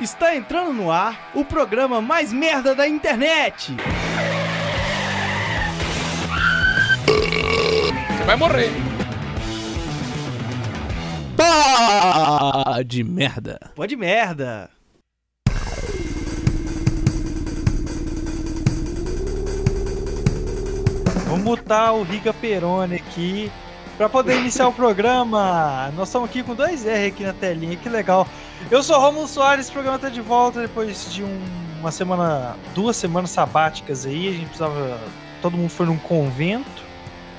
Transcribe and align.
Está 0.00 0.34
entrando 0.34 0.72
no 0.72 0.90
ar 0.90 1.30
o 1.34 1.44
programa 1.44 2.00
mais 2.00 2.32
merda 2.32 2.74
da 2.74 2.88
internet. 2.88 3.76
Você 7.06 8.24
vai 8.24 8.34
morrer. 8.34 8.70
Pá 11.36 12.82
de 12.82 13.04
merda. 13.04 13.60
Pode 13.74 13.94
merda. 13.94 14.70
Vou 21.26 21.38
mutar 21.38 21.92
o 21.92 22.02
Riga 22.04 22.32
Peroni 22.32 22.96
aqui 22.96 23.52
para 23.98 24.08
poder 24.08 24.38
iniciar 24.38 24.66
o 24.66 24.72
programa. 24.72 25.92
Nós 25.94 26.08
estamos 26.08 26.30
aqui 26.30 26.42
com 26.42 26.54
dois 26.54 26.86
R 26.86 27.08
aqui 27.08 27.22
na 27.22 27.34
telinha, 27.34 27.76
que 27.76 27.88
legal. 27.90 28.26
Eu 28.68 28.82
sou 28.82 28.98
Romulo 28.98 29.26
Soares, 29.26 29.68
o 29.68 29.72
programa 29.72 29.96
está 29.96 30.08
de 30.08 30.20
volta 30.20 30.60
depois 30.60 31.12
de 31.12 31.22
um, 31.22 31.40
uma 31.80 31.90
semana, 31.90 32.56
duas 32.74 32.96
semanas 32.96 33.30
sabáticas 33.30 34.06
aí. 34.06 34.28
A 34.28 34.32
gente 34.32 34.46
precisava. 34.46 34.98
Todo 35.40 35.56
mundo 35.56 35.70
foi 35.70 35.86
num 35.86 35.96
convento. 35.96 36.82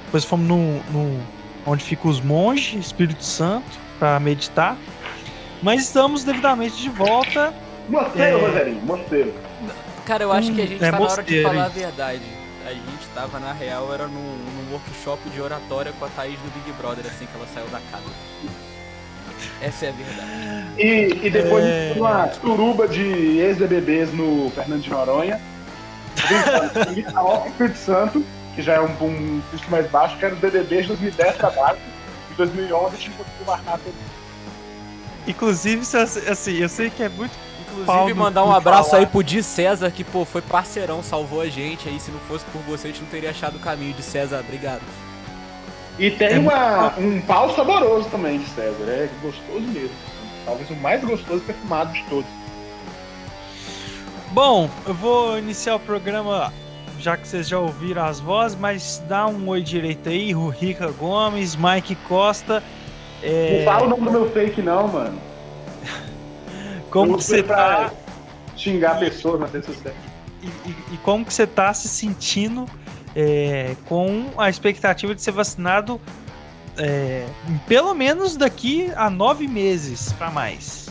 Depois 0.05 0.25
fomos 0.25 0.47
num, 0.47 0.81
num 0.91 1.21
onde 1.65 1.83
ficam 1.83 2.09
os 2.09 2.19
monges, 2.19 2.87
Espírito 2.87 3.23
Santo, 3.23 3.79
para 3.99 4.19
meditar. 4.19 4.75
Mas 5.61 5.83
estamos 5.83 6.23
devidamente 6.23 6.81
de 6.81 6.89
volta. 6.89 7.53
Mosteiro, 7.87 8.37
é... 8.37 8.41
Rogerinho, 8.41 8.81
mosteiro. 8.81 9.33
Cara, 10.05 10.23
eu 10.23 10.31
acho 10.31 10.51
que 10.53 10.61
a 10.61 10.65
gente 10.65 10.81
Hum, 10.81 10.85
é 10.85 10.91
tá 10.91 10.99
na 10.99 11.05
hora 11.05 11.23
de 11.23 11.43
falar 11.43 11.65
a 11.65 11.69
verdade. 11.69 12.23
A 12.65 12.73
gente 12.73 13.07
tava, 13.13 13.39
na 13.39 13.53
real, 13.53 13.93
era 13.93 14.07
num, 14.07 14.37
num 14.37 14.71
workshop 14.71 15.29
de 15.29 15.41
oratória 15.41 15.93
com 15.97 16.05
a 16.05 16.09
Thaís 16.09 16.39
do 16.39 16.51
Big 16.53 16.71
Brother, 16.73 17.05
assim 17.05 17.25
que 17.25 17.35
ela 17.35 17.47
saiu 17.53 17.67
da 17.67 17.79
casa. 17.91 18.03
Essa 19.61 19.85
é 19.85 19.89
a 19.89 19.91
verdade. 19.91 20.31
E, 20.77 21.27
e 21.27 21.29
depois 21.29 21.63
É. 21.65 21.93
uma 21.95 22.31
suruba 22.33 22.87
de 22.87 23.03
ex-BBBs 23.39 24.13
no 24.13 24.49
Fernando 24.51 24.81
de 24.81 24.89
Noronha. 24.89 25.39
Itaú 26.95 27.47
Espírito 27.47 27.77
Santo, 27.77 28.25
que 28.55 28.61
já 28.61 28.73
é 28.75 28.79
um, 28.81 28.85
um 29.03 29.41
custo 29.51 29.69
mais 29.71 29.89
baixo, 29.89 30.17
que 30.17 30.25
era 30.25 30.33
os 30.33 30.39
BBBs 30.39 30.81
de 30.83 30.87
2010 30.89 31.35
pra 31.37 31.49
baixo. 31.51 31.79
Em 32.31 32.35
2011 32.35 32.97
tinha 32.97 33.15
conseguido 33.15 33.45
marcar 33.45 33.77
todo 33.79 33.93
Inclusive, 35.27 35.85
se- 35.85 35.97
assim, 35.97 36.57
eu 36.57 36.69
sei 36.69 36.89
que 36.89 37.03
é 37.03 37.09
muito. 37.09 37.31
Inclusive, 37.71 38.13
mandar 38.15 38.43
um 38.43 38.51
abraço 38.53 38.89
falar. 38.89 39.01
aí 39.03 39.05
pro 39.05 39.23
Di 39.23 39.41
César, 39.41 39.89
que, 39.91 40.03
pô, 40.03 40.25
foi 40.25 40.41
parceirão, 40.41 41.01
salvou 41.01 41.39
a 41.41 41.47
gente 41.47 41.87
aí. 41.87 41.99
Se 41.99 42.11
não 42.11 42.19
fosse 42.21 42.43
por 42.45 42.61
você, 42.63 42.87
a 42.87 42.91
gente 42.91 43.01
não 43.01 43.07
teria 43.09 43.29
achado 43.29 43.55
o 43.55 43.59
caminho 43.59 43.93
de 43.93 44.01
César. 44.03 44.39
Obrigado. 44.41 44.81
E 46.01 46.09
tem 46.11 46.33
É 46.33 46.39
uma, 46.39 46.97
um 46.97 47.21
pau 47.21 47.55
saboroso 47.55 48.09
também 48.09 48.39
de 48.39 48.45
César, 48.49 48.83
é 48.89 49.07
gostoso 49.21 49.61
mesmo. 49.67 49.95
Talvez 50.45 50.69
o 50.71 50.75
mais 50.77 51.01
gostoso 51.03 51.41
perfumado 51.43 51.93
de 51.93 52.03
todos. 52.09 52.29
Bom, 54.31 54.69
eu 54.87 54.93
vou 54.95 55.37
iniciar 55.37 55.75
o 55.75 55.79
programa, 55.79 56.51
já 56.99 57.15
que 57.15 57.27
vocês 57.27 57.47
já 57.47 57.59
ouviram 57.59 58.03
as 58.03 58.19
vozes, 58.19 58.57
mas 58.59 59.03
dá 59.07 59.27
um 59.27 59.47
oi 59.49 59.61
direito 59.61 60.09
aí, 60.09 60.33
Rica 60.59 60.89
Gomes, 60.91 61.55
Mike 61.55 61.95
Costa. 62.07 62.63
É, 63.21 63.57
Não 63.59 63.65
fala 63.73 63.85
o 63.85 63.89
nome 63.89 64.03
do 64.05 64.11
meu 64.11 64.31
fake, 64.31 64.61
não, 64.63 64.87
mano. 64.87 65.19
como 66.89 67.17
que 67.17 67.23
você 67.23 67.43
tá 67.43 67.91
Xingar 68.57 68.97
pessoas 68.99 69.39
nas 69.39 69.51
redes 69.51 69.67
sociais. 69.75 69.95
e, 70.41 70.47
e- 70.47 70.75
e 70.93 70.97
como 71.03 71.23
que 71.25 71.33
você 71.33 71.45
tá 71.45 71.71
se 71.73 71.87
sentindo 71.87 72.65
é, 73.15 73.75
com 73.87 74.25
a 74.37 74.49
expectativa 74.49 75.13
de 75.13 75.21
ser 75.21 75.31
vacinado 75.31 75.99
é, 76.77 77.25
pelo 77.67 77.93
menos 77.93 78.35
daqui 78.35 78.91
a 78.95 79.09
nove 79.09 79.47
meses 79.47 80.13
para 80.13 80.29
mais. 80.29 80.89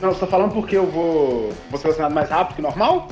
Não, 0.00 0.12
você 0.12 0.20
tá 0.20 0.26
falando 0.26 0.52
porque 0.52 0.76
eu 0.76 0.86
vou, 0.86 1.52
vou 1.70 1.80
ser 1.80 1.88
vacinado 1.88 2.14
mais 2.14 2.28
rápido 2.28 2.56
que 2.56 2.62
normal? 2.62 3.08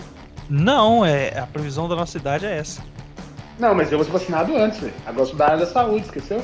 Não, 0.48 1.04
é 1.04 1.38
a 1.38 1.46
previsão 1.46 1.88
da 1.88 1.96
nossa 1.96 2.18
idade 2.18 2.46
é 2.46 2.58
essa. 2.58 2.82
Não, 3.58 3.74
mas 3.74 3.90
eu 3.92 3.98
vou 3.98 4.04
ser 4.04 4.12
vacinado 4.12 4.56
antes, 4.56 4.80
velho. 4.80 4.94
Agora 5.06 5.22
eu 5.22 5.26
sou 5.26 5.36
da 5.36 5.46
área 5.46 5.58
da 5.58 5.66
saúde, 5.66 6.04
esqueceu? 6.06 6.42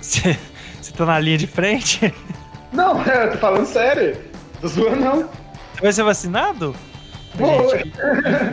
Você 0.00 0.38
tá 0.96 1.04
na 1.04 1.18
linha 1.18 1.38
de 1.38 1.46
frente? 1.46 2.14
Não, 2.72 3.02
eu 3.04 3.32
tô 3.32 3.38
falando 3.38 3.66
sério. 3.66 4.16
Tô 4.60 4.68
zoando, 4.68 4.96
não. 4.96 5.28
Você 5.74 5.82
vai 5.82 5.92
ser 5.92 6.02
vacinado? 6.02 6.74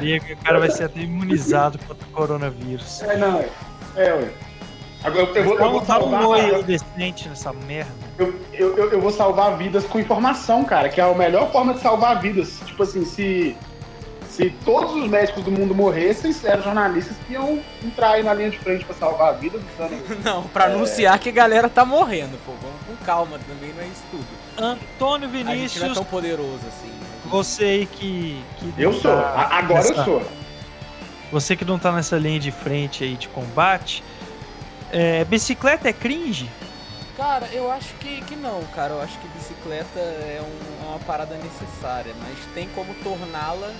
Gente, 0.01 0.25
que 0.25 0.33
o 0.33 0.37
cara 0.37 0.59
vai 0.59 0.69
ser 0.71 0.85
até 0.85 0.99
imunizado 0.99 1.77
contra 1.87 2.07
o 2.07 2.11
coronavírus. 2.11 3.01
É, 3.03 3.17
não, 3.17 3.39
é. 3.39 3.49
É, 3.95 4.13
ué. 4.13 4.29
Agora 5.03 5.21
eu, 5.23 5.35
eu 5.35 5.43
vou, 5.43 5.53
eu 5.53 5.57
Então 5.57 5.71
vou 5.71 5.81
um 5.81 5.85
salvar. 5.85 6.25
oi 6.25 6.39
aí 6.55 6.63
decente 6.63 7.29
nessa 7.29 7.53
merda. 7.53 7.91
Eu, 8.17 8.33
eu, 8.53 8.77
eu, 8.77 8.91
eu 8.91 9.01
vou 9.01 9.11
salvar 9.11 9.55
vidas 9.57 9.85
com 9.85 9.99
informação, 9.99 10.63
cara, 10.65 10.89
que 10.89 10.99
é 10.99 11.03
a 11.03 11.13
melhor 11.13 11.51
forma 11.51 11.73
de 11.75 11.79
salvar 11.81 12.19
vidas. 12.19 12.59
Tipo 12.65 12.81
assim, 12.83 13.05
se, 13.05 13.55
se 14.27 14.49
todos 14.65 14.95
os 14.95 15.07
médicos 15.07 15.43
do 15.43 15.51
mundo 15.51 15.75
morressem, 15.75 16.33
eram 16.43 16.63
jornalistas 16.63 17.15
que 17.27 17.33
iam 17.33 17.59
entrar 17.83 18.13
aí 18.13 18.23
na 18.23 18.33
linha 18.33 18.49
de 18.49 18.57
frente 18.57 18.83
pra 18.83 18.95
salvar 18.95 19.35
vidas, 19.37 19.61
usando 19.77 20.23
Não, 20.23 20.43
pra 20.43 20.65
anunciar 20.65 21.19
que 21.19 21.29
a 21.29 21.33
galera 21.33 21.69
tá 21.69 21.85
morrendo, 21.85 22.37
pô. 22.43 22.53
Vamos 22.59 22.99
com 22.99 23.05
calma 23.05 23.37
também, 23.47 23.73
não 23.75 23.83
é 23.83 23.87
isso 23.87 24.03
tudo. 24.09 24.25
Antônio 24.57 25.29
A 25.29 25.31
gente 25.31 25.43
não 25.43 25.51
é 25.51 25.55
Vinícius, 25.55 25.93
tão 25.93 26.03
poderoso 26.03 26.61
assim. 26.67 26.91
Você 27.29 27.63
aí 27.63 27.85
que. 27.85 28.41
que 28.57 28.73
Eu 28.77 28.93
sou, 28.93 29.11
tá 29.15 29.29
a- 29.29 29.57
agora 29.59 29.83
eu 29.85 29.89
nessa- 29.89 30.03
sou. 30.05 30.23
Você 31.31 31.55
que 31.55 31.65
não 31.65 31.77
tá 31.79 31.91
nessa 31.91 32.17
linha 32.17 32.39
de 32.39 32.51
frente 32.51 33.03
aí 33.03 33.15
de 33.15 33.27
combate. 33.29 34.03
é, 34.91 35.25
bicicleta 35.25 35.89
é 35.89 35.93
cringe? 35.93 36.49
Cara, 37.17 37.47
eu 37.51 37.69
acho 37.71 37.93
que, 37.95 38.21
que 38.21 38.35
não, 38.35 38.61
cara. 38.75 38.93
Eu 38.93 39.01
acho 39.01 39.17
que 39.19 39.27
bicicleta 39.29 39.99
é, 39.99 40.41
um- 40.41 40.85
é 40.85 40.89
uma 40.89 40.99
parada 40.99 41.35
necessária, 41.37 42.13
mas 42.21 42.37
tem 42.53 42.67
como 42.75 42.93
torná-la 42.95 43.71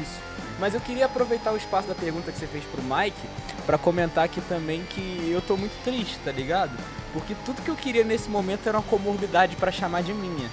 isso. 0.00 0.20
Mas 0.62 0.74
eu 0.74 0.80
queria 0.80 1.06
aproveitar 1.06 1.50
o 1.52 1.56
espaço 1.56 1.88
da 1.88 1.94
pergunta 1.94 2.30
que 2.30 2.38
você 2.38 2.46
fez 2.46 2.62
pro 2.62 2.80
Mike 2.80 3.18
pra 3.66 3.76
comentar 3.76 4.24
aqui 4.24 4.40
também 4.42 4.80
que 4.84 5.28
eu 5.28 5.42
tô 5.42 5.56
muito 5.56 5.72
triste, 5.82 6.20
tá 6.24 6.30
ligado? 6.30 6.70
Porque 7.12 7.34
tudo 7.44 7.60
que 7.62 7.68
eu 7.68 7.74
queria 7.74 8.04
nesse 8.04 8.30
momento 8.30 8.68
era 8.68 8.78
uma 8.78 8.84
comorbidade 8.84 9.56
pra 9.56 9.72
chamar 9.72 10.04
de 10.04 10.14
minha 10.14 10.48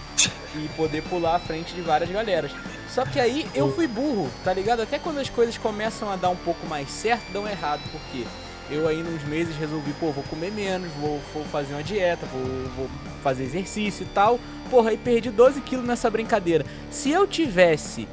e 0.56 0.68
poder 0.70 1.04
pular 1.04 1.36
à 1.36 1.40
frente 1.40 1.76
de 1.76 1.82
várias 1.82 2.10
galeras. 2.10 2.50
Só 2.90 3.06
que 3.06 3.20
aí 3.20 3.48
eu 3.54 3.72
fui 3.76 3.86
burro, 3.86 4.32
tá 4.44 4.52
ligado? 4.52 4.82
Até 4.82 4.98
quando 4.98 5.20
as 5.20 5.30
coisas 5.30 5.60
começam 5.60 6.12
a 6.12 6.16
dar 6.16 6.32
um 6.32 6.38
pouco 6.38 6.66
mais 6.66 6.90
certo, 6.90 7.32
dão 7.32 7.48
errado, 7.48 7.82
porque 7.92 8.26
eu 8.72 8.88
aí 8.88 9.04
nos 9.04 9.24
meses 9.26 9.56
resolvi, 9.58 9.94
pô, 10.00 10.12
vou 10.12 10.24
comer 10.24 10.52
menos, 10.52 10.90
vou, 11.00 11.22
vou 11.32 11.46
fazer 11.46 11.74
uma 11.74 11.84
dieta, 11.84 12.26
vou, 12.26 12.72
vou 12.76 12.90
fazer 13.22 13.44
exercício 13.44 14.06
e 14.06 14.08
tal. 14.08 14.40
Porra, 14.72 14.90
aí 14.90 14.98
perdi 14.98 15.30
12 15.30 15.62
quilos 15.62 15.86
nessa 15.86 16.10
brincadeira. 16.10 16.66
Se 16.90 17.12
eu 17.12 17.28
tivesse 17.28 18.08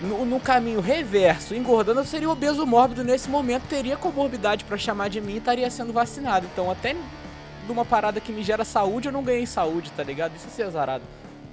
no, 0.00 0.24
no 0.24 0.38
caminho 0.40 0.80
reverso, 0.80 1.54
engordando, 1.54 2.00
eu 2.00 2.04
seria 2.04 2.30
obeso 2.30 2.64
mórbido 2.66 3.02
nesse 3.02 3.28
momento, 3.28 3.64
teria 3.68 3.96
comorbidade 3.96 4.64
pra 4.64 4.76
chamar 4.76 5.08
de 5.08 5.20
mim 5.20 5.34
e 5.34 5.38
estaria 5.38 5.68
sendo 5.70 5.92
vacinado. 5.92 6.46
Então, 6.52 6.70
até 6.70 6.94
de 6.94 7.72
uma 7.72 7.84
parada 7.84 8.20
que 8.20 8.32
me 8.32 8.42
gera 8.42 8.64
saúde, 8.64 9.08
eu 9.08 9.12
não 9.12 9.22
ganhei 9.22 9.46
saúde, 9.46 9.90
tá 9.92 10.02
ligado? 10.02 10.34
Isso 10.36 10.46
é 10.46 10.50
ser 10.50 10.62
azarado. 10.64 11.02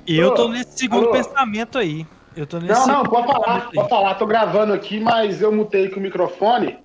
Eu 0.08 0.34
tô 0.36 0.48
nesse 0.48 0.78
segundo 0.78 1.06
alô? 1.06 1.12
pensamento 1.12 1.78
aí. 1.78 2.06
Eu 2.38 2.46
tô 2.46 2.60
nesse 2.60 2.80
Não, 2.80 2.86
não, 2.88 3.04
pode 3.04 3.28
falar, 3.28 3.72
pode 3.72 3.90
falar. 3.90 4.16
Tô 4.16 4.26
gravando 4.26 4.74
aqui, 4.74 5.00
mas 5.00 5.42
eu 5.42 5.52
mutei 5.52 5.90
com 5.90 6.00
o 6.00 6.04
microfone. 6.04 6.78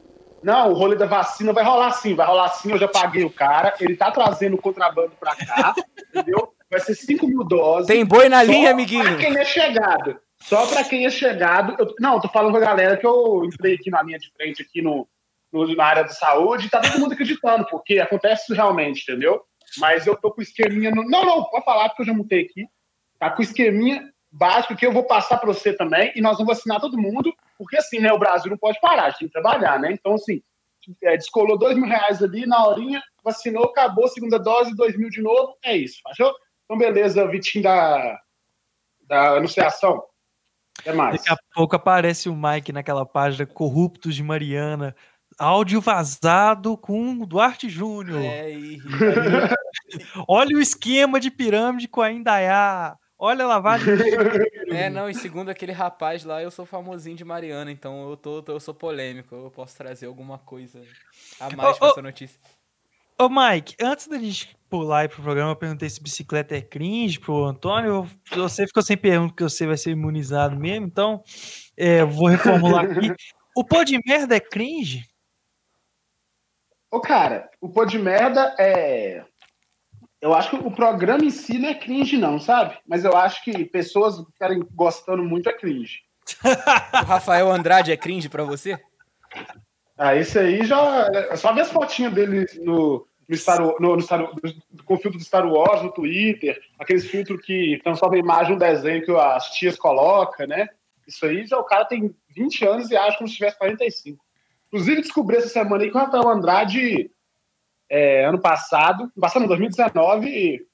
Não, 0.42 0.70
o 0.70 0.74
rolê 0.74 0.96
da 0.96 1.04
vacina 1.06 1.52
vai 1.52 1.62
rolar 1.62 1.90
sim, 1.92 2.14
vai 2.14 2.26
rolar 2.26 2.48
sim. 2.48 2.70
Eu 2.70 2.78
já 2.78 2.88
paguei 2.88 3.24
o 3.24 3.30
cara, 3.30 3.74
ele 3.78 3.94
tá 3.94 4.10
trazendo 4.10 4.54
o 4.54 4.62
contrabando 4.62 5.12
pra 5.20 5.34
cá, 5.34 5.74
entendeu? 6.08 6.54
Vai 6.70 6.80
ser 6.80 6.94
5 6.94 7.26
mil 7.26 7.44
doses. 7.44 7.86
Tem 7.88 8.04
boi 8.06 8.28
na 8.28 8.42
linha, 8.42 8.62
Pra 8.62 8.70
amiguinho. 8.70 9.18
quem 9.18 9.36
é 9.36 9.44
chegado. 9.44 10.16
Só 10.42 10.66
pra 10.66 10.84
quem 10.84 11.06
é 11.06 11.10
chegado. 11.10 11.76
Eu- 11.78 11.94
não, 12.00 12.20
tô 12.20 12.28
falando 12.28 12.52
com 12.52 12.58
a 12.58 12.60
galera 12.60 12.96
que 12.96 13.06
eu 13.06 13.44
entrei 13.44 13.74
aqui 13.74 13.90
na 13.90 14.02
linha 14.02 14.18
de 14.18 14.30
frente, 14.32 14.62
aqui 14.62 14.80
no, 14.82 15.06
no- 15.52 15.74
na 15.74 15.84
área 15.84 16.04
de 16.04 16.16
saúde, 16.16 16.66
e 16.66 16.70
tá 16.70 16.80
todo 16.80 16.98
mundo 16.98 17.12
acreditando, 17.12 17.66
porque 17.70 17.98
acontece 17.98 18.44
isso 18.44 18.54
realmente, 18.54 19.02
entendeu? 19.02 19.42
Mas 19.78 20.06
eu 20.06 20.16
tô 20.16 20.30
com 20.32 20.42
esqueminha. 20.42 20.90
No... 20.90 21.04
Não, 21.04 21.24
não, 21.24 21.44
pode 21.44 21.64
falar, 21.64 21.88
porque 21.90 22.02
eu 22.02 22.06
já 22.06 22.14
mutei 22.14 22.42
aqui. 22.42 22.66
Tá 23.18 23.30
com 23.30 23.42
esqueminha 23.42 24.10
básico 24.32 24.76
que 24.76 24.86
eu 24.86 24.92
vou 24.92 25.04
passar 25.04 25.38
pra 25.38 25.46
você 25.52 25.72
também, 25.72 26.12
e 26.14 26.20
nós 26.20 26.38
vamos 26.38 26.54
vacinar 26.56 26.80
todo 26.80 26.96
mundo, 26.96 27.34
porque 27.58 27.76
assim, 27.76 27.98
né, 27.98 28.12
o 28.12 28.18
Brasil 28.18 28.50
não 28.50 28.56
pode 28.56 28.80
parar, 28.80 29.04
a 29.06 29.10
gente 29.10 29.18
tem 29.20 29.28
que 29.28 29.32
trabalhar, 29.34 29.78
né? 29.80 29.92
Então, 29.92 30.14
assim, 30.14 30.40
é, 31.02 31.16
descolou 31.16 31.58
dois 31.58 31.76
mil 31.76 31.86
reais 31.86 32.22
ali 32.22 32.46
na 32.46 32.64
horinha, 32.66 33.02
vacinou, 33.24 33.64
acabou, 33.64 34.06
segunda 34.08 34.38
dose, 34.38 34.74
dois 34.76 34.96
mil 34.96 35.10
de 35.10 35.20
novo, 35.20 35.56
é 35.64 35.76
isso, 35.76 36.00
achou? 36.06 36.32
Então, 36.64 36.78
beleza, 36.78 37.26
Vitinho 37.26 37.64
da, 37.64 38.20
da 39.02 39.30
anunciação. 39.36 40.02
Até 40.80 40.92
mais. 40.92 41.16
Daqui 41.16 41.30
a 41.32 41.36
pouco 41.54 41.76
aparece 41.76 42.28
o 42.28 42.36
Mike 42.36 42.72
naquela 42.72 43.06
página 43.06 43.46
Corruptos 43.46 44.14
de 44.14 44.22
Mariana. 44.22 44.94
Áudio 45.38 45.80
vazado 45.80 46.76
com 46.76 47.12
o 47.12 47.26
Duarte 47.26 47.68
Júnior. 47.68 48.22
É, 48.22 48.50
e... 48.50 48.78
Olha 50.28 50.56
o 50.56 50.60
esquema 50.60 51.20
de 51.20 51.30
pirâmide 51.30 51.88
com 51.88 52.00
a 52.00 52.10
Indaiá. 52.10 52.96
Olha 53.18 53.44
a 53.44 53.48
lavagem. 53.48 53.86
é, 54.72 54.88
não, 54.88 55.08
e 55.08 55.14
segundo 55.14 55.50
aquele 55.50 55.72
rapaz 55.72 56.24
lá, 56.24 56.42
eu 56.42 56.50
sou 56.50 56.64
famosinho 56.64 57.16
de 57.16 57.24
Mariana, 57.24 57.70
então 57.70 58.08
eu, 58.08 58.16
tô, 58.16 58.42
eu 58.48 58.58
sou 58.58 58.72
polêmico, 58.72 59.34
eu 59.34 59.50
posso 59.50 59.76
trazer 59.76 60.06
alguma 60.06 60.38
coisa 60.38 60.82
a 61.38 61.54
mais 61.54 61.76
Ô, 61.76 61.78
pra 61.78 61.88
ô. 61.88 61.90
essa 61.90 62.02
notícia. 62.02 62.40
Ô, 63.20 63.28
Mike, 63.28 63.76
antes 63.78 64.08
da 64.08 64.16
gente 64.16 64.56
pular 64.70 65.00
aí 65.00 65.08
pro 65.08 65.22
programa, 65.22 65.50
eu 65.50 65.56
perguntei 65.56 65.90
se 65.90 66.02
bicicleta 66.02 66.56
é 66.56 66.62
cringe 66.62 67.20
pro 67.20 67.44
Antônio. 67.44 68.08
Você 68.34 68.66
ficou 68.66 68.82
sem 68.82 68.96
pergunta 68.96 69.34
que 69.36 69.42
você 69.42 69.66
vai 69.66 69.76
ser 69.76 69.90
imunizado 69.90 70.58
mesmo, 70.58 70.86
então 70.86 71.22
é, 71.76 72.02
vou 72.02 72.28
reformular 72.28 72.86
aqui. 72.86 73.12
O 73.54 73.62
pô 73.62 73.84
de 73.84 74.00
merda 74.06 74.36
é 74.36 74.40
cringe? 74.40 75.04
Ô, 76.90 76.98
cara, 76.98 77.50
o 77.60 77.68
pô 77.68 77.84
de 77.84 77.98
merda 77.98 78.54
é. 78.58 79.22
Eu 80.18 80.32
acho 80.32 80.48
que 80.48 80.56
o 80.56 80.70
programa 80.70 81.22
em 81.22 81.30
si 81.30 81.58
não 81.58 81.68
é 81.68 81.74
cringe, 81.74 82.16
não, 82.16 82.38
sabe? 82.38 82.78
Mas 82.88 83.04
eu 83.04 83.14
acho 83.14 83.44
que 83.44 83.66
pessoas 83.66 84.16
que 84.16 84.32
ficarem 84.32 84.66
gostando 84.72 85.22
muito 85.22 85.46
é 85.46 85.52
cringe. 85.52 85.98
o 86.94 87.04
Rafael 87.04 87.52
Andrade 87.52 87.92
é 87.92 87.98
cringe 87.98 88.30
pra 88.30 88.44
você? 88.44 88.80
Ah, 89.98 90.16
esse 90.16 90.38
aí 90.38 90.64
já. 90.64 91.10
É 91.12 91.36
só 91.36 91.52
ver 91.52 91.60
as 91.60 91.70
fotinhas 91.70 92.14
dele 92.14 92.46
no, 92.62 93.06
no, 93.30 93.36
Star, 93.36 93.60
no, 93.60 93.96
no 93.96 94.02
Star, 94.02 94.28
com 94.84 94.94
o 94.94 94.98
filtro 94.98 95.18
do 95.18 95.24
Star 95.24 95.46
Wars 95.46 95.82
no 95.82 95.92
Twitter, 95.92 96.60
aqueles 96.78 97.06
filtros 97.06 97.40
que 97.42 97.80
transforma 97.82 98.16
a 98.16 98.18
imagem 98.18 98.56
um 98.56 98.58
desenho 98.58 99.04
que 99.04 99.12
as 99.12 99.52
tias 99.52 99.76
colocam, 99.76 100.48
né? 100.48 100.68
Isso 101.06 101.24
aí 101.24 101.46
já 101.46 101.56
o 101.56 101.64
cara 101.64 101.84
tem 101.84 102.12
20 102.34 102.64
anos 102.66 102.90
e 102.90 102.96
acha 102.96 103.16
como 103.16 103.28
se 103.28 103.36
tivesse 103.36 103.56
45. 103.56 104.22
Inclusive, 104.66 105.00
descobri 105.00 105.36
essa 105.36 105.48
semana 105.48 105.84
aí 105.84 105.90
que 105.90 105.96
o 105.96 106.00
Rafael 106.00 106.28
Andrade, 106.28 107.10
é, 107.88 108.24
ano 108.24 108.40
passado, 108.40 109.10
em 109.16 109.46
2019, 109.46 110.66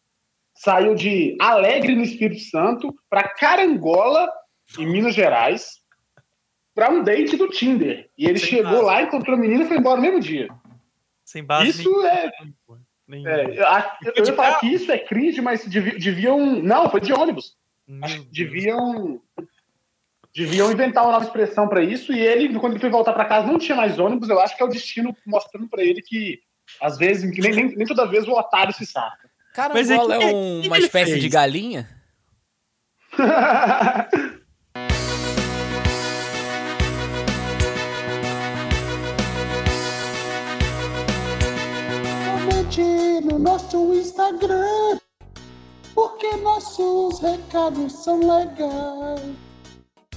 saiu 0.55 0.95
de 0.95 1.37
Alegre 1.39 1.95
no 1.95 2.03
Espírito 2.03 2.41
Santo 2.41 2.95
para 3.09 3.29
Carangola, 3.29 4.31
em 4.79 4.87
Minas 4.87 5.15
Gerais, 5.15 5.81
para 6.75 6.91
um 6.91 7.03
date 7.03 7.37
do 7.37 7.49
Tinder. 7.49 8.11
E 8.17 8.27
ele 8.27 8.39
Sem 8.39 8.49
chegou 8.49 8.73
base. 8.73 8.85
lá, 8.85 9.03
encontrou 9.03 9.37
a 9.37 9.41
menina 9.41 9.65
e 9.65 9.67
foi 9.67 9.77
embora 9.79 9.97
no 9.97 10.03
mesmo 10.03 10.21
dia. 10.21 10.49
Sem 11.27 11.45
base. 11.45 11.71
Isso 11.71 12.07
é. 12.07 12.27
é 12.27 12.33
eu, 14.05 14.13
eu 14.15 14.25
ia 14.25 14.33
falar 14.33 14.61
que 14.61 14.69
isso 14.69 14.91
é 14.93 14.97
cringe, 14.97 15.43
mas 15.43 15.67
deviam. 15.67 16.63
Não, 16.63 16.89
foi 16.89 17.01
de 17.01 17.13
ônibus. 17.13 17.57
Que 17.85 18.19
deviam. 18.31 19.21
Deviam 20.33 20.71
inventar 20.71 21.03
uma 21.03 21.13
nova 21.13 21.25
expressão 21.25 21.67
para 21.67 21.83
isso. 21.83 22.13
E 22.13 22.21
ele, 22.21 22.57
quando 22.61 22.75
ele 22.75 22.81
foi 22.81 22.91
voltar 22.91 23.13
para 23.13 23.25
casa, 23.25 23.47
não 23.47 23.59
tinha 23.59 23.75
mais 23.75 23.99
ônibus. 23.99 24.29
Eu 24.29 24.39
acho 24.39 24.57
que 24.57 24.63
é 24.63 24.67
o 24.67 24.69
destino 24.69 25.17
mostrando 25.27 25.69
para 25.69 25.83
ele 25.83 26.01
que, 26.01 26.41
às 26.81 26.97
vezes, 26.97 27.25
nem, 27.25 27.53
nem, 27.53 27.77
nem, 27.77 27.87
toda 27.87 28.07
vez 28.07 28.29
o 28.29 28.33
otário 28.33 28.73
se 28.73 28.87
saca. 28.87 29.29
Carangola 29.53 30.15
é, 30.17 30.31
é 30.31 30.35
um, 30.35 30.61
uma 30.67 30.79
espécie 30.79 31.13
fez? 31.13 31.23
de 31.23 31.29
galinha? 31.29 31.89
no 42.83 43.39
nosso 43.39 43.95
Instagram, 43.95 44.99
porque 45.95 46.37
nossos 46.37 47.21
recados 47.21 47.93
são 47.93 48.19
legais. 48.21 49.21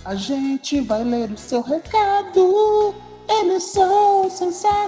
A 0.03 0.15
gente 0.15 0.81
vai 0.81 1.03
ler 1.03 1.31
o 1.31 1.38
seu 1.38 1.61
recado, 1.61 2.94
eles 3.29 3.63
são 3.63 4.29
sensacionais. 4.29 4.83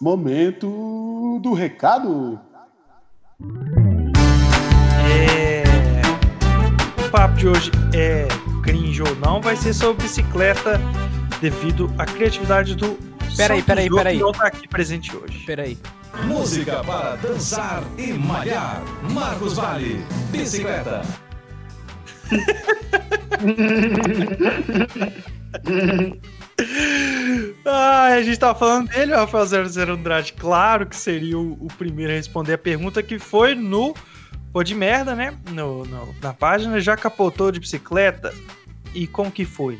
Momento 0.00 1.38
do 1.42 1.52
recado. 1.54 2.38
É... 5.08 5.62
O 7.06 7.10
papo 7.10 7.34
de 7.36 7.48
hoje 7.48 7.70
é 7.94 8.28
cringe 8.62 9.02
ou 9.02 9.16
não, 9.16 9.40
vai 9.40 9.56
ser 9.56 9.72
sobre 9.72 10.02
bicicleta 10.02 10.78
devido 11.40 11.90
à 11.98 12.04
criatividade 12.04 12.74
do 12.74 13.09
Peraí, 13.40 13.62
peraí, 13.62 13.88
peraí. 13.88 14.18
Não 14.18 14.32
tá 14.32 14.48
aqui 14.48 14.68
presente 14.68 15.16
hoje. 15.16 15.38
Peraí. 15.46 15.78
Música 16.24 16.84
para 16.84 17.16
dançar 17.16 17.82
e 17.96 18.12
malhar. 18.12 18.82
Marcos 19.10 19.54
Vale, 19.54 20.04
bicicleta. 20.30 21.00
ah, 27.64 28.08
a 28.12 28.22
gente 28.22 28.38
tava 28.38 28.58
falando 28.58 28.90
dele, 28.90 29.14
o 29.14 29.16
Rafael 29.16 29.46
00 29.46 29.94
Andrade. 29.94 30.34
Claro 30.34 30.86
que 30.86 30.94
seria 30.94 31.38
o, 31.38 31.52
o, 31.52 31.68
primeiro 31.78 32.12
a 32.12 32.16
responder 32.16 32.52
a 32.52 32.58
pergunta 32.58 33.02
que 33.02 33.18
foi 33.18 33.54
no 33.54 33.94
Pô 34.52 34.62
de 34.62 34.74
merda, 34.74 35.14
né? 35.14 35.34
No, 35.52 35.86
no, 35.86 36.14
na 36.20 36.34
página. 36.34 36.78
Já 36.80 36.96
capotou 36.96 37.50
de 37.50 37.60
bicicleta? 37.60 38.34
E 38.92 39.06
como 39.06 39.30
que 39.30 39.44
foi? 39.44 39.78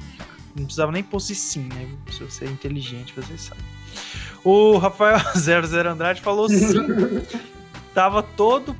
Não 0.55 0.65
precisava 0.65 0.93
nem 0.93 1.03
pôr 1.03 1.21
sim, 1.21 1.69
né? 1.75 1.89
Se 2.11 2.25
você 2.25 2.45
é 2.45 2.49
inteligente, 2.49 3.15
você 3.15 3.39
sabe. 3.39 3.61
O 4.45 4.79
Rafael 4.79 5.19
00 5.37 5.89
Andrade 5.89 6.21
falou 6.21 6.49
sim. 6.49 6.75
tava 7.95 8.23
todo. 8.23 8.77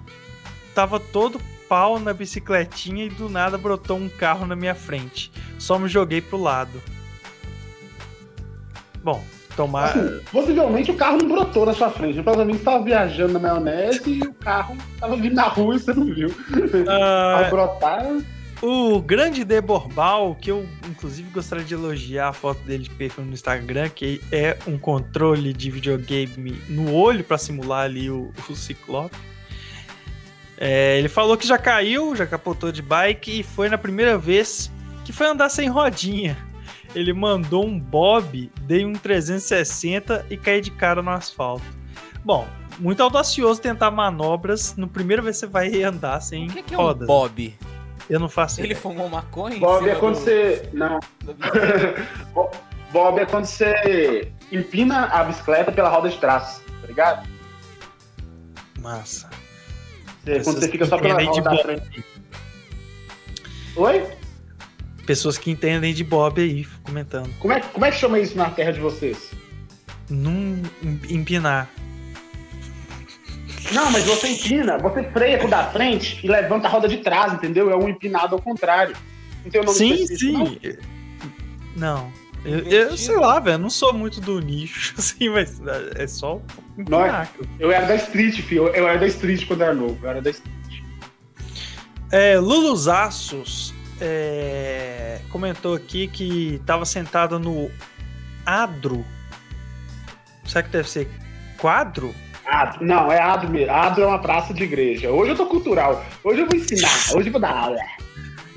Tava 0.75 1.01
todo 1.01 1.41
pau 1.69 2.01
na 2.01 2.13
bicicletinha 2.13 3.05
e 3.05 3.09
do 3.09 3.29
nada 3.29 3.57
brotou 3.57 3.97
um 3.97 4.09
carro 4.09 4.47
na 4.47 4.57
minha 4.57 4.75
frente. 4.75 5.31
Só 5.59 5.79
me 5.79 5.89
joguei 5.89 6.21
pro 6.21 6.41
lado. 6.41 6.83
Bom, 9.03 9.23
tomar. 9.57 9.97
Assim, 9.97 10.21
possivelmente 10.33 10.91
o 10.91 10.97
carro 10.97 11.19
não 11.19 11.29
brotou 11.29 11.65
na 11.67 11.75
sua 11.75 11.91
frente. 11.91 12.15
Provavelmente 12.15 12.59
estava 12.59 12.83
viajando 12.83 13.35
na 13.35 13.39
maionese 13.39 14.03
e 14.11 14.23
o 14.23 14.35
carro 14.35 14.77
tava 14.99 15.17
vindo 15.17 15.35
na 15.35 15.45
rua 15.45 15.77
e 15.77 15.79
você 15.79 15.95
não 15.95 16.07
viu. 16.07 16.29
Uh... 16.29 17.45
Ao 17.45 17.51
brotar. 17.51 18.07
O 18.63 19.01
grande 19.01 19.43
Deborbal, 19.43 20.35
que 20.35 20.51
eu 20.51 20.69
inclusive 20.87 21.31
gostaria 21.31 21.65
de 21.65 21.73
elogiar 21.73 22.29
a 22.29 22.33
foto 22.33 22.61
dele 22.61 22.85
de 22.85 22.91
perfil 22.91 23.25
no 23.25 23.33
Instagram, 23.33 23.89
que 23.89 24.21
é 24.31 24.59
um 24.67 24.77
controle 24.77 25.55
de 25.55 25.71
videogame 25.71 26.61
no 26.69 26.93
olho 26.93 27.25
para 27.25 27.39
simular 27.39 27.85
ali 27.85 28.11
o, 28.11 28.31
o 28.49 28.55
Ciclope. 28.55 29.17
É, 30.59 30.99
ele 30.99 31.09
falou 31.09 31.39
que 31.39 31.47
já 31.47 31.57
caiu, 31.57 32.15
já 32.15 32.27
capotou 32.27 32.71
de 32.71 32.83
bike 32.83 33.41
e 33.41 33.43
foi 33.43 33.71
na 33.71 33.79
primeira 33.79 34.19
vez 34.19 34.71
que 35.07 35.13
foi 35.13 35.27
andar 35.27 35.49
sem 35.49 35.71
rodinha. 35.71 36.37
Ele 36.95 37.15
mandou 37.15 37.65
um 37.65 37.79
bob, 37.79 38.53
dei 38.61 38.85
um 38.85 38.93
360 38.93 40.27
e 40.29 40.37
caí 40.37 40.61
de 40.61 40.71
cara 40.71 41.01
no 41.01 41.11
asfalto. 41.11 41.65
Bom, 42.23 42.47
muito 42.79 43.03
audacioso 43.03 43.59
tentar 43.59 43.91
manobras. 43.91 44.77
No 44.77 44.87
primeiro 44.87 45.23
vez 45.23 45.39
você 45.39 45.47
vai 45.47 45.83
andar 45.83 46.21
sem 46.21 46.47
o 46.47 46.53
que, 46.53 46.63
que 46.63 46.75
rodas. 46.75 47.09
É 47.09 47.11
um 47.11 47.15
bob? 47.15 47.55
Eu 48.11 48.19
não 48.19 48.29
faço 48.29 48.61
Ele 48.61 48.73
ideia. 48.73 48.81
fumou 48.81 49.09
maconha? 49.09 49.57
Bob 49.61 49.89
é 49.89 49.95
quando 49.95 50.15
do... 50.15 50.21
você. 50.21 50.69
Não. 50.73 50.99
Bob 52.93 53.21
é 53.21 53.25
quando 53.25 53.45
você 53.45 54.33
empina 54.51 55.05
a 55.07 55.23
bicicleta 55.23 55.71
pela 55.71 55.89
roda 55.89 56.09
de 56.09 56.19
trás, 56.19 56.61
tá 56.81 56.87
ligado? 56.89 57.29
Massa. 58.81 59.31
Você, 60.25 60.41
quando 60.41 60.59
você 60.61 60.69
fica 60.69 60.87
só 60.87 60.99
pela 60.99 61.23
roda 61.23 61.41
da 61.41 61.59
frente. 61.59 62.05
Oi? 63.77 64.05
Pessoas 65.07 65.39
que 65.39 65.53
entendem 65.53 65.95
de 65.95 66.03
Bob 66.03 66.41
aí, 66.41 66.65
comentando. 66.83 67.33
Como 67.39 67.53
é, 67.53 67.61
como 67.61 67.85
é 67.85 67.93
que 67.93 67.97
chama 67.97 68.19
isso 68.19 68.37
na 68.37 68.51
terra 68.51 68.73
de 68.73 68.81
vocês? 68.81 69.31
Num 70.09 70.61
empinar. 71.09 71.71
Não, 73.73 73.91
mas 73.91 74.05
você 74.05 74.29
empina, 74.29 74.79
você 74.79 75.03
freia 75.05 75.39
com 75.39 75.47
o 75.47 75.51
da 75.51 75.71
frente 75.71 76.21
e 76.25 76.29
levanta 76.29 76.67
a 76.67 76.71
roda 76.71 76.89
de 76.89 76.99
trás, 76.99 77.33
entendeu? 77.33 77.71
É 77.71 77.77
um 77.77 77.89
empinado 77.89 78.35
ao 78.35 78.43
contrário. 78.43 78.97
Não 79.45 79.51
tem 79.51 79.61
o 79.61 79.65
nome 79.65 79.79
Sim, 79.79 80.07
sim. 80.07 80.33
Não. 81.77 82.11
não. 82.11 82.13
Eu, 82.45 82.59
eu, 82.61 82.97
sei 82.97 83.17
lá, 83.17 83.39
velho, 83.39 83.59
não 83.59 83.69
sou 83.69 83.93
muito 83.93 84.21
do 84.21 84.41
nicho, 84.41 84.95
assim, 84.99 85.29
mas 85.29 85.61
é 85.95 86.07
só 86.07 86.41
empinar. 86.77 87.31
eu 87.59 87.71
era 87.71 87.87
da 87.87 87.97
Street, 87.97 88.41
filho. 88.41 88.69
Eu, 88.69 88.75
eu 88.75 88.89
era 88.89 88.99
da 88.99 89.07
Street 89.07 89.47
quando 89.47 89.63
era 89.63 89.75
novo. 89.75 89.99
Eu 90.03 90.11
era 90.11 90.23
da 90.23 90.31
Street. 90.31 90.83
É, 92.11 92.39
Lulus 92.39 92.89
Aços 92.89 93.75
é, 94.01 95.21
comentou 95.29 95.75
aqui 95.75 96.09
que 96.09 96.61
tava 96.65 96.85
sentado 96.85 97.39
no 97.39 97.71
Adro. 98.45 99.05
Será 100.45 100.63
que 100.63 100.71
deve 100.71 100.89
ser 100.89 101.09
quadro? 101.59 102.15
Adro, 102.51 102.85
não, 102.85 103.13
é 103.13 103.21
Adro 103.21 103.49
mesmo. 103.49 103.73
Adro 103.73 104.03
é 104.03 104.07
uma 104.09 104.19
praça 104.19 104.53
de 104.53 104.65
igreja. 104.65 105.09
Hoje 105.09 105.31
eu 105.31 105.37
tô 105.37 105.47
cultural. 105.47 106.05
Hoje 106.25 106.41
eu 106.41 106.47
vou 106.47 106.57
ensinar. 106.57 106.91
Hoje 107.15 107.29
eu 107.29 107.33
vou 107.33 107.41
dar 107.41 107.57
aula. 107.57 107.79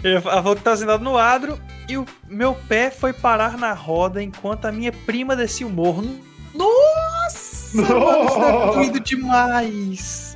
Ele 0.04 0.20
falou 0.20 0.56
que 0.56 0.64
tá 0.64 0.76
sentado 0.76 1.04
no 1.04 1.16
Adro 1.16 1.60
e 1.88 1.96
o 1.96 2.06
meu 2.28 2.56
pé 2.68 2.90
foi 2.90 3.14
parar 3.14 3.56
na 3.56 3.72
roda 3.74 4.22
enquanto 4.22 4.66
a 4.66 4.72
minha 4.72 4.92
prima 4.92 5.36
descia 5.36 5.68
o 5.68 5.70
morro. 5.70 6.04
Nossa! 6.56 7.82
Nossa! 7.82 8.40
Mano, 8.40 9.00
demais! 9.00 10.36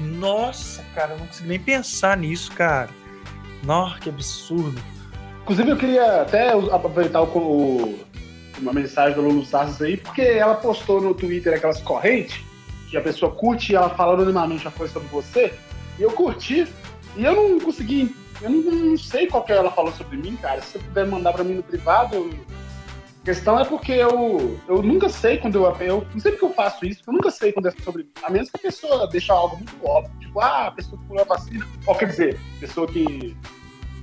Nossa, 0.00 0.82
cara, 0.94 1.12
eu 1.12 1.18
não 1.18 1.26
consigo 1.26 1.48
nem 1.48 1.60
pensar 1.60 2.16
nisso, 2.16 2.50
cara. 2.52 2.88
Nossa, 3.62 4.00
que 4.00 4.08
absurdo. 4.08 4.80
Inclusive, 5.42 5.70
eu 5.70 5.76
queria 5.76 6.22
até 6.22 6.52
aproveitar 6.52 7.20
o, 7.20 7.26
o 7.26 8.04
uma 8.58 8.72
mensagem 8.72 9.14
do 9.14 9.20
Lulu 9.20 9.44
Sassos 9.44 9.80
aí, 9.82 9.96
porque 9.96 10.22
ela 10.22 10.54
postou 10.54 11.00
no 11.00 11.14
Twitter 11.14 11.54
aquelas 11.54 11.80
correntes 11.80 12.40
que 12.94 12.98
a 12.98 13.02
pessoa 13.12 13.32
curte 13.32 13.72
e 13.72 13.76
ela 13.76 13.90
fala 13.90 14.14
anonimamente 14.14 14.68
a 14.68 14.70
coisa 14.70 14.92
sobre 14.92 15.08
você, 15.08 15.52
e 15.98 16.02
eu 16.02 16.12
curti, 16.12 16.66
e 17.16 17.24
eu 17.24 17.34
não 17.34 17.60
consegui, 17.60 18.14
eu 18.40 18.50
não, 18.50 18.62
não 18.62 18.96
sei 18.96 19.26
qual 19.26 19.42
que 19.42 19.52
ela 19.52 19.70
falou 19.70 19.92
sobre 19.92 20.16
mim, 20.16 20.36
cara. 20.36 20.62
Se 20.62 20.72
você 20.72 20.78
puder 20.78 21.06
mandar 21.06 21.32
pra 21.32 21.42
mim 21.42 21.54
no 21.54 21.62
privado, 21.62 22.14
eu, 22.14 22.30
A 23.22 23.24
questão 23.24 23.58
é 23.58 23.64
porque 23.64 23.92
eu, 23.92 24.60
eu 24.68 24.82
nunca 24.82 25.08
sei 25.08 25.38
quando 25.38 25.56
eu, 25.56 25.76
eu. 25.80 26.06
Não 26.12 26.20
sei 26.20 26.32
porque 26.32 26.44
eu 26.44 26.54
faço 26.54 26.84
isso, 26.86 27.02
eu 27.06 27.12
nunca 27.12 27.30
sei 27.30 27.52
quando 27.52 27.66
é 27.66 27.72
sobre. 27.82 28.08
A 28.22 28.30
menos 28.30 28.50
que 28.50 28.56
a 28.56 28.60
pessoa 28.60 29.08
deixe 29.08 29.30
algo 29.32 29.56
muito 29.56 29.74
óbvio. 29.84 30.12
Tipo, 30.20 30.40
ah, 30.40 30.66
a 30.68 30.70
pessoa 30.70 31.00
que 31.00 31.06
pulou 31.06 31.22
a 31.22 31.26
vacina. 31.26 31.66
Ou 31.86 31.94
quer 31.94 32.08
dizer, 32.08 32.40
pessoa 32.60 32.86
que 32.86 33.36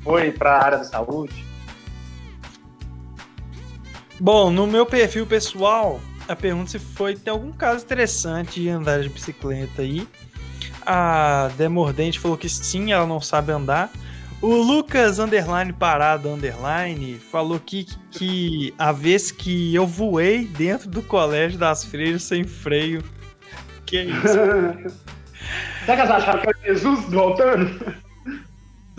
foi 0.03 0.31
para 0.31 0.57
a 0.57 0.65
área 0.65 0.77
da 0.79 0.83
saúde. 0.83 1.45
Bom, 4.19 4.51
no 4.51 4.67
meu 4.67 4.85
perfil 4.85 5.25
pessoal, 5.25 5.99
a 6.27 6.35
pergunta 6.35 6.71
se 6.71 6.79
foi 6.79 7.15
tem 7.15 7.31
algum 7.31 7.51
caso 7.51 7.83
interessante 7.83 8.61
de 8.61 8.69
andar 8.69 9.01
de 9.01 9.09
bicicleta 9.09 9.81
aí. 9.81 10.07
A 10.85 11.49
Demordente 11.57 12.19
falou 12.19 12.37
que 12.37 12.49
sim, 12.49 12.91
ela 12.91 13.05
não 13.05 13.21
sabe 13.21 13.51
andar. 13.51 13.91
O 14.41 14.55
Lucas 14.55 15.19
Underline 15.19 15.71
Parado 15.71 16.27
Underline 16.27 17.19
falou 17.19 17.59
que, 17.59 17.85
que 18.09 18.73
a 18.77 18.91
vez 18.91 19.31
que 19.31 19.75
eu 19.75 19.85
voei 19.85 20.45
dentro 20.45 20.89
do 20.89 21.03
colégio 21.03 21.59
das 21.59 21.85
freiras 21.85 22.23
sem 22.23 22.43
freio. 22.43 23.03
Que 23.85 24.01
isso? 24.01 24.97
Será 25.85 25.95
que 25.95 26.01
elas 26.01 26.11
acharam 26.11 26.41
que 26.41 26.49
era 26.49 26.59
Jesus 26.63 27.05
voltando? 27.05 27.95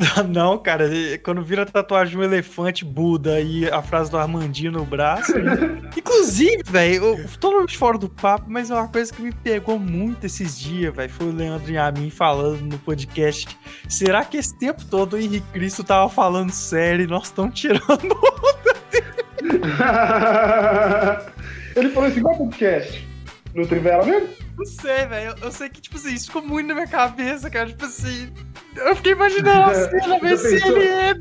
Não, 0.29 0.59
cara, 0.59 0.89
quando 1.23 1.43
vira 1.43 1.63
a 1.63 1.67
tatuagem 1.67 2.13
de 2.13 2.19
um 2.19 2.23
elefante 2.23 2.85
Buda 2.85 3.41
e 3.41 3.69
a 3.69 3.83
frase 3.83 4.11
do 4.11 4.19
Armandinho 4.19 4.73
no 4.73 4.85
braço. 4.85 5.33
Inclusive, 5.97 6.63
velho, 6.65 7.17
tô 7.39 7.67
fora 7.69 7.99
do 7.99 8.09
papo, 8.09 8.47
mas 8.49 8.71
é 8.71 8.75
uma 8.75 8.89
coisa 8.89 9.13
que 9.13 9.23
me 9.23 9.33
pegou 9.33 9.79
muito 9.79 10.27
esses 10.27 10.59
dias, 10.59 10.95
velho. 10.95 11.11
Foi 11.11 11.29
o 11.29 11.33
Leandro 11.33 11.71
e 11.71 11.79
a 11.79 11.91
mim 11.91 12.11
falando 12.11 12.63
no 12.63 12.79
podcast. 12.79 13.57
Será 13.89 14.25
que 14.25 14.37
esse 14.37 14.57
tempo 14.59 14.85
todo 14.85 15.15
o 15.15 15.19
Henrique 15.19 15.47
Cristo 15.53 15.85
tava 15.85 16.09
falando 16.09 16.51
sério 16.51 17.05
e 17.05 17.07
nós 17.09 17.25
estamos 17.25 17.59
tirando 17.59 17.83
onda 17.93 18.73
Ele 21.77 21.89
falou 21.91 22.09
assim, 22.09 22.23
qual 22.23 22.37
podcast? 22.37 23.09
No 23.55 23.67
Trivela 23.67 24.05
mesmo? 24.05 24.42
Não 24.57 24.67
sei, 24.67 25.07
velho. 25.07 25.35
Eu 25.41 25.51
sei 25.51 25.69
que, 25.69 25.81
tipo 25.81 25.97
assim, 25.97 26.15
isso 26.15 26.27
ficou 26.27 26.43
muito 26.43 26.69
na 26.69 26.75
minha 26.75 26.87
cabeça, 26.87 27.51
cara. 27.51 27.69
Tipo 27.69 27.85
assim. 27.85 28.33
Eu 28.77 28.97
fiquei 28.97 29.13
imaginando 29.13 29.71
a 29.71 29.75
cena, 29.75 30.19
ver 30.19 30.39
se 30.39 30.55
ele 30.55 30.85
é. 30.85 31.15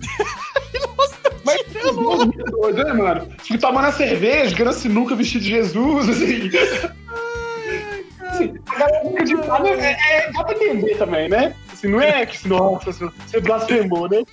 Mas 1.43 1.95
muito 1.95 2.43
doido, 2.51 2.83
né, 2.83 2.93
mano? 2.93 3.27
Tipo, 3.41 3.59
tomando 3.59 3.88
a 3.88 3.91
cerveja, 3.91 4.55
querendo 4.55 4.73
sinuca 4.73 5.15
vestido 5.15 5.43
de 5.43 5.50
Jesus, 5.50 6.09
assim. 6.09 6.51
assim 8.27 8.53
a 8.69 8.79
galera 8.79 9.03
nunca 9.03 9.23
de 9.23 9.33
nada 9.33 9.69
é, 9.69 9.97
é, 10.09 10.31
dá 10.31 10.43
pra 10.43 10.53
entender 10.53 10.97
também, 10.97 11.29
né? 11.29 11.55
Assim, 11.71 11.88
não 11.88 12.00
é 12.00 12.25
que, 12.25 12.47
nossa, 12.47 12.91
você 12.91 13.39
blasfemou, 13.39 14.07
né? 14.07 14.23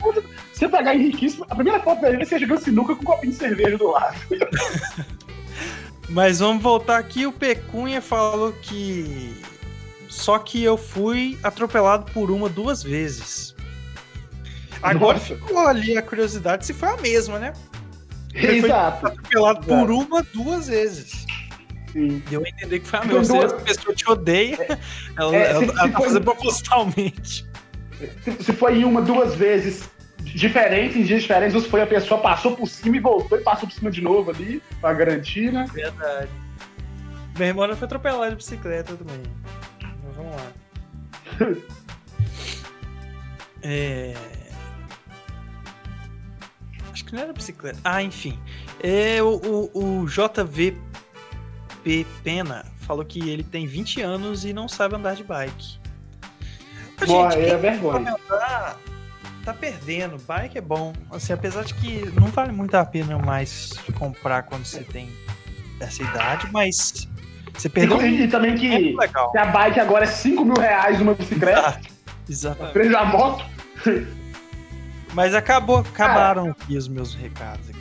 Você 0.52 0.69
pegar 0.69 0.95
Henriquíssimo, 0.95 1.47
a 1.49 1.55
primeira 1.55 1.81
foto 1.81 2.02
dele 2.02 2.23
é 2.23 2.25
você 2.25 2.38
jogando 2.38 2.61
sinuca 2.61 2.95
com 2.95 3.02
um 3.02 3.07
copinho 3.07 3.33
de 3.33 3.38
cerveja 3.38 3.78
do 3.78 3.90
lado. 3.90 4.17
Mas 6.09 6.38
vamos 6.38 6.62
voltar 6.62 6.99
aqui. 6.99 7.27
O 7.27 7.33
Pecunha 7.33 8.00
falou 8.00 8.53
que. 8.53 9.35
Só 10.09 10.38
que 10.38 10.62
eu 10.65 10.77
fui 10.77 11.38
atropelado 11.43 12.11
por 12.12 12.31
uma 12.31 12.49
duas 12.49 12.83
vezes. 12.83 13.55
Agora 14.83 15.19
Nossa. 15.19 15.35
ficou 15.35 15.59
ali 15.67 15.99
a 15.99 16.03
curiosidade 16.03 16.65
se 16.65 16.73
foi 16.73 16.88
a 16.88 16.97
mesma, 16.97 17.38
né? 17.38 17.53
Ele 18.33 18.59
Exato. 18.59 19.00
Foi 19.00 19.11
atropelado 19.11 19.59
Exato. 19.61 19.87
por 19.87 19.91
uma 19.91 20.23
duas 20.23 20.69
vezes. 20.69 21.27
Sim. 21.93 22.23
Deu 22.31 22.43
a 22.45 22.49
entender 22.49 22.81
que 22.81 22.87
foi 22.87 22.99
a 23.00 23.05
mesma. 23.05 23.25
Se 23.25 23.37
a 23.37 23.49
pessoa 23.61 23.95
te 23.95 24.11
odeia, 24.11 24.57
é, 24.61 24.79
ela, 25.17 25.37
é, 25.37 25.50
ela, 25.50 25.59
se, 25.61 25.65
ela 25.65 25.87
se 25.87 25.93
tá 25.93 26.00
fazendo 26.00 26.25
propositalmente. 26.25 27.47
Se 28.41 28.53
foi 28.53 28.85
uma, 28.85 29.03
duas 29.03 29.35
vezes 29.35 29.88
diferentes, 30.35 30.97
em 30.97 31.03
dias 31.03 31.23
diferentes, 31.23 31.63
se 31.63 31.69
foi 31.69 31.83
a 31.83 31.87
pessoa 31.87 32.21
passou 32.21 32.57
por 32.57 32.69
cima 32.69 32.97
e 32.97 33.01
voltou 33.01 33.39
e 33.39 33.43
passou 33.43 33.69
por 33.69 33.75
cima 33.75 33.91
de 33.91 34.01
novo 34.01 34.31
ali, 34.31 34.63
pra 34.81 34.93
garantir, 34.93 35.53
né? 35.53 35.67
Verdade. 35.73 36.29
Irmão 37.39 37.75
foi 37.77 37.87
atropelado 37.87 38.31
de 38.31 38.37
bicicleta 38.37 38.97
também. 38.97 39.23
Mas 39.83 40.17
vamos 40.17 40.37
lá. 40.37 40.53
é... 43.63 44.15
Acho 46.93 47.05
que 47.05 47.15
não 47.15 47.23
era 47.23 47.33
bicicleta. 47.33 47.79
Ah, 47.85 48.03
enfim. 48.03 48.39
É, 48.83 49.23
o, 49.23 49.71
o, 49.73 50.03
o 50.03 50.07
JVP 50.07 50.77
Pena 52.25 52.67
falou 52.81 53.05
que 53.05 53.29
ele 53.29 53.45
tem 53.45 53.67
20 53.67 54.03
anos 54.03 54.45
e 54.45 54.53
não 54.53 54.69
sabe 54.69 54.97
andar 54.97 55.15
de 55.15 55.23
bike. 55.23 55.79
Boa, 57.07 57.31
gente, 57.31 57.51
é 57.51 57.57
vergonha. 57.57 58.17
Andar, 58.33 58.79
tá 59.49 59.55
perdendo. 59.55 60.19
Bike 60.19 60.59
é 60.59 60.61
bom. 60.61 60.93
Assim, 61.11 61.33
apesar 61.33 61.64
de 61.64 61.75
que 61.75 62.11
não 62.12 62.28
vale 62.28 62.52
muito 62.52 62.75
a 62.75 62.85
pena 62.85 63.19
mais 63.19 63.73
comprar 63.99 64.43
quando 64.43 64.64
você 64.64 64.83
tem 64.83 65.09
essa 65.81 66.02
idade, 66.02 66.49
mas 66.52 67.09
você 67.55 67.69
perdeu. 67.69 68.00
E, 68.05 68.25
e 68.25 68.28
também 68.28 68.57
que, 68.57 68.95
que, 68.95 69.38
a 69.38 69.47
bike 69.47 69.81
agora 69.81 70.05
é 70.05 70.09
5 70.09 70.45
mil 70.45 70.57
reais 70.57 71.00
uma 71.00 71.14
bicicleta. 71.14 71.81
Exatamente. 72.28 72.73
Preço 72.73 72.90
da 72.90 73.05
moto. 73.05 73.45
Mas 75.14 75.35
acabou, 75.35 75.78
acabaram 75.78 76.50
aqui 76.50 76.76
os 76.76 76.87
meus 76.87 77.14
recados 77.14 77.71
aqui. 77.71 77.78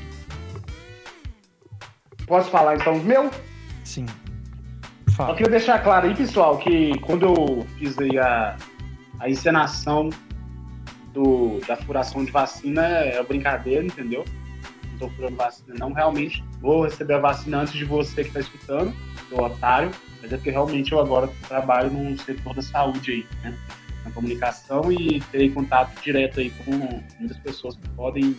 Posso 2.25 2.49
falar 2.49 2.75
então 2.75 2.95
os 2.95 3.03
meus? 3.03 3.29
Sim. 3.83 4.05
Fala. 5.11 5.31
Eu 5.31 5.35
queria 5.35 5.51
deixar 5.51 5.79
claro 5.83 6.07
aí, 6.07 6.15
pessoal, 6.15 6.57
que 6.57 6.97
quando 6.99 7.25
eu 7.25 7.67
fiz 7.77 7.97
aí 7.99 8.17
a, 8.17 8.55
a 9.19 9.29
encenação 9.29 10.09
do, 11.17 11.59
da 11.67 11.75
furação 11.75 12.23
de 12.23 12.31
vacina 12.31 12.83
é 12.83 13.21
brincadeira, 13.23 13.83
entendeu? 13.83 14.23
Não 14.85 14.93
estou 14.93 15.09
furando 15.09 15.35
vacina, 15.35 15.75
não. 15.79 15.91
Realmente 15.91 16.43
vou 16.61 16.83
receber 16.83 17.15
a 17.15 17.19
vacina 17.19 17.61
antes 17.61 17.73
de 17.73 17.85
você 17.85 18.21
que 18.21 18.27
está 18.27 18.39
escutando, 18.39 18.93
do 19.29 19.41
otário, 19.41 19.89
mas 20.21 20.31
é 20.31 20.37
porque 20.37 20.51
realmente 20.51 20.91
eu 20.91 20.99
agora 20.99 21.27
trabalho 21.47 21.89
no 21.91 22.17
setor 22.19 22.53
da 22.53 22.61
saúde 22.61 23.11
aí, 23.11 23.25
né? 23.43 23.57
Na 24.05 24.11
comunicação 24.11 24.91
e 24.91 25.19
terei 25.31 25.49
contato 25.49 25.99
direto 26.01 26.39
aí 26.39 26.51
com 26.51 26.71
muitas 27.19 27.37
pessoas 27.39 27.75
que 27.75 27.89
podem 27.89 28.37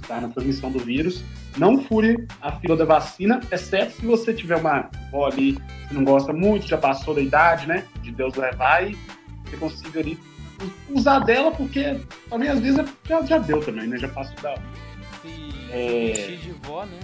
estar 0.00 0.20
na 0.20 0.28
transmissão 0.28 0.70
do 0.70 0.78
vírus. 0.78 1.24
Não 1.58 1.82
fure 1.82 2.26
a 2.40 2.52
fila 2.52 2.76
da 2.76 2.84
vacina, 2.84 3.40
exceto 3.50 3.92
se 3.96 4.06
você 4.06 4.32
tiver 4.32 4.56
uma 4.56 4.88
avó 5.08 5.26
ali 5.26 5.58
que 5.88 5.94
não 5.94 6.04
gosta 6.04 6.32
muito, 6.32 6.66
já 6.66 6.78
passou 6.78 7.14
da 7.14 7.20
idade, 7.20 7.66
né? 7.66 7.84
De 8.00 8.12
Deus 8.12 8.34
levar 8.36 8.88
e 8.88 8.96
você 9.44 9.56
consiga 9.56 10.00
ali 10.00 10.18
usar 10.90 11.20
dela, 11.20 11.50
porque 11.50 12.00
também 12.28 12.48
às 12.48 12.60
vezes 12.60 12.84
já, 13.04 13.22
já 13.22 13.38
deu 13.38 13.60
também, 13.60 13.86
né? 13.86 13.98
Já 13.98 14.08
passo 14.08 14.34
da. 14.42 14.54
Se 15.22 15.70
é... 15.70 16.36
de 16.40 16.52
vó, 16.62 16.84
né? 16.84 16.98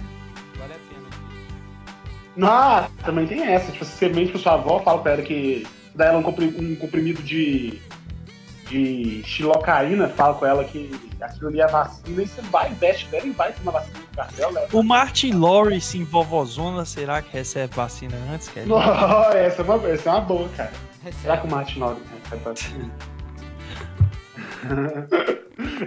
Vale 0.57 0.73
a 0.73 0.77
pena. 0.93 2.49
Ah, 2.49 2.89
também 3.03 3.27
tem 3.27 3.41
essa. 3.43 3.71
Tipo, 3.71 3.85
se 3.85 3.91
você 3.91 4.09
mente 4.09 4.31
pra 4.31 4.41
sua 4.41 4.53
avó, 4.53 4.79
fala 4.79 5.01
pra 5.01 5.13
ela 5.13 5.21
que 5.21 5.65
dá 5.95 6.05
ela 6.05 6.19
um 6.19 6.23
comprimido 6.23 7.21
de, 7.21 7.79
de 8.69 9.21
xilocaína, 9.25 10.07
fala 10.09 10.33
com 10.35 10.45
ela 10.45 10.63
que 10.63 10.89
aquilo 11.21 11.49
ali 11.49 11.61
é 11.61 11.67
vacina, 11.67 12.21
e 12.21 12.27
você 12.27 12.41
vai, 12.43 12.69
veste 12.75 13.07
dela 13.07 13.25
e 13.25 13.31
vai 13.31 13.51
tomar 13.51 13.71
vacina 13.71 13.99
no 13.99 14.15
cartel. 14.15 14.51
Né? 14.53 14.67
O 14.71 14.81
Martin 14.81 15.31
Lawrence 15.33 15.97
em 15.97 16.03
Vovozona, 16.03 16.85
será 16.85 17.21
que 17.21 17.35
recebe 17.35 17.75
vacina 17.75 18.15
antes? 18.33 18.49
Essa, 18.55 19.61
é 19.61 19.65
uma, 19.65 19.89
essa 19.89 20.09
é 20.09 20.13
uma 20.13 20.21
boa, 20.21 20.49
cara. 20.49 20.71
Será 21.21 21.37
que 21.37 21.47
o 21.47 21.51
Martin 21.51 21.79
Lawrence 21.79 22.03
recebe 22.23 22.43
vacina? 22.43 22.91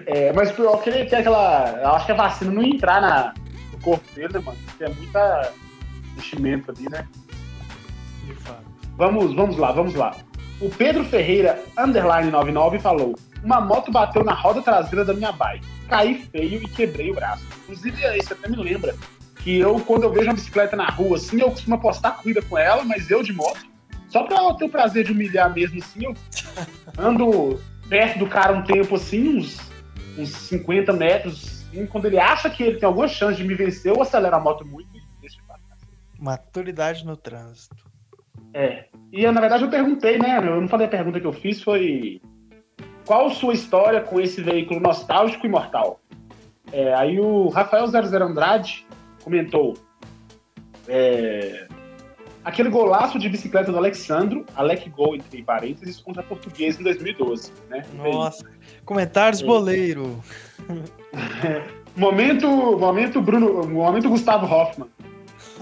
É, 0.07 0.33
mas 0.33 0.51
o 0.51 0.55
pior 0.55 0.83
que 0.83 0.91
ele 0.91 1.05
tem 1.07 1.19
aquela. 1.21 1.81
Eu 1.83 1.91
acho 1.91 2.07
que 2.07 2.13
a 2.13 2.17
vacina 2.17 2.51
não 2.51 2.63
ia 2.63 2.75
entrar 2.75 3.01
na, 3.01 3.35
no 3.73 3.79
corpo 3.81 4.05
dele, 4.15 4.33
né, 4.33 4.41
mano? 4.45 4.59
Porque 4.67 4.85
é 4.85 4.89
muita 4.89 5.53
investimento 6.13 6.71
ali, 6.71 6.89
né? 6.89 7.07
De 8.25 8.35
fato. 8.37 8.65
Vamos, 8.97 9.35
vamos 9.35 9.57
lá, 9.57 9.73
vamos 9.73 9.95
lá. 9.95 10.15
O 10.61 10.71
Pedro 10.71 11.05
Ferreira, 11.05 11.63
underline 11.77 12.31
99, 12.31 12.79
falou: 12.79 13.15
Uma 13.43 13.61
moto 13.61 13.91
bateu 13.91 14.23
na 14.25 14.35
roda 14.35 14.63
traseira 14.63 15.05
da 15.05 15.15
minha 15.15 15.33
bike. 15.33 15.67
Caí 15.89 16.27
feio 16.31 16.63
e 16.63 16.69
quebrei 16.69 17.11
o 17.11 17.15
braço. 17.15 17.45
Inclusive, 17.63 18.19
isso 18.19 18.33
até 18.33 18.49
me 18.49 18.57
lembra 18.57 18.95
que 19.43 19.59
eu, 19.59 19.81
quando 19.81 20.05
eu 20.05 20.13
vejo 20.13 20.27
uma 20.27 20.35
bicicleta 20.35 20.77
na 20.77 20.87
rua, 20.87 21.17
assim, 21.17 21.41
eu 21.41 21.51
costumo 21.51 21.75
apostar 21.75 22.17
corrida 22.17 22.41
com 22.43 22.57
ela, 22.57 22.85
mas 22.85 23.11
eu 23.11 23.23
de 23.23 23.33
moto. 23.33 23.67
Só 24.09 24.23
pra 24.23 24.55
ter 24.55 24.65
o 24.65 24.69
prazer 24.69 25.05
de 25.05 25.13
humilhar 25.13 25.53
mesmo, 25.53 25.81
assim, 25.81 26.05
eu 26.05 26.15
ando 26.97 27.59
perto 27.93 28.21
do 28.21 28.27
cara 28.27 28.55
um 28.55 28.63
tempo 28.63 28.95
assim, 28.95 29.37
uns, 29.37 29.59
uns 30.17 30.31
50 30.31 30.95
metros. 30.95 31.63
E 31.75 31.87
quando 31.87 32.07
ele 32.07 32.19
acha 32.19 32.49
que 32.49 32.63
ele 32.63 32.79
tem 32.79 32.87
alguma 32.87 33.07
chance 33.07 33.37
de 33.37 33.45
me 33.45 33.55
vencer, 33.55 33.93
eu 33.93 34.01
acelero 34.01 34.35
a 34.35 34.41
moto 34.41 34.65
muito 34.65 34.89
e 34.97 35.03
deixo 35.21 35.37
passar. 35.47 35.77
Maturidade 36.19 37.05
no 37.05 37.19
trânsito. 37.19 37.77
É. 38.55 38.87
E 39.13 39.31
na 39.31 39.39
verdade 39.39 39.65
eu 39.65 39.69
perguntei, 39.69 40.19
né? 40.19 40.39
Eu 40.39 40.59
não 40.59 40.69
falei 40.69 40.87
a 40.87 40.91
pergunta 40.91 41.21
que 41.21 41.27
eu 41.27 41.35
fiz, 41.35 41.63
foi 41.63 42.19
qual 43.05 43.29
sua 43.29 43.53
história 43.53 44.01
com 44.01 44.19
esse 44.19 44.41
veículo 44.41 44.81
nostálgico 44.81 45.45
e 45.45 45.51
mortal? 45.51 46.01
É, 46.73 46.95
aí 46.95 47.21
o 47.21 47.49
Rafael 47.49 47.87
00 47.87 48.25
Andrade 48.25 48.87
comentou. 49.23 49.75
É, 50.89 51.69
aquele 52.45 52.69
golaço 52.69 53.19
de 53.19 53.29
bicicleta 53.29 53.71
do 53.71 53.79
Alexandro, 53.79 54.45
Alec 54.55 54.89
Gol, 54.91 55.17
entre 55.17 55.43
parênteses, 55.43 56.01
contra 56.01 56.23
a 56.23 56.25
Portuguesa 56.25 56.81
em 56.81 56.85
2012. 56.85 57.53
Né? 57.69 57.85
Nossa, 57.95 58.45
comentários 58.85 59.43
é. 59.43 59.47
boleiro. 59.47 60.23
Momento, 61.95 62.49
momento 62.79 63.21
Bruno, 63.21 63.69
momento 63.69 64.09
Gustavo 64.09 64.47
Hoffman. 64.47 64.89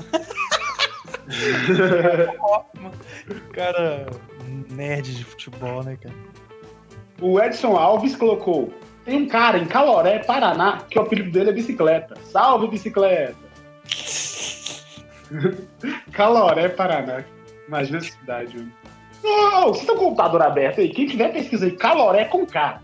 Cara, 3.53 4.07
nerd 4.71 5.15
de 5.15 5.25
futebol, 5.25 5.83
né, 5.83 5.99
cara? 6.01 6.15
O 7.21 7.41
Edson 7.41 7.77
Alves 7.77 8.15
colocou: 8.15 8.73
tem 9.05 9.23
um 9.23 9.29
cara 9.29 9.59
em 9.59 9.67
Caloré, 9.67 10.21
Paraná, 10.21 10.79
que 10.89 10.99
o 10.99 11.03
apelido 11.03 11.33
dele 11.33 11.51
é 11.51 11.53
bicicleta. 11.53 12.15
Salve, 12.31 12.69
bicicleta! 12.69 13.35
Caloré, 16.13 16.69
Paraná. 16.69 17.25
Imagina 17.67 17.99
a 17.99 18.03
cidade, 18.03 18.57
mano. 18.57 18.73
Ô, 19.23 19.69
vocês 19.69 19.81
estão 19.81 19.97
com 19.97 20.03
o 20.03 20.09
computador 20.09 20.43
aberto 20.43 20.81
aí? 20.81 20.89
Quem 20.89 21.07
tiver, 21.07 21.33
pesquisa 21.33 21.67
aí. 21.67 21.73
Caloré 21.73 22.25
com 22.25 22.47
K. 22.47 22.81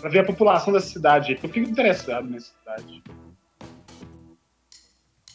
Pra 0.00 0.10
ver 0.10 0.20
a 0.20 0.24
população 0.24 0.72
dessa 0.72 0.88
cidade 0.88 1.38
Eu 1.42 1.48
fico 1.48 1.70
interessado 1.70 2.28
nessa 2.28 2.52
cidade. 2.58 3.02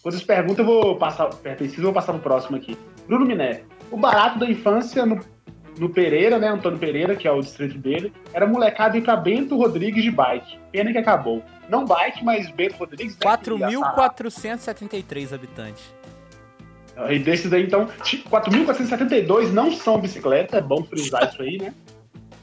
Quando 0.01 0.13
vocês 0.13 0.23
perguntam, 0.23 0.65
eu 0.65 0.71
vou 0.71 0.97
passar. 0.97 1.27
Pesquisa, 1.27 1.77
eu 1.79 1.85
vou 1.85 1.93
passar 1.93 2.13
pro 2.13 2.21
próximo 2.21 2.57
aqui. 2.57 2.77
Bruno 3.07 3.25
Miné. 3.25 3.63
O 3.89 3.97
barato 3.97 4.39
da 4.39 4.49
infância 4.49 5.05
no, 5.05 5.19
no 5.81 5.89
Pereira, 5.89 6.37
né? 6.37 6.47
Antônio 6.47 6.77
Pereira, 6.77 7.15
que 7.15 7.27
é 7.27 7.31
o 7.31 7.41
distrito 7.41 7.75
dele, 7.75 8.13
era 8.31 8.45
molecada 8.45 8.95
ir 8.95 9.01
pra 9.01 9.15
Bento 9.15 9.57
Rodrigues 9.57 10.03
de 10.03 10.11
bike. 10.11 10.59
Pena 10.71 10.91
que 10.91 10.97
acabou. 10.99 11.41
Não 11.67 11.85
bike, 11.85 12.23
mas 12.23 12.51
Bento 12.51 12.75
Rodrigues. 12.77 13.17
né, 13.17 13.37
que 13.57 13.73
ia 13.73 13.79
falar. 13.79 14.13
4.473 14.13 15.33
habitantes. 15.33 15.83
E 17.09 17.17
desses 17.17 17.49
daí, 17.49 17.63
então, 17.63 17.87
4.472 18.29 19.51
não 19.51 19.71
são 19.71 19.99
bicicleta, 19.99 20.57
é 20.57 20.61
bom 20.61 20.83
frisar 20.83 21.27
isso 21.27 21.41
aí, 21.41 21.57
né? 21.57 21.73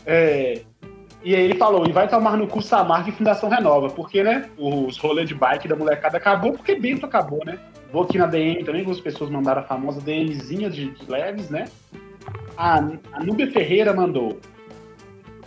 É, 0.05 0.63
e 1.23 1.37
aí 1.37 1.43
ele 1.43 1.55
falou, 1.55 1.87
e 1.87 1.93
vai 1.93 2.09
tomar 2.09 2.37
no 2.37 2.49
cu 2.49 2.61
Samarca 2.61 3.11
e 3.11 3.13
Fundação 3.13 3.49
Renova, 3.49 3.89
porque, 3.89 4.25
né, 4.25 4.49
os 4.57 4.99
rolês 4.99 5.29
de 5.29 5.35
bike 5.37 5.69
da 5.69 5.77
molecada 5.77 6.17
acabou, 6.17 6.55
porque 6.55 6.75
Bento 6.75 7.07
acabou, 7.07 7.45
né? 7.45 7.57
Vou 7.93 8.03
aqui 8.03 8.19
na 8.19 8.27
DM 8.27 8.65
também, 8.65 8.81
algumas 8.81 9.01
pessoas 9.01 9.31
mandaram 9.31 9.61
a 9.61 9.65
famosa 9.65 10.01
DMzinha 10.01 10.69
de, 10.69 10.91
de 10.91 11.11
leves, 11.11 11.51
né? 11.51 11.67
A, 12.59 12.81
Núbia 13.25 13.49
Ferreira 13.53 13.95
mandou, 13.95 14.41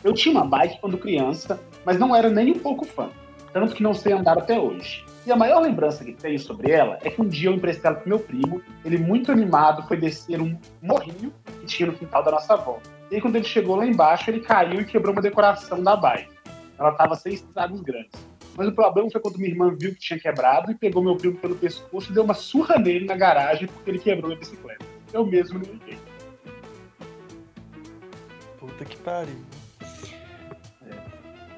eu 0.02 0.14
tinha 0.14 0.34
uma 0.34 0.46
bike 0.46 0.80
quando 0.80 0.98
criança, 0.98 1.60
mas 1.86 2.00
não 2.00 2.16
era 2.16 2.30
nem 2.30 2.54
um 2.54 2.60
pouco 2.60 2.86
fã, 2.86 3.10
tanto 3.52 3.76
que 3.76 3.84
não 3.84 3.94
sei 3.94 4.14
andar 4.14 4.38
até 4.38 4.58
hoje. 4.58 5.04
E 5.28 5.32
a 5.32 5.36
maior 5.36 5.60
lembrança 5.60 6.06
que 6.06 6.14
tenho 6.14 6.40
sobre 6.40 6.72
ela 6.72 6.98
é 7.04 7.10
que 7.10 7.22
um 7.22 7.28
dia 7.28 7.50
eu 7.50 7.54
emprestei 7.54 7.92
ela 7.92 8.00
pro 8.00 8.08
meu 8.08 8.18
primo, 8.18 8.62
ele 8.86 8.98
muito 8.98 9.30
animado 9.30 9.86
foi 9.90 9.98
descer 9.98 10.42
um 10.42 10.58
morrinho 10.82 11.34
que 11.60 11.66
tinha 11.66 11.88
no 11.88 11.98
quintal 11.98 12.24
da 12.24 12.32
nossa 12.32 12.54
avó. 12.54 12.80
E 13.12 13.16
aí 13.16 13.22
quando 13.22 13.36
ele 13.36 13.44
chegou 13.44 13.76
lá 13.76 13.86
embaixo, 13.86 14.30
ele 14.30 14.40
caiu 14.40 14.80
e 14.80 14.86
quebrou 14.86 15.12
uma 15.12 15.22
decoração 15.22 15.84
da 15.84 15.98
bike. 15.98 16.32
Ela 16.80 16.94
tava 16.94 17.16
sem 17.16 17.34
estragos 17.34 17.82
grandes. 17.82 18.26
Mas 18.56 18.70
o 18.70 18.72
problema 18.72 19.12
foi 19.12 19.20
quando 19.20 19.36
minha 19.36 19.50
irmã 19.50 19.76
viu 19.78 19.94
que 19.94 20.00
tinha 20.00 20.18
quebrado 20.18 20.72
e 20.72 20.76
pegou 20.76 21.04
meu 21.04 21.18
primo 21.18 21.38
pelo 21.38 21.58
pescoço 21.58 22.10
e 22.10 22.14
deu 22.14 22.24
uma 22.24 22.34
surra 22.34 22.80
nele 22.80 23.06
na 23.06 23.18
garagem 23.18 23.68
porque 23.68 23.92
ele 23.92 24.00
quebrou 24.00 24.32
a 24.32 24.36
bicicleta. 24.38 24.86
Eu 25.12 25.26
mesmo 25.26 25.60
não 25.60 25.74
liguei. 25.74 25.98
Puta 28.62 28.86
que 28.86 28.96
pariu. 28.98 29.42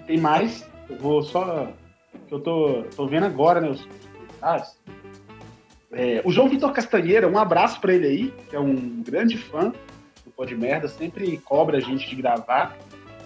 Tem 0.07 0.17
mais, 0.17 0.65
eu 0.89 0.97
vou 0.97 1.21
só. 1.21 1.67
Eu 2.31 2.39
tô, 2.39 2.83
tô 2.95 3.05
vendo 3.05 3.25
agora, 3.25 3.59
né? 3.59 3.69
Os 3.69 3.85
comentários. 4.13 4.79
É, 5.91 6.21
o 6.23 6.31
João 6.31 6.47
Vitor 6.47 6.71
Castanheira, 6.71 7.27
um 7.27 7.37
abraço 7.37 7.81
pra 7.81 7.93
ele 7.93 8.07
aí, 8.07 8.33
que 8.49 8.55
é 8.55 8.59
um 8.59 9.03
grande 9.03 9.37
fã 9.37 9.73
do 10.25 10.31
Pode 10.31 10.55
Merda, 10.55 10.87
sempre 10.87 11.37
cobra 11.39 11.77
a 11.77 11.81
gente 11.81 12.09
de 12.09 12.15
gravar. 12.15 12.75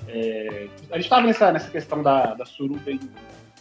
É, 0.08 0.68
a 0.90 0.98
gente 0.98 1.08
tava 1.08 1.28
nessa, 1.28 1.52
nessa 1.52 1.70
questão 1.70 2.02
da, 2.02 2.34
da 2.34 2.46
suruba 2.46 2.92
em 2.92 3.00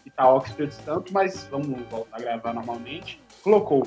Itaox 0.07 0.49
Espírito 0.49 0.75
Santo, 0.77 1.13
mas 1.13 1.47
vamos 1.51 1.79
voltar 1.91 2.17
a 2.17 2.21
gravar 2.21 2.55
normalmente. 2.55 3.21
Colocou: 3.43 3.87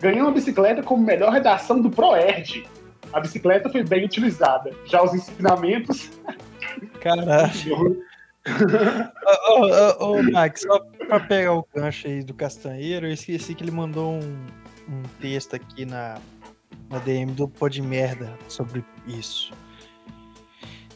ganhou 0.00 0.22
uma 0.22 0.32
bicicleta 0.32 0.82
como 0.82 1.04
melhor 1.04 1.32
redação 1.32 1.82
do 1.82 1.90
ProErd. 1.90 2.66
A 3.16 3.20
bicicleta 3.20 3.70
foi 3.70 3.82
bem 3.82 4.04
utilizada. 4.04 4.70
Já 4.84 5.02
os 5.02 5.14
ensinamentos. 5.14 6.10
Caralho. 7.00 8.02
Ô, 9.48 10.04
ô, 10.04 10.18
ô, 10.18 10.22
Max, 10.22 10.60
só 10.60 10.78
pra 11.08 11.18
pegar 11.18 11.54
o 11.54 11.66
gancho 11.74 12.06
aí 12.06 12.22
do 12.22 12.34
Castanheiro, 12.34 13.06
eu 13.06 13.12
esqueci 13.12 13.54
que 13.54 13.64
ele 13.64 13.70
mandou 13.70 14.12
um, 14.12 14.46
um 14.86 15.02
texto 15.18 15.56
aqui 15.56 15.86
na, 15.86 16.18
na 16.90 16.98
DM 16.98 17.32
do 17.32 17.48
Pô 17.48 17.70
de 17.70 17.80
Merda 17.80 18.32
sobre 18.48 18.84
isso. 19.06 19.50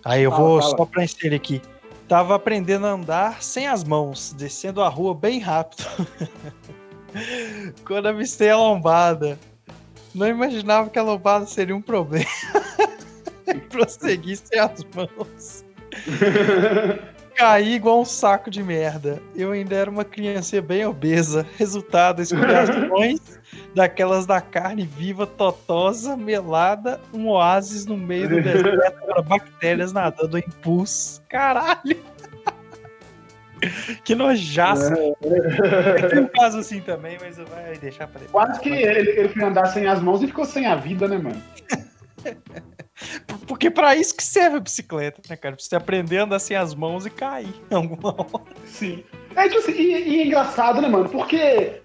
Aí 0.04 0.22
eu 0.22 0.30
Fala, 0.30 0.42
vou 0.42 0.60
fala. 0.60 0.76
só 0.76 0.84
pra 0.84 1.02
inserir 1.02 1.34
aqui. 1.34 1.62
Tava 2.06 2.34
aprendendo 2.34 2.86
a 2.86 2.90
andar 2.90 3.42
sem 3.42 3.66
as 3.66 3.82
mãos, 3.82 4.34
descendo 4.34 4.82
a 4.82 4.88
rua 4.90 5.14
bem 5.14 5.40
rápido. 5.40 5.84
Quando 7.84 8.08
avistei 8.08 8.50
a 8.50 8.58
lombada. 8.58 9.38
Não 10.14 10.26
imaginava 10.26 10.90
que 10.90 10.98
a 10.98 11.02
lombada 11.02 11.46
seria 11.46 11.74
um 11.74 11.82
problema. 11.82 12.26
e 14.52 14.58
as 14.58 14.84
mãos. 14.94 15.64
Caí 17.36 17.74
igual 17.74 18.00
um 18.00 18.04
saco 18.04 18.50
de 18.50 18.62
merda. 18.62 19.22
Eu 19.34 19.52
ainda 19.52 19.74
era 19.74 19.90
uma 19.90 20.04
criança 20.04 20.60
bem 20.60 20.84
obesa. 20.84 21.46
Resultado, 21.56 22.20
escoriações 22.20 23.20
daquelas 23.74 24.26
da 24.26 24.40
carne 24.40 24.84
viva, 24.84 25.26
totosa, 25.26 26.16
melada, 26.16 27.00
um 27.12 27.28
oásis 27.28 27.86
no 27.86 27.96
meio 27.96 28.28
do 28.28 28.42
deserto 28.42 29.06
para 29.06 29.22
bactérias 29.22 29.92
nadando 29.92 30.38
em 30.38 30.48
pus. 30.62 31.22
Caralho! 31.28 31.96
que 34.04 34.14
nojaço. 34.14 34.92
Tem 36.10 36.20
um 36.20 36.28
caso 36.28 36.58
assim 36.58 36.80
também, 36.80 37.18
mas 37.20 37.36
vai 37.36 37.76
deixar 37.78 38.06
pra 38.08 38.20
ele. 38.20 38.30
Quase 38.30 38.60
que 38.60 38.68
ele, 38.68 39.10
ele 39.10 39.28
foi 39.28 39.42
andar 39.42 39.66
sem 39.66 39.86
as 39.86 40.00
mãos 40.00 40.22
e 40.22 40.26
ficou 40.26 40.44
sem 40.44 40.66
a 40.66 40.76
vida, 40.76 41.06
né, 41.06 41.18
mano? 41.18 41.42
Porque 43.46 43.70
pra 43.70 43.96
isso 43.96 44.14
que 44.14 44.22
serve 44.22 44.58
a 44.58 44.60
bicicleta, 44.60 45.22
né, 45.28 45.36
cara? 45.36 45.56
Pra 45.56 45.64
você 45.64 45.74
aprender 45.74 46.18
a 46.18 46.24
andar 46.24 46.38
sem 46.38 46.56
as 46.56 46.74
mãos 46.74 47.06
e 47.06 47.10
cair 47.10 47.54
em 47.70 47.74
alguma 47.74 48.10
hora. 48.10 48.44
Sim. 48.66 49.02
É 49.34 49.48
tipo 49.48 49.58
assim, 49.58 49.72
e, 49.72 50.08
e 50.08 50.20
é 50.20 50.26
engraçado, 50.26 50.82
né, 50.82 50.88
mano? 50.88 51.08
Porque 51.08 51.80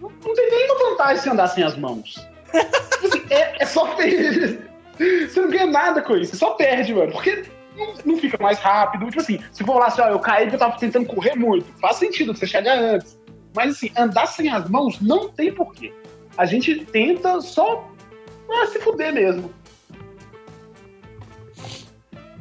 não, 0.00 0.10
não 0.10 0.34
tem 0.34 0.50
nenhuma 0.50 0.90
vantagem 0.90 1.22
se 1.22 1.28
andar 1.28 1.48
sem 1.48 1.64
as 1.64 1.76
mãos. 1.76 2.26
Tipo 2.98 3.06
assim, 3.06 3.26
é, 3.30 3.62
é 3.62 3.66
só 3.66 3.94
perder. 3.94 4.68
Você 4.98 5.40
não 5.40 5.50
ganha 5.50 5.66
nada 5.66 6.02
com 6.02 6.16
isso, 6.16 6.32
você 6.32 6.38
só 6.38 6.50
perde, 6.54 6.92
mano. 6.94 7.12
Porque 7.12 7.44
não, 8.04 8.16
fica 8.16 8.36
mais 8.42 8.58
rápido. 8.58 9.06
Tipo 9.06 9.20
assim, 9.20 9.38
se 9.52 9.64
for 9.64 9.78
lá 9.78 9.86
assim, 9.86 10.00
ó, 10.00 10.08
eu 10.08 10.18
caí 10.18 10.44
porque 10.44 10.56
eu 10.56 10.60
tava 10.60 10.78
tentando 10.78 11.06
correr 11.06 11.34
muito. 11.36 11.66
Faz 11.80 11.96
sentido 11.96 12.34
você 12.34 12.46
chegar 12.46 12.78
antes. 12.78 13.18
Mas 13.54 13.76
assim, 13.76 13.90
andar 13.96 14.26
sem 14.26 14.48
as 14.48 14.68
mãos 14.68 15.00
não 15.00 15.28
tem 15.28 15.52
porquê. 15.52 15.92
A 16.36 16.44
gente 16.44 16.84
tenta 16.86 17.40
só 17.40 17.88
pra 18.46 18.66
se 18.66 18.78
fuder 18.80 19.12
mesmo. 19.12 19.52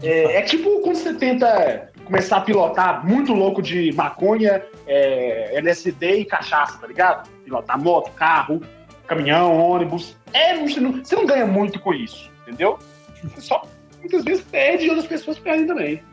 É, 0.01 0.37
é 0.37 0.41
tipo 0.43 0.81
quando 0.81 0.95
você 0.95 1.13
tenta 1.13 1.91
começar 2.05 2.37
a 2.37 2.41
pilotar 2.41 3.05
muito 3.05 3.33
louco 3.33 3.61
de 3.61 3.91
maconha, 3.93 4.63
é, 4.85 5.57
LSD 5.57 6.19
e 6.19 6.25
cachaça, 6.25 6.77
tá 6.79 6.87
ligado? 6.87 7.29
Pilotar 7.43 7.81
moto, 7.81 8.11
carro, 8.11 8.61
caminhão, 9.05 9.59
ônibus. 9.59 10.15
É, 10.33 10.55
você 10.55 10.79
não, 10.79 11.03
você 11.03 11.15
não 11.15 11.25
ganha 11.25 11.45
muito 11.45 11.79
com 11.79 11.93
isso, 11.93 12.31
entendeu? 12.43 12.77
Você 13.23 13.41
só 13.41 13.63
muitas 13.99 14.23
vezes 14.23 14.43
perde 14.43 14.85
e 14.85 14.89
outras 14.89 15.07
pessoas 15.07 15.39
perdem 15.39 15.67
também. 15.67 16.03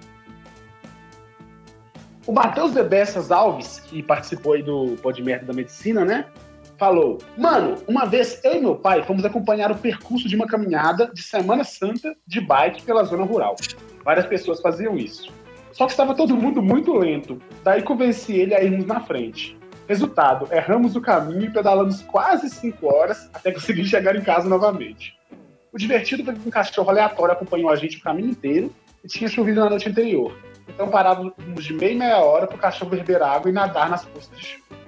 O 2.26 2.32
Matheus 2.32 2.72
Bebessas 2.72 3.30
Alves, 3.30 3.80
que 3.80 4.02
participou 4.02 4.54
aí 4.54 4.62
do 4.62 4.96
Pode 5.02 5.22
Merda 5.22 5.46
da 5.46 5.52
Medicina, 5.52 6.04
né? 6.04 6.24
Falou: 6.78 7.18
Mano, 7.36 7.76
uma 7.86 8.06
vez 8.06 8.40
eu 8.42 8.54
e 8.54 8.60
meu 8.60 8.76
pai 8.76 9.02
fomos 9.02 9.24
acompanhar 9.24 9.70
o 9.70 9.76
percurso 9.76 10.26
de 10.26 10.34
uma 10.34 10.46
caminhada 10.46 11.10
de 11.12 11.22
Semana 11.22 11.64
Santa 11.64 12.16
de 12.26 12.40
bike 12.40 12.82
pela 12.82 13.04
zona 13.04 13.24
rural. 13.24 13.56
Várias 14.02 14.26
pessoas 14.26 14.60
faziam 14.60 14.96
isso. 14.96 15.30
Só 15.72 15.86
que 15.86 15.92
estava 15.92 16.14
todo 16.14 16.36
mundo 16.36 16.62
muito 16.62 16.94
lento. 16.94 17.40
Daí 17.62 17.82
convenci 17.82 18.32
ele 18.32 18.54
a 18.54 18.62
irmos 18.62 18.86
na 18.86 19.00
frente. 19.00 19.56
Resultado, 19.86 20.48
erramos 20.50 20.96
o 20.96 21.00
caminho 21.00 21.44
e 21.44 21.50
pedalamos 21.50 22.00
quase 22.02 22.48
5 22.48 22.86
horas 22.86 23.28
até 23.34 23.52
conseguir 23.52 23.84
chegar 23.86 24.16
em 24.16 24.22
casa 24.22 24.48
novamente. 24.48 25.14
O 25.74 25.78
divertido 25.78 26.24
foi 26.24 26.34
que 26.34 26.46
um 26.46 26.50
cachorro 26.52 26.88
aleatório 26.88 27.32
acompanhou 27.34 27.68
a 27.68 27.74
gente 27.74 27.96
o 27.96 28.00
caminho 28.00 28.30
inteiro 28.30 28.72
e 29.02 29.08
tinha 29.08 29.28
chovido 29.28 29.58
na 29.58 29.68
noite 29.68 29.88
anterior. 29.88 30.38
Então 30.68 30.88
parávamos 30.88 31.34
de 31.58 31.74
meia 31.74 31.90
e 31.90 31.96
meia 31.96 32.18
hora 32.18 32.46
para 32.46 32.56
o 32.56 32.60
cachorro 32.60 32.92
beber 32.92 33.20
água 33.20 33.50
e 33.50 33.52
nadar 33.52 33.90
nas 33.90 34.04
poças 34.04 34.30
de 34.38 34.46
chuva. 34.46 34.84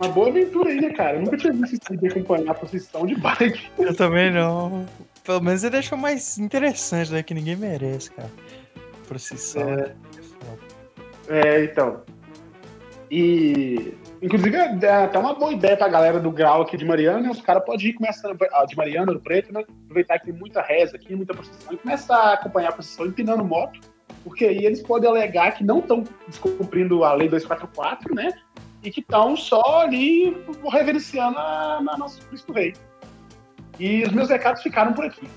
Uma 0.00 0.10
boa 0.10 0.28
aventura 0.30 0.70
aí, 0.70 0.80
né, 0.80 0.90
cara? 0.90 1.16
Eu 1.16 1.22
nunca 1.22 1.36
tinha 1.36 1.52
visto 1.52 1.74
esse 1.74 1.96
de 1.96 2.08
acompanhar 2.08 2.50
a 2.50 2.54
procissão 2.54 3.06
de 3.06 3.14
bike. 3.14 3.70
Eu 3.78 3.94
também 3.94 4.32
não. 4.32 4.84
Pelo 5.22 5.40
menos 5.40 5.62
ele 5.62 5.72
deixou 5.72 5.96
mais 5.96 6.38
interessante, 6.38 7.12
né? 7.12 7.22
Que 7.22 7.34
ninguém 7.34 7.54
merece, 7.54 8.10
cara. 8.10 8.30
Procissão. 9.06 9.62
É. 9.62 9.94
É, 11.28 11.64
então. 11.64 12.02
E. 13.10 13.94
Inclusive, 14.20 14.56
é 14.56 15.04
até 15.04 15.18
uma 15.18 15.34
boa 15.34 15.52
ideia 15.52 15.76
pra 15.76 15.88
galera 15.88 16.18
do 16.18 16.30
grau 16.30 16.62
aqui 16.62 16.76
de 16.76 16.84
Mariana, 16.84 17.20
né? 17.20 17.30
Os 17.30 17.40
caras 17.40 17.64
podem 17.64 17.88
ir 17.88 17.92
começando. 17.94 18.36
De 18.66 18.76
Mariana, 18.76 19.12
do 19.12 19.20
Preto, 19.20 19.52
né? 19.52 19.64
Aproveitar 19.84 20.18
que 20.18 20.26
tem 20.26 20.34
muita 20.34 20.60
reza 20.60 20.96
aqui, 20.96 21.14
muita 21.14 21.34
procissão, 21.34 21.72
e 21.72 21.76
começar 21.76 22.16
a 22.16 22.32
acompanhar 22.34 22.70
a 22.70 22.72
procissão 22.72 23.06
empinando 23.06 23.44
moto. 23.44 23.80
Porque 24.24 24.44
aí 24.44 24.64
eles 24.64 24.82
podem 24.82 25.08
alegar 25.08 25.52
que 25.52 25.64
não 25.64 25.78
estão 25.78 26.04
descumprindo 26.26 27.04
a 27.04 27.14
lei 27.14 27.28
244, 27.28 28.14
né? 28.14 28.32
E 28.82 28.90
que 28.90 29.00
estão 29.00 29.36
só 29.36 29.82
ali 29.82 30.36
reverenciando 30.70 31.38
a, 31.38 31.78
a 31.78 31.96
nosso 31.96 32.20
Cristo 32.26 32.52
Rei. 32.52 32.74
E 33.78 34.02
os 34.02 34.12
meus 34.12 34.28
recados 34.28 34.62
ficaram 34.62 34.92
por 34.92 35.04
aqui. 35.04 35.28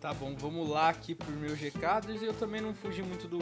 Tá 0.00 0.14
bom, 0.14 0.34
vamos 0.38 0.66
lá 0.66 0.88
aqui 0.88 1.14
pros 1.14 1.36
meus 1.36 1.58
recados. 1.58 2.22
Eu 2.22 2.32
também 2.32 2.60
não 2.60 2.72
fugi 2.72 3.02
muito 3.02 3.28
do, 3.28 3.38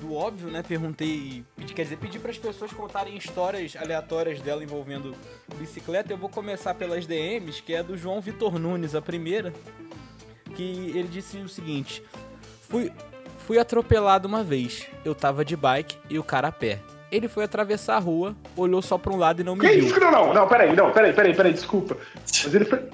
do 0.00 0.14
óbvio, 0.14 0.48
né? 0.48 0.62
Perguntei, 0.62 1.44
pedi, 1.56 1.74
quer 1.74 1.82
dizer, 1.82 1.96
pedi 1.96 2.20
para 2.20 2.30
as 2.30 2.38
pessoas 2.38 2.72
contarem 2.72 3.16
histórias 3.16 3.74
aleatórias 3.74 4.40
dela 4.40 4.62
envolvendo 4.62 5.16
bicicleta. 5.56 6.12
Eu 6.12 6.16
vou 6.16 6.28
começar 6.28 6.74
pelas 6.74 7.06
DMs, 7.06 7.60
que 7.60 7.74
é 7.74 7.82
do 7.82 7.96
João 7.96 8.20
Vitor 8.20 8.56
Nunes, 8.56 8.94
a 8.94 9.02
primeira, 9.02 9.52
que 10.54 10.92
ele 10.94 11.08
disse 11.08 11.38
o 11.38 11.48
seguinte: 11.48 12.04
Fui, 12.68 12.92
fui 13.38 13.58
atropelado 13.58 14.28
uma 14.28 14.44
vez. 14.44 14.86
Eu 15.04 15.12
tava 15.12 15.44
de 15.44 15.56
bike 15.56 15.98
e 16.08 16.20
o 16.20 16.24
cara 16.24 16.48
a 16.48 16.52
pé. 16.52 16.78
Ele 17.10 17.26
foi 17.26 17.42
atravessar 17.42 17.96
a 17.96 17.98
rua, 17.98 18.36
olhou 18.56 18.80
só 18.80 18.96
para 18.96 19.12
um 19.12 19.16
lado 19.16 19.40
e 19.40 19.44
não 19.44 19.56
me 19.56 19.60
Que 19.62 19.74
viu. 19.74 19.86
isso? 19.86 19.98
Não, 19.98 20.10
não, 20.10 20.32
não, 20.32 20.48
peraí, 20.48 20.74
não, 20.74 20.92
peraí, 20.92 21.12
peraí, 21.12 21.34
peraí, 21.34 21.52
desculpa. 21.52 21.96
Mas 22.14 22.54
ele 22.54 22.64
foi. 22.64 22.88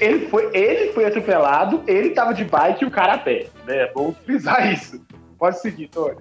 Ele 0.00 0.28
foi, 0.28 0.50
ele 0.56 0.92
foi 0.92 1.04
atropelado, 1.04 1.82
ele 1.86 2.10
tava 2.10 2.32
de 2.32 2.44
bike 2.44 2.84
e 2.84 2.86
o 2.86 2.90
cara 2.90 3.14
a 3.14 3.18
pé. 3.18 3.48
Né? 3.66 3.86
Vamos 3.94 4.16
frisar 4.18 4.72
isso. 4.72 5.04
Pode 5.38 5.60
seguir, 5.60 5.88
Tony. 5.88 6.18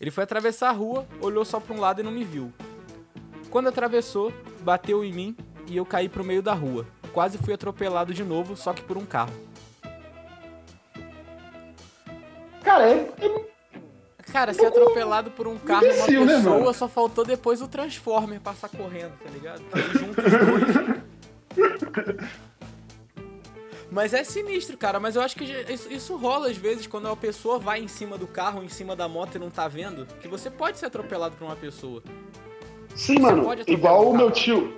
Ele 0.00 0.10
foi 0.10 0.24
atravessar 0.24 0.68
a 0.70 0.72
rua, 0.72 1.06
olhou 1.20 1.44
só 1.44 1.60
pra 1.60 1.74
um 1.74 1.80
lado 1.80 2.00
e 2.00 2.04
não 2.04 2.10
me 2.10 2.24
viu. 2.24 2.52
Quando 3.50 3.68
atravessou, 3.68 4.32
bateu 4.60 5.04
em 5.04 5.12
mim 5.12 5.36
e 5.68 5.76
eu 5.76 5.86
caí 5.86 6.08
pro 6.08 6.24
meio 6.24 6.42
da 6.42 6.52
rua. 6.52 6.86
Quase 7.12 7.38
fui 7.38 7.54
atropelado 7.54 8.12
de 8.12 8.24
novo, 8.24 8.56
só 8.56 8.72
que 8.72 8.82
por 8.82 8.98
um 8.98 9.06
carro. 9.06 9.32
Cara, 12.62 12.88
é, 12.90 13.08
é- 13.20 13.54
Cara, 14.32 14.52
ser 14.52 14.66
atropelado 14.66 15.30
por 15.30 15.46
um 15.46 15.56
carro 15.56 15.86
e 15.86 16.16
uma 16.16 16.26
né, 16.26 16.36
pessoa, 16.36 16.58
mano? 16.58 16.74
só 16.74 16.88
faltou 16.88 17.24
depois 17.24 17.62
o 17.62 17.68
Transformer 17.68 18.40
passar 18.40 18.68
correndo, 18.68 19.12
tá 19.22 19.30
ligado? 19.30 19.62
Aí 19.72 19.82
junta 19.92 20.22
os 20.22 20.32
dois. 20.32 21.04
Mas 23.90 24.12
é 24.12 24.24
sinistro, 24.24 24.76
cara. 24.76 24.98
Mas 24.98 25.14
eu 25.16 25.22
acho 25.22 25.36
que 25.36 25.44
isso, 25.44 25.92
isso 25.92 26.16
rola 26.16 26.48
às 26.48 26.56
vezes 26.56 26.86
quando 26.86 27.06
uma 27.06 27.16
pessoa 27.16 27.58
vai 27.58 27.80
em 27.80 27.88
cima 27.88 28.18
do 28.18 28.26
carro, 28.26 28.62
em 28.62 28.68
cima 28.68 28.96
da 28.96 29.08
moto 29.08 29.36
e 29.36 29.38
não 29.38 29.50
tá 29.50 29.68
vendo. 29.68 30.06
Que 30.20 30.26
você 30.28 30.50
pode 30.50 30.78
ser 30.78 30.86
atropelado 30.86 31.36
por 31.36 31.44
uma 31.44 31.56
pessoa. 31.56 32.02
sim, 32.94 33.18
mano. 33.18 33.44
pode 33.44 33.62
atropelar 33.62 33.78
Igual 33.92 34.10
o 34.10 34.16
meu 34.16 34.30
tio. 34.30 34.76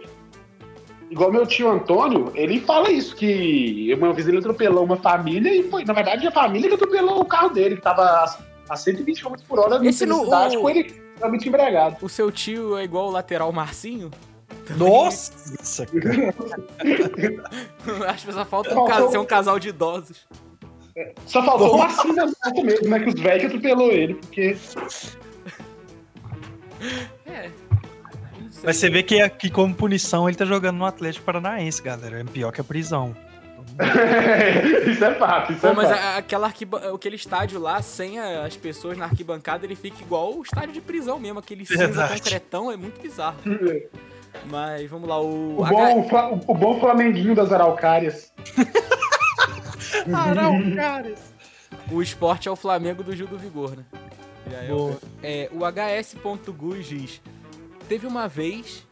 Igual 1.08 1.30
meu 1.32 1.46
tio 1.46 1.70
Antônio, 1.70 2.32
ele 2.34 2.60
fala 2.60 2.90
isso, 2.90 3.14
que 3.14 3.94
uma 3.96 4.12
vez 4.12 4.26
ele 4.26 4.38
atropelou 4.38 4.84
uma 4.84 4.96
família 4.96 5.54
e 5.54 5.62
foi, 5.70 5.84
na 5.84 5.92
verdade, 5.92 6.26
a 6.26 6.32
família 6.32 6.68
que 6.68 6.74
atropelou 6.74 7.20
o 7.20 7.24
carro 7.24 7.48
dele, 7.50 7.76
que 7.76 7.82
tava 7.82 8.02
a, 8.02 8.38
a 8.70 8.76
120 8.76 9.22
km 9.22 9.34
por 9.48 9.60
hora 9.60 9.78
na 9.78 9.86
Esse 9.86 10.04
no- 10.04 10.24
cidade 10.24 10.56
o- 10.56 10.62
com 10.62 10.68
ele 10.68 11.00
realmente 11.16 11.48
embriagado. 11.48 11.96
O 12.02 12.08
seu 12.08 12.30
tio 12.32 12.76
é 12.76 12.82
igual 12.82 13.06
o 13.06 13.10
lateral 13.12 13.52
Marcinho? 13.52 14.10
Nossa, 14.76 15.86
cara. 15.86 16.34
Acho 18.10 18.26
que 18.26 18.32
só 18.32 18.44
falta 18.44 18.70
um 18.70 18.74
Faltou- 18.74 19.04
ca- 19.06 19.10
ser 19.10 19.18
um 19.18 19.24
casal 19.24 19.58
de 19.58 19.68
idosos. 19.68 20.26
Só 21.26 21.44
faltou 21.44 21.74
uma 21.76 21.88
vacina 21.88 22.26
mesmo, 22.64 22.88
né? 22.88 22.98
Que 23.00 23.08
os 23.10 23.20
velhos 23.20 23.44
atropelou 23.46 23.90
ele, 23.92 24.14
porque. 24.14 24.56
É. 27.26 27.50
Mas 28.64 28.76
você 28.76 28.88
vê 28.90 29.02
que, 29.02 29.28
que 29.30 29.50
como 29.50 29.74
punição 29.74 30.28
ele 30.28 30.36
tá 30.36 30.44
jogando 30.44 30.76
no 30.78 30.86
Atlético 30.86 31.24
Paranaense, 31.24 31.82
galera. 31.82 32.20
É 32.20 32.24
pior 32.24 32.50
que 32.50 32.60
a 32.60 32.64
prisão. 32.64 33.14
isso 34.90 35.04
é 35.04 35.14
fato, 35.16 35.52
isso 35.52 35.60
Pô, 35.60 35.66
é 35.68 35.72
mas 35.74 35.88
fato. 35.90 35.98
a- 36.00 36.16
aquela 36.16 36.46
arquiba- 36.46 36.94
aquele 36.94 37.16
estádio 37.16 37.60
lá, 37.60 37.82
sem 37.82 38.18
a- 38.18 38.46
as 38.46 38.56
pessoas 38.56 38.96
na 38.96 39.04
arquibancada, 39.04 39.66
ele 39.66 39.76
fica 39.76 40.00
igual 40.02 40.34
o 40.34 40.42
estádio 40.42 40.72
de 40.72 40.80
prisão 40.80 41.18
mesmo. 41.18 41.38
Aquele 41.40 41.66
cinza 41.66 41.86
Verdade. 41.86 42.14
concretão 42.22 42.72
é 42.72 42.76
muito 42.76 43.00
bizarro. 43.00 43.36
Mas 44.44 44.88
vamos 44.90 45.08
lá, 45.08 45.20
o. 45.20 45.58
O 45.58 45.64
H- 45.64 45.70
bom, 45.72 46.00
o, 46.00 46.08
Fla- 46.08 46.28
o 46.30 46.54
bom 46.54 46.78
Flamenguinho 46.80 47.34
das 47.34 47.52
Araucárias. 47.52 48.32
O 51.90 52.02
esporte 52.02 52.48
é 52.48 52.50
o 52.50 52.56
Flamengo 52.56 53.02
do 53.02 53.14
Gil 53.14 53.26
do 53.26 53.38
Vigor, 53.38 53.76
né? 53.76 53.84
Já 54.50 54.62
é, 54.64 54.72
o- 54.72 54.96
é, 55.22 55.50
o 55.52 55.64
HS.gus 55.64 56.86
diz: 56.86 57.20
Teve 57.88 58.06
uma 58.06 58.28
vez. 58.28 58.86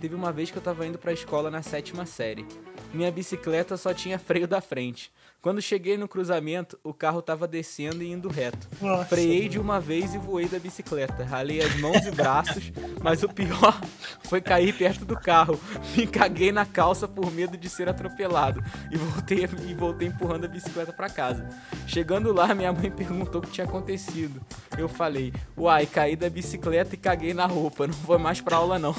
Teve 0.00 0.14
uma 0.14 0.30
vez 0.30 0.50
que 0.50 0.58
eu 0.58 0.62
tava 0.62 0.86
indo 0.86 0.98
pra 0.98 1.12
escola 1.12 1.50
na 1.50 1.62
sétima 1.62 2.04
série. 2.04 2.46
Minha 2.92 3.10
bicicleta 3.10 3.76
só 3.78 3.94
tinha 3.94 4.18
freio 4.18 4.46
da 4.46 4.60
frente. 4.60 5.10
Quando 5.46 5.62
cheguei 5.62 5.96
no 5.96 6.08
cruzamento, 6.08 6.76
o 6.82 6.92
carro 6.92 7.22
tava 7.22 7.46
descendo 7.46 8.02
e 8.02 8.10
indo 8.10 8.28
reto. 8.28 8.68
Freiei 9.08 9.48
de 9.48 9.60
uma 9.60 9.78
vez 9.78 10.12
e 10.12 10.18
voei 10.18 10.48
da 10.48 10.58
bicicleta. 10.58 11.24
Ralei 11.24 11.60
as 11.60 11.76
mãos 11.76 12.04
e 12.04 12.10
braços, 12.10 12.72
mas 13.00 13.22
o 13.22 13.28
pior 13.28 13.80
foi 14.28 14.40
cair 14.40 14.76
perto 14.76 15.04
do 15.04 15.14
carro. 15.16 15.56
Me 15.96 16.04
caguei 16.04 16.50
na 16.50 16.66
calça 16.66 17.06
por 17.06 17.30
medo 17.30 17.56
de 17.56 17.68
ser 17.68 17.88
atropelado 17.88 18.60
e 18.90 18.96
voltei, 18.96 19.48
e 19.68 19.72
voltei 19.72 20.08
empurrando 20.08 20.46
a 20.46 20.48
bicicleta 20.48 20.92
pra 20.92 21.08
casa. 21.08 21.48
Chegando 21.86 22.32
lá, 22.32 22.52
minha 22.52 22.72
mãe 22.72 22.90
perguntou 22.90 23.40
o 23.40 23.44
que 23.44 23.52
tinha 23.52 23.68
acontecido. 23.68 24.40
Eu 24.76 24.88
falei: 24.88 25.32
Uai, 25.56 25.86
caí 25.86 26.16
da 26.16 26.28
bicicleta 26.28 26.96
e 26.96 26.98
caguei 26.98 27.32
na 27.32 27.46
roupa. 27.46 27.86
Não 27.86 27.94
vou 27.94 28.18
mais 28.18 28.40
pra 28.40 28.56
aula, 28.56 28.80
não. 28.80 28.92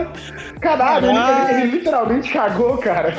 Caralho, 0.62 1.10
ele, 1.10 1.62
ele 1.62 1.76
literalmente 1.76 2.32
cagou, 2.32 2.78
cara. 2.78 3.14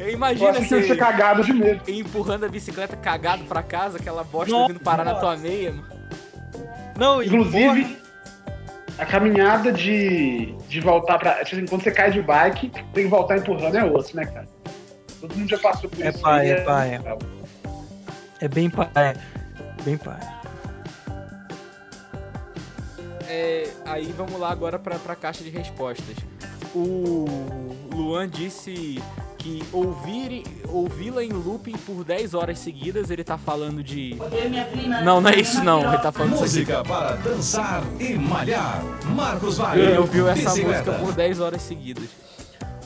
Eu 0.00 0.06
Eu 0.06 0.12
imagino 0.12 0.48
acho 0.48 0.60
que 0.60 0.74
ele 0.74 0.84
tinha 0.84 0.94
você 0.94 0.96
cagado 0.96 1.44
de 1.44 1.52
medo. 1.52 1.82
Empurrando 2.06 2.44
a 2.44 2.48
bicicleta 2.48 2.96
cagado 2.96 3.44
pra 3.44 3.62
casa, 3.62 3.98
aquela 3.98 4.24
bosta 4.24 4.52
Nossa. 4.52 4.72
vindo 4.72 4.82
parar 4.82 5.04
na 5.04 5.14
tua 5.16 5.36
meia, 5.36 5.72
mano. 5.72 5.86
Não, 6.98 7.22
Inclusive, 7.22 7.98
a 8.98 9.04
caminhada 9.04 9.70
de, 9.70 10.54
de 10.68 10.80
voltar 10.80 11.18
pra. 11.18 11.44
Tipo 11.44 11.56
assim, 11.56 11.66
quando 11.66 11.82
você 11.82 11.90
cai 11.90 12.10
de 12.10 12.22
bike, 12.22 12.70
tem 12.70 13.04
que 13.04 13.06
voltar 13.06 13.36
empurrando 13.36 13.76
é 13.76 13.84
osso, 13.84 14.16
né, 14.16 14.24
cara? 14.24 14.48
Todo 15.20 15.34
mundo 15.36 15.48
já 15.48 15.58
passou 15.58 15.90
por 15.90 16.02
É 16.04 16.08
isso. 16.08 16.20
pai, 16.20 16.40
aí, 16.40 16.50
é 16.50 16.60
pai. 16.62 17.00
é 18.40 18.48
bem 18.48 18.70
pai. 18.70 18.88
Bem 19.84 19.96
pai. 19.98 20.20
É, 23.28 23.68
aí 23.84 24.12
vamos 24.16 24.38
lá 24.38 24.50
agora 24.50 24.78
pra, 24.78 24.98
pra 24.98 25.14
caixa 25.16 25.42
de 25.42 25.50
respostas. 25.50 26.16
O 26.74 27.24
Luan 27.92 28.28
disse 28.28 29.02
que 29.46 29.62
ouvir, 29.72 30.42
ouvi-la 30.68 31.22
em 31.22 31.32
looping 31.32 31.76
por 31.78 32.02
10 32.02 32.34
horas 32.34 32.58
seguidas, 32.58 33.10
ele 33.10 33.22
tá 33.22 33.38
falando 33.38 33.80
de. 33.80 34.16
Não, 35.04 35.20
não 35.20 35.30
é 35.30 35.38
isso 35.38 35.62
não, 35.62 35.86
ele 35.86 35.98
tá 35.98 36.10
falando 36.10 36.32
isso. 36.32 36.42
Música 36.42 36.82
para 36.82 37.14
dançar 37.16 37.84
e 38.00 38.14
malhar. 38.14 38.82
Marcos 39.14 39.58
Vale. 39.58 39.80
Ele 39.80 39.98
ouviu 39.98 40.28
essa 40.28 40.50
Bicicleta. 40.50 40.90
música 40.90 41.06
por 41.06 41.14
10 41.14 41.40
horas 41.40 41.62
seguidas. 41.62 42.08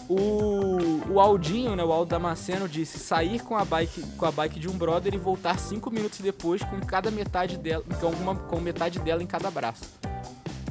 O, 0.07 1.01
o 1.09 1.19
Aldinho, 1.21 1.75
né, 1.77 1.85
o 1.85 1.93
Aldo 1.93 2.11
Damasceno, 2.11 2.69
disse 2.69 2.99
sair 2.99 3.41
com 3.41 3.57
a, 3.57 3.65
bike, 3.65 4.03
com 4.19 4.27
a 4.27 4.33
bike 4.33 4.61
de 4.61 4.69
um 4.69 4.73
brother 4.73 5.15
e 5.15 5.19
voltar 5.19 5.59
5 5.59 5.91
minutos 5.91 6.19
depois 6.19 6.63
com 6.65 6.79
cada 6.81 7.11
metade 7.11 7.57
dela, 7.57 7.85
com, 7.99 8.07
alguma, 8.07 8.35
com 8.35 8.61
metade 8.61 8.99
dela 8.99 9.23
em 9.23 9.27
cada 9.27 9.51
braço. 9.51 9.85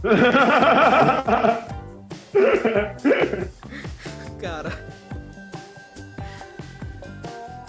Cara. 4.39 4.88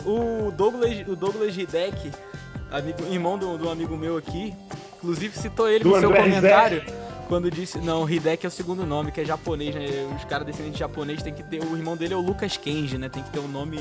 O 0.05 0.51
Douglas, 0.51 1.07
o 1.07 1.17
Douglas 1.17 1.57
Hideki, 1.57 2.11
amigo, 2.71 3.03
irmão 3.11 3.39
do, 3.39 3.59
do 3.59 3.69
amigo 3.69 3.97
meu 3.97 4.17
aqui, 4.17 4.55
inclusive 4.97 5.37
citou 5.37 5.69
ele 5.69 5.85
Do 5.85 5.91
no 5.91 6.01
seu 6.01 6.13
comentário. 6.13 6.83
Quando 7.29 7.49
disse. 7.49 7.79
Não, 7.79 8.09
Hideki 8.09 8.45
é 8.45 8.49
o 8.49 8.51
segundo 8.51 8.85
nome, 8.85 9.13
que 9.13 9.21
é 9.21 9.25
japonês, 9.25 9.73
né? 9.75 9.87
Os 10.17 10.25
caras 10.25 10.45
descendentes 10.45 10.75
de 10.75 10.81
japonês 10.81 11.23
tem 11.23 11.33
que 11.33 11.45
ter. 11.45 11.63
O 11.63 11.77
irmão 11.77 11.97
dele 11.97 12.13
é 12.13 12.17
o 12.17 12.21
Lucas 12.21 12.57
Kenji, 12.57 12.99
né? 12.99 13.09
Tem 13.09 13.23
que 13.23 13.31
ter 13.31 13.39
um 13.39 13.47
nome 13.47 13.79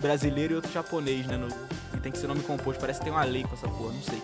brasileiro 0.00 0.54
e 0.54 0.56
outro 0.56 0.72
japonês, 0.72 1.26
né? 1.26 1.36
No, 1.36 1.48
e 1.94 2.00
tem 2.00 2.10
que 2.10 2.16
ser 2.16 2.26
nome 2.26 2.40
composto. 2.40 2.80
Parece 2.80 3.00
que 3.00 3.04
tem 3.04 3.12
uma 3.12 3.24
lei 3.24 3.42
com 3.42 3.54
essa 3.54 3.68
porra, 3.68 3.92
não 3.92 4.02
sei. 4.02 4.22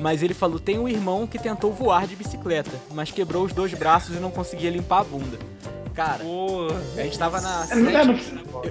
Mas 0.00 0.20
ele 0.20 0.34
falou: 0.34 0.58
tem 0.58 0.80
um 0.80 0.88
irmão 0.88 1.28
que 1.28 1.38
tentou 1.38 1.72
voar 1.72 2.08
de 2.08 2.16
bicicleta, 2.16 2.72
mas 2.90 3.12
quebrou 3.12 3.44
os 3.44 3.52
dois 3.52 3.72
braços 3.72 4.16
e 4.16 4.18
não 4.18 4.32
conseguia 4.32 4.70
limpar 4.70 5.02
a 5.02 5.04
bunda. 5.04 5.38
Cara, 5.94 6.24
a 6.98 7.02
gente 7.02 7.18
tava 7.18 7.40
na. 7.40 7.62
É, 7.64 7.66
sétima- 7.66 8.18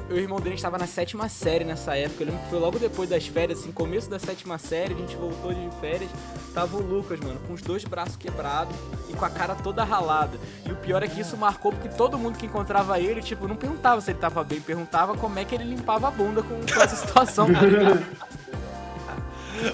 eu- 0.10 0.16
o 0.16 0.18
irmão 0.20 0.40
dele 0.40 0.56
estava 0.56 0.78
na 0.78 0.88
sétima 0.88 1.30
série 1.30 1.64
nessa 1.64 1.96
época. 1.96 2.24
Eu 2.24 2.28
lembro 2.28 2.42
que 2.44 2.50
foi 2.50 2.60
logo 2.60 2.80
depois 2.80 3.10
das 3.10 3.28
férias, 3.28 3.60
assim, 3.60 3.72
começo 3.72 4.10
da 4.10 4.18
sétima 4.20 4.58
série, 4.58 4.94
a 4.94 4.98
gente 4.98 5.16
voltou 5.16 5.54
de 5.54 5.70
férias. 5.80 6.10
Tava 6.54 6.78
o 6.78 6.82
Lucas, 6.82 7.20
mano, 7.20 7.40
com 7.48 7.54
os 7.54 7.62
dois 7.62 7.84
braços 7.86 8.16
quebrados 8.16 8.76
e 9.10 9.14
com 9.14 9.24
a 9.24 9.30
cara 9.30 9.56
toda 9.56 9.84
ralada. 9.84 10.38
E 10.66 10.72
o 10.72 10.76
pior 10.76 11.04
é 11.04 11.08
que 11.08 11.22
isso 11.22 11.38
marcou 11.38 11.72
porque 11.72 11.90
todo 11.90 12.18
mundo 12.18 12.38
que 12.38 12.46
encontrava 12.46 13.00
ele, 13.00 13.22
tipo, 13.22 13.48
não 13.48 13.56
perguntava 13.56 14.02
se 14.02 14.12
ele 14.12 14.20
tava 14.20 14.44
bem, 14.44 14.60
perguntava 14.60 15.16
como 15.16 15.38
é 15.40 15.46
que 15.46 15.54
ele 15.56 15.64
limpava 15.64 16.08
a 16.08 16.12
bunda 16.12 16.42
com, 16.42 16.56
com 16.60 16.82
essa 16.82 16.96
situação, 16.96 17.52
tá 17.54 17.62
ligado? 17.62 18.04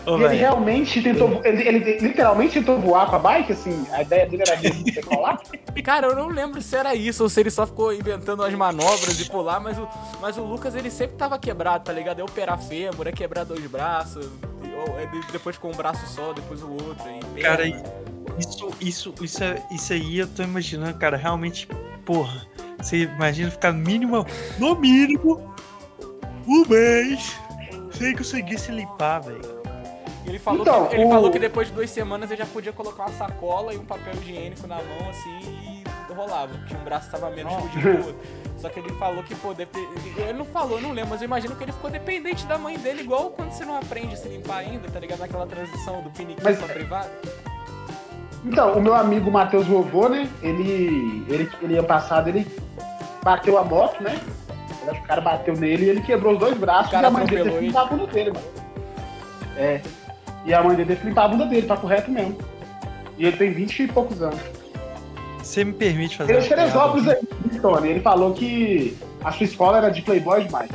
Ô, 0.05 0.17
E 0.17 0.23
ele 0.23 0.35
realmente 0.35 1.01
tentou. 1.01 1.41
Ele, 1.43 1.67
ele 1.67 1.99
literalmente 1.99 2.53
tentou 2.55 2.79
voar 2.79 3.09
com 3.09 3.15
a 3.15 3.19
bike, 3.19 3.53
assim. 3.53 3.85
A 3.91 4.01
ideia 4.01 4.25
dele 4.27 4.43
era 4.47 4.55
decolar. 4.57 5.41
Cara, 5.83 6.07
eu 6.07 6.15
não 6.15 6.27
lembro 6.27 6.61
se 6.61 6.75
era 6.75 6.95
isso 6.95 7.23
ou 7.23 7.29
se 7.29 7.39
ele 7.39 7.49
só 7.51 7.65
ficou 7.65 7.93
inventando 7.93 8.43
as 8.43 8.53
manobras 8.53 9.19
e 9.19 9.29
pular, 9.29 9.59
mas 9.59 9.77
o, 9.77 9.87
mas 10.21 10.37
o 10.37 10.41
Lucas 10.43 10.75
ele 10.75 10.89
sempre 10.89 11.15
tava 11.17 11.37
quebrado, 11.37 11.83
tá 11.83 11.93
ligado? 11.93 12.19
É 12.19 12.23
operar 12.23 12.59
fêmur, 12.59 13.07
é 13.07 13.11
quebrar 13.11 13.43
dois 13.45 13.65
braços, 13.67 14.27
ou 14.87 14.99
é 14.99 15.05
de- 15.05 15.31
depois 15.31 15.57
com 15.57 15.69
um 15.69 15.75
braço 15.75 16.05
só, 16.07 16.33
depois 16.33 16.61
o 16.63 16.71
outro. 16.71 17.05
E 17.35 17.41
Cara, 17.41 17.63
isso, 18.37 18.69
isso, 18.81 19.13
isso, 19.21 19.43
é- 19.43 19.63
isso 19.71 19.93
aí 19.93 20.17
eu 20.19 20.27
tô 20.27 20.43
imaginando, 20.43 20.97
cara, 20.97 21.15
realmente, 21.15 21.67
porra. 22.05 22.45
Você 22.79 23.03
imagina 23.03 23.49
ficar 23.51 23.71
no 23.71 23.79
mínimo, 23.83 24.25
no 24.59 24.75
mínimo, 24.75 25.53
um 26.47 26.63
mês 26.67 27.35
sem 27.91 28.15
conseguir 28.15 28.59
se 28.59 28.71
limpar, 28.71 29.19
velho. 29.19 29.56
Ele 30.27 30.37
falou, 30.39 30.61
Então, 30.61 30.85
que, 30.87 30.95
ele 30.95 31.05
o- 31.05 31.09
falou 31.09 31.31
que 31.31 31.39
depois 31.39 31.67
de 31.69 31.73
duas 31.73 31.89
semanas 31.89 32.29
ele 32.29 32.37
já 32.39 32.45
podia 32.45 32.73
colocar 32.73 33.03
uma 33.03 33.13
sacola 33.13 33.73
e 33.73 33.77
um 33.77 33.85
papel 33.85 34.13
higiênico 34.21 34.67
na 34.67 34.75
mão, 34.75 35.09
assim, 35.09 35.39
e 36.09 36.13
rolava, 36.13 36.47
porque 36.57 36.73
um 36.75 36.83
braço 36.83 37.09
tava 37.11 37.29
menos 37.29 37.53
fudido 37.53 37.81
que 37.81 37.87
o 37.87 37.97
outro. 38.07 38.15
Só 38.57 38.69
que 38.69 38.79
ele 38.79 38.89
falou 38.93 39.23
que, 39.23 39.35
pô, 39.35 39.53
depe- 39.53 39.87
ele 40.17 40.33
não 40.33 40.45
falou, 40.45 40.81
não 40.81 40.91
lembro, 40.91 41.11
mas 41.11 41.21
eu 41.21 41.25
imagino 41.25 41.55
que 41.55 41.63
ele 41.63 41.71
ficou 41.71 41.89
dependente 41.89 42.45
da 42.45 42.57
mãe 42.57 42.77
dele, 42.77 43.01
igual 43.03 43.29
quando 43.29 43.51
você 43.51 43.63
não 43.63 43.77
aprende 43.77 44.15
a 44.15 44.17
se 44.17 44.27
limpar 44.27 44.57
ainda, 44.57 44.89
tá 44.89 44.99
ligado? 44.99 45.19
Naquela 45.19 45.45
transição 45.47 46.01
do 46.01 46.09
piniquinho 46.09 46.43
Mas- 46.43 46.57
pra 46.57 46.67
privado. 46.73 47.09
Então, 48.45 48.73
o 48.77 48.81
meu 48.81 48.93
amigo 48.95 49.29
Matheus 49.31 49.65
Vovô, 49.67 50.07
né? 50.09 50.29
Ele, 50.41 51.25
ele, 51.29 51.49
ele 51.61 51.77
ano 51.77 51.87
passado, 51.87 52.29
ele 52.29 52.47
bateu 53.23 53.57
a 53.57 53.63
moto, 53.63 54.01
né? 54.01 54.19
O 54.87 55.03
cara 55.03 55.19
bateu 55.21 55.53
nele 55.55 55.85
e 55.85 55.89
ele 55.89 56.01
quebrou 56.01 56.33
os 56.33 56.39
dois 56.39 56.57
braços 56.57 56.87
O 56.87 56.91
cara 56.91 57.07
e 57.07 57.09
a 57.09 57.11
mãe 57.11 57.25
dele 57.25 57.43
teve 57.51 57.71
bunda 57.71 58.07
dele, 58.07 58.31
mano. 58.31 58.45
É. 59.57 59.81
E 60.47 60.53
a 60.53 60.63
mãe 60.63 60.77
dele 60.77 60.87
teve 60.87 61.01
que 61.01 61.07
limpar 61.07 61.25
a 61.25 61.27
bunda 61.27 61.45
dele, 61.45 61.67
papo 61.67 61.85
reto 61.85 62.09
mesmo. 62.09 62.37
E 63.17 63.25
ele 63.25 63.35
tem 63.35 63.51
20 63.51 63.83
e 63.83 63.87
poucos 63.89 64.21
anos. 64.21 64.39
Você 65.43 65.65
me 65.65 65.73
permite 65.73 66.15
fazer 66.15 66.31
Ele 66.31 66.39
é 66.39 66.41
de 66.41 66.47
uma 66.47 66.55
piada? 66.55 66.71
Teresópolis 66.71 67.07
aí, 67.09 67.59
Tony. 67.59 67.89
Ele 67.89 67.99
falou 67.99 68.33
que 68.33 68.97
a 69.23 69.31
sua 69.33 69.43
escola 69.43 69.77
era 69.79 69.89
de 69.89 70.01
playboy 70.01 70.45
demais. 70.45 70.69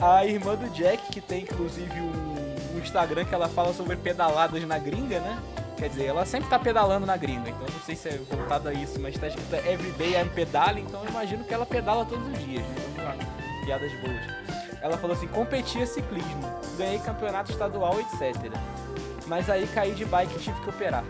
A 0.00 0.24
irmã 0.24 0.54
do 0.54 0.66
Jack, 0.70 1.12
que 1.12 1.20
tem 1.20 1.42
inclusive 1.42 2.00
um, 2.00 2.74
um 2.74 2.78
Instagram 2.78 3.26
que 3.26 3.34
ela 3.34 3.48
fala 3.48 3.74
sobre 3.74 3.96
pedaladas 3.96 4.66
na 4.66 4.78
gringa, 4.78 5.20
né? 5.20 5.38
Quer 5.76 5.88
dizer, 5.90 6.06
ela 6.06 6.24
sempre 6.24 6.48
tá 6.48 6.58
pedalando 6.58 7.04
na 7.04 7.16
gringa, 7.16 7.50
então 7.50 7.66
não 7.70 7.80
sei 7.84 7.96
se 7.96 8.08
é 8.08 8.18
voltado 8.30 8.68
a 8.68 8.72
isso, 8.72 8.98
mas 9.00 9.16
tá 9.18 9.28
escrito 9.28 9.54
Everyday 9.54 10.20
I'm 10.20 10.28
Pedaling, 10.28 10.82
então 10.82 11.02
eu 11.02 11.10
imagino 11.10 11.44
que 11.44 11.52
ela 11.52 11.66
pedala 11.66 12.04
todos 12.04 12.26
os 12.28 12.38
dias, 12.44 12.62
né? 12.62 12.74
Vamos 12.96 13.04
lá, 13.04 13.16
piadas 13.64 13.92
boas. 14.00 14.43
Ela 14.84 14.98
falou 14.98 15.16
assim, 15.16 15.26
competia 15.28 15.86
ciclismo, 15.86 16.46
ganhei 16.76 16.98
campeonato 16.98 17.50
estadual, 17.50 17.98
etc. 18.00 18.52
Mas 19.26 19.48
aí 19.48 19.66
caí 19.68 19.92
de 19.94 20.04
bike 20.04 20.36
e 20.36 20.38
tive 20.38 20.60
que 20.60 20.68
operar. 20.68 21.02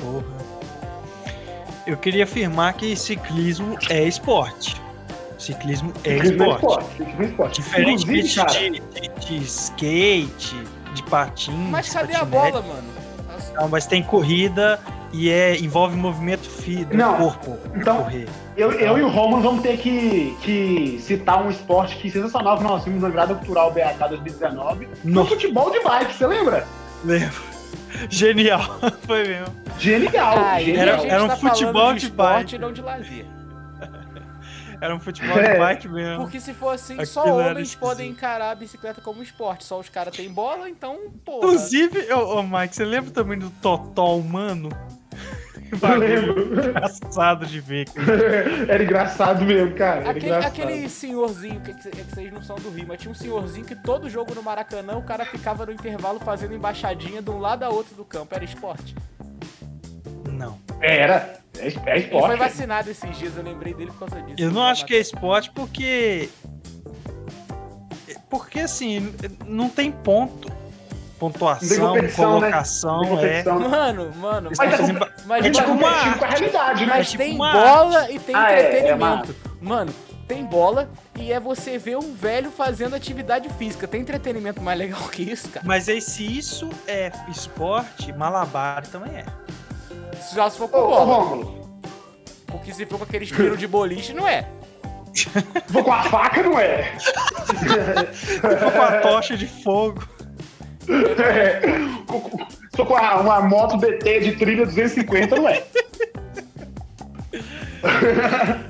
Porra. 0.00 0.48
Eu 1.86 1.96
queria 1.96 2.24
afirmar 2.24 2.72
que 2.74 2.96
ciclismo 2.96 3.78
é 3.88 4.02
esporte. 4.02 4.74
Ciclismo 5.38 5.92
é 6.02 6.14
é 6.14 6.16
esporte. 6.18 7.02
é 7.02 7.24
esporte. 7.24 7.62
Diferente 7.62 8.02
Inclusive, 8.02 8.34
cara, 8.34 8.50
de, 8.58 8.70
de- 8.80 9.08
de 9.20 9.36
skate, 9.44 10.56
de 10.94 11.02
patins. 11.04 11.54
Mas 11.70 11.88
cadê 11.90 12.16
a 12.16 12.26
patinete. 12.26 12.50
bola, 12.52 12.62
mano? 12.62 12.88
Não, 13.54 13.68
mas 13.68 13.86
tem 13.86 14.02
corrida 14.02 14.80
e 15.12 15.30
é, 15.30 15.56
envolve 15.58 15.96
movimento 15.96 16.48
fi, 16.48 16.84
do 16.84 16.96
Não. 16.96 17.16
corpo. 17.16 17.58
Então, 17.74 17.98
correr. 18.04 18.28
Eu, 18.56 18.72
eu 18.72 18.98
e 18.98 19.02
o 19.02 19.08
Romulo 19.08 19.42
vamos 19.42 19.62
ter 19.62 19.78
que, 19.78 20.36
que 20.42 20.98
citar 21.00 21.42
um 21.44 21.48
esporte 21.50 21.96
que 21.96 22.10
sensacional 22.10 22.58
que 22.58 22.64
nós 22.64 22.84
vimos 22.84 23.02
na 23.02 23.08
Grada 23.08 23.34
Cultural 23.34 23.72
BH 23.72 24.08
2019. 24.08 24.88
No 25.04 25.24
futebol 25.24 25.70
de 25.70 25.80
bike, 25.82 26.12
você 26.14 26.26
lembra? 26.26 26.66
Lembro. 27.04 27.42
Genial. 28.10 28.60
Foi 29.06 29.24
mesmo. 29.26 29.54
Genial. 29.78 30.38
Aí 30.38 30.64
genial. 30.66 30.86
Era- 30.86 31.06
era 31.06 31.24
um 31.24 31.28
tá 31.28 31.36
futebol 31.36 31.94
de 31.94 32.00
de 32.00 32.10
bike. 32.12 32.58
não 32.58 32.72
de 32.72 32.82
lazer. 32.82 33.24
Era 34.80 34.94
um 34.94 35.00
futebol 35.00 35.34
de 35.34 35.40
É. 35.44 35.58
bike 35.58 35.88
mesmo. 35.88 36.22
Porque 36.22 36.38
se 36.38 36.54
for 36.54 36.70
assim, 36.74 36.94
Aquilo 36.94 37.06
só 37.08 37.24
homens 37.36 37.74
podem 37.74 38.10
encarar 38.10 38.52
a 38.52 38.54
bicicleta 38.54 39.00
como 39.00 39.20
esporte. 39.22 39.64
Só 39.64 39.80
os 39.80 39.88
caras 39.88 40.14
têm 40.16 40.30
bola, 40.30 40.68
então, 40.70 40.96
porra. 41.24 41.38
Inclusive, 41.38 42.12
ô, 42.12 42.38
ô 42.38 42.42
Mike, 42.44 42.76
você 42.76 42.84
lembra 42.84 43.10
também 43.10 43.36
do 43.38 43.50
Totó 43.50 44.16
humano? 44.16 44.68
Engraçado 46.70 47.46
de 47.46 47.60
ver. 47.60 47.88
cara. 47.90 48.12
Era 48.72 48.82
engraçado 48.82 49.44
mesmo, 49.44 49.74
cara. 49.74 50.00
Era 50.00 50.10
Aquele, 50.10 50.26
engraçado. 50.26 50.52
aquele 50.52 50.88
senhorzinho, 50.88 51.60
que, 51.60 51.74
que, 51.74 51.90
que 51.90 52.02
vocês 52.04 52.32
não 52.32 52.42
são 52.42 52.56
do 52.56 52.70
Rio, 52.70 52.86
mas 52.88 53.00
tinha 53.00 53.10
um 53.10 53.14
senhorzinho 53.14 53.64
que 53.66 53.74
todo 53.76 54.08
jogo 54.08 54.34
no 54.34 54.42
Maracanã 54.42 54.96
o 54.96 55.02
cara 55.02 55.24
ficava 55.24 55.66
no 55.66 55.72
intervalo 55.72 56.18
fazendo 56.20 56.54
embaixadinha 56.54 57.20
de 57.22 57.30
um 57.30 57.38
lado 57.38 57.62
a 57.64 57.68
outro 57.68 57.94
do 57.94 58.04
campo. 58.04 58.34
Era 58.34 58.44
esporte. 58.44 58.94
Não. 60.30 60.58
Era. 60.80 61.38
É, 61.58 61.66
é 61.66 61.66
Ele 61.66 61.70
foi 61.80 61.98
esporte. 61.98 62.36
vacinado 62.38 62.90
esses 62.90 63.18
dias, 63.18 63.36
eu 63.36 63.42
lembrei 63.42 63.74
dele 63.74 63.90
por 63.90 64.08
causa 64.08 64.22
disso. 64.22 64.36
Eu 64.40 64.50
não 64.50 64.62
acho 64.62 64.86
que 64.86 64.94
é 64.94 64.98
esporte 64.98 65.50
porque. 65.50 66.28
Porque 68.30 68.60
assim, 68.60 69.12
não 69.46 69.68
tem 69.68 69.90
ponto. 69.90 70.50
Pontuação, 71.18 71.94
competição, 71.94 72.40
né? 72.40 72.50
colocação, 72.50 73.00
Tem 73.18 73.28
é. 73.28 73.42
Mano, 73.42 74.12
mano, 74.16 74.50
Mas, 74.56 74.70
mas, 74.70 74.98
tá, 74.98 75.08
Mas 75.26 75.46
é 75.46 75.50
tipo 75.50 75.70
uma 75.72 76.14
com 76.16 76.24
a 76.24 76.28
realidade, 76.28 76.86
né? 76.86 76.92
mas 76.96 77.10
tipo 77.10 77.24
tem 77.24 77.34
uma 77.34 77.52
bola 77.52 78.10
e 78.12 78.18
tem 78.20 78.36
Ah, 78.36 78.52
é, 78.52 78.54
é 78.54 78.68
entretenimento. 78.68 79.34
Mano, 79.60 79.92
tem 80.28 80.44
bola 80.44 80.88
e 81.16 81.32
é 81.32 81.40
você 81.40 81.76
ver 81.76 81.96
um 81.96 82.14
velho 82.14 82.50
fazendo 82.50 82.94
atividade 82.94 83.48
física. 83.54 83.88
Tem 83.88 84.02
entretenimento 84.02 84.62
mais 84.62 84.78
legal 84.78 85.00
que 85.08 85.22
isso, 85.22 85.48
cara? 85.48 85.66
Mas 85.66 85.88
aí, 85.88 86.00
se 86.00 86.24
isso 86.38 86.68
é 86.86 87.10
esporte, 87.28 88.12
malabar 88.12 88.86
também 88.86 89.16
é. 89.16 89.24
Só 90.20 90.48
se 90.48 90.58
for 90.58 90.66
Ô, 90.66 90.68
com 90.68 90.78
ô, 90.78 90.86
bola. 90.88 91.04
Rômulo, 91.04 91.80
Porque 92.46 92.72
se 92.72 92.86
for 92.86 92.98
com 92.98 93.04
aquele 93.04 93.24
espiro 93.24 93.56
de 93.56 93.66
boliche, 93.66 94.12
não 94.12 94.28
é. 94.28 94.48
vou 95.68 95.82
com 95.82 95.92
a 95.92 96.02
faca, 96.04 96.42
não 96.42 96.58
é? 96.60 96.92
Ficou 98.12 98.70
com 98.70 98.82
a 98.82 99.00
tocha 99.00 99.36
de 99.36 99.46
fogo. 99.46 100.06
É. 100.88 101.60
Com- 102.06 102.20
com- 102.20 102.46
Sou 102.74 102.86
com 102.86 102.96
a- 102.96 103.16
uma 103.20 103.40
moto 103.40 103.76
DT 103.76 104.20
de 104.20 104.32
trilha 104.36 104.64
250, 104.64 105.36
não 105.36 105.48
é? 105.48 105.62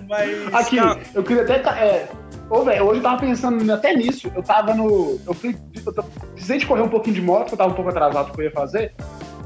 Mas. 0.09 0.55
Aqui, 0.55 0.77
eu 1.15 1.23
queria 1.23 1.43
até. 1.43 1.59
tá- 1.59 1.79
É, 1.79 2.09
ô, 2.51 2.63
velho, 2.65 2.85
hoje 2.85 3.01
eu 3.01 3.03
tava 3.03 3.21
pensando 3.21 3.73
até 3.73 3.95
nisso. 3.95 4.31
Eu 4.35 4.43
tava 4.43 4.75
no. 4.75 5.21
Eu, 5.27 5.35
fui, 5.35 5.57
eu 5.85 5.93
tô- 5.93 6.03
precisei 6.33 6.59
de 6.59 6.67
correr 6.67 6.83
um 6.83 6.89
pouquinho 6.89 7.15
de 7.17 7.23
moto, 7.23 7.41
porque 7.43 7.55
eu 7.55 7.59
tava 7.59 7.71
um 7.73 7.75
pouco 7.75 7.91
atrasado 7.91 8.27
do 8.29 8.33
que 8.33 8.41
eu 8.41 8.45
ia 8.45 8.51
fazer. 8.51 8.93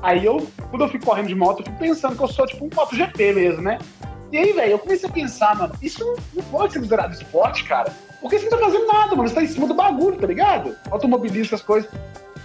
Aí 0.02 0.24
eu, 0.24 0.46
quando 0.70 0.82
eu 0.82 0.88
fico 0.88 1.04
correndo 1.04 1.28
de 1.28 1.35
moto, 1.35 1.61
eu 1.61 1.64
fico 1.66 1.78
pensando 1.78 2.16
que 2.16 2.22
eu 2.22 2.28
sou 2.28 2.46
tipo 2.46 2.64
um 2.64 2.70
MotoGP 2.74 3.32
mesmo, 3.32 3.62
né? 3.62 3.78
E 4.32 4.38
aí, 4.38 4.52
velho, 4.52 4.72
eu 4.72 4.78
comecei 4.78 5.08
a 5.08 5.12
pensar, 5.12 5.56
mano, 5.56 5.74
isso 5.82 6.04
não, 6.04 6.14
não 6.35 6.42
pode 6.44 6.72
ser 6.72 6.78
considerado 6.78 7.12
esporte, 7.12 7.64
cara. 7.64 7.92
Porque 8.20 8.38
você 8.38 8.48
não 8.48 8.58
tá 8.58 8.64
fazendo 8.64 8.87
nada, 8.87 9.14
mano. 9.14 9.28
Você 9.28 9.35
tá 9.35 9.42
em 9.42 9.46
cima 9.46 9.66
do 9.66 9.74
bagulho, 9.74 10.16
tá 10.16 10.26
ligado? 10.26 10.74
Automobilista, 10.90 11.54
as 11.54 11.62
coisas. 11.62 11.90